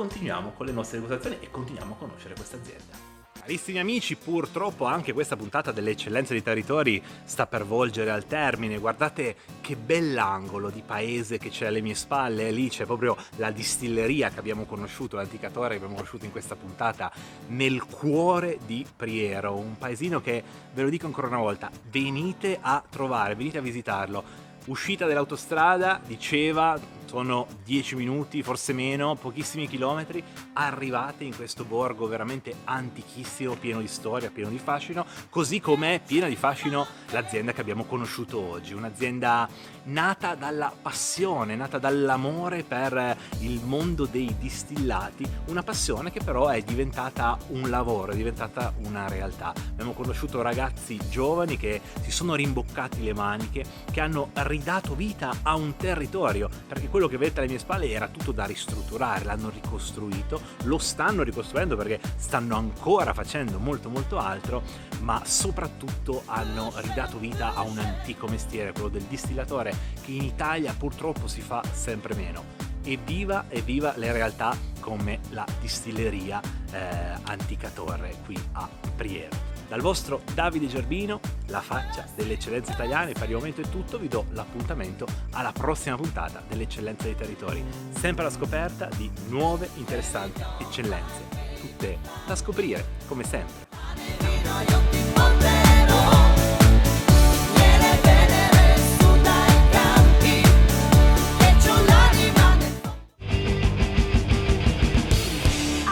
[0.00, 2.96] Continuiamo con le nostre degustazioni e continuiamo a conoscere questa azienda.
[3.38, 8.78] Carissimi amici, purtroppo anche questa puntata delle eccellenze dei territori sta per volgere al termine.
[8.78, 12.50] Guardate che bell'angolo di paese che c'è alle mie spalle.
[12.50, 16.56] Lì c'è proprio la distilleria che abbiamo conosciuto, l'antica torre che abbiamo conosciuto in questa
[16.56, 17.12] puntata,
[17.48, 19.54] nel cuore di Priero.
[19.54, 24.48] Un paesino che, ve lo dico ancora una volta, venite a trovare, venite a visitarlo.
[24.66, 26.78] Uscita dell'autostrada, diceva,
[27.10, 30.22] sono 10 minuti, forse meno, pochissimi chilometri,
[30.52, 36.00] arrivate in questo borgo veramente antichissimo, pieno di storia, pieno di fascino, così come è
[36.00, 39.48] piena di fascino l'azienda che abbiamo conosciuto oggi, un'azienda
[39.84, 46.62] nata dalla passione, nata dall'amore per il mondo dei distillati, una passione che però è
[46.62, 49.52] diventata un lavoro, è diventata una realtà.
[49.70, 55.54] Abbiamo conosciuto ragazzi giovani che si sono rimboccati le maniche, che hanno ridato vita a
[55.54, 60.40] un territorio, perché quello che vedete alle mie spalle era tutto da ristrutturare, l'hanno ricostruito,
[60.64, 64.62] lo stanno ricostruendo perché stanno ancora facendo molto molto altro,
[65.00, 69.69] ma soprattutto hanno ridato vita a un antico mestiere, quello del distillatore,
[70.02, 72.58] che in Italia purtroppo si fa sempre meno.
[72.82, 76.40] Evviva, evviva le realtà come la distilleria
[76.72, 76.78] eh,
[77.24, 79.48] Antica Torre qui a Priero.
[79.70, 84.08] Dal vostro Davide Gerbino, la faccia delle eccellenze italiane, per il momento è tutto, vi
[84.08, 90.42] do l'appuntamento alla prossima puntata delle eccellenze dei territori, sempre alla scoperta di nuove interessanti
[90.58, 91.22] eccellenze,
[91.60, 93.68] tutte da scoprire, come sempre.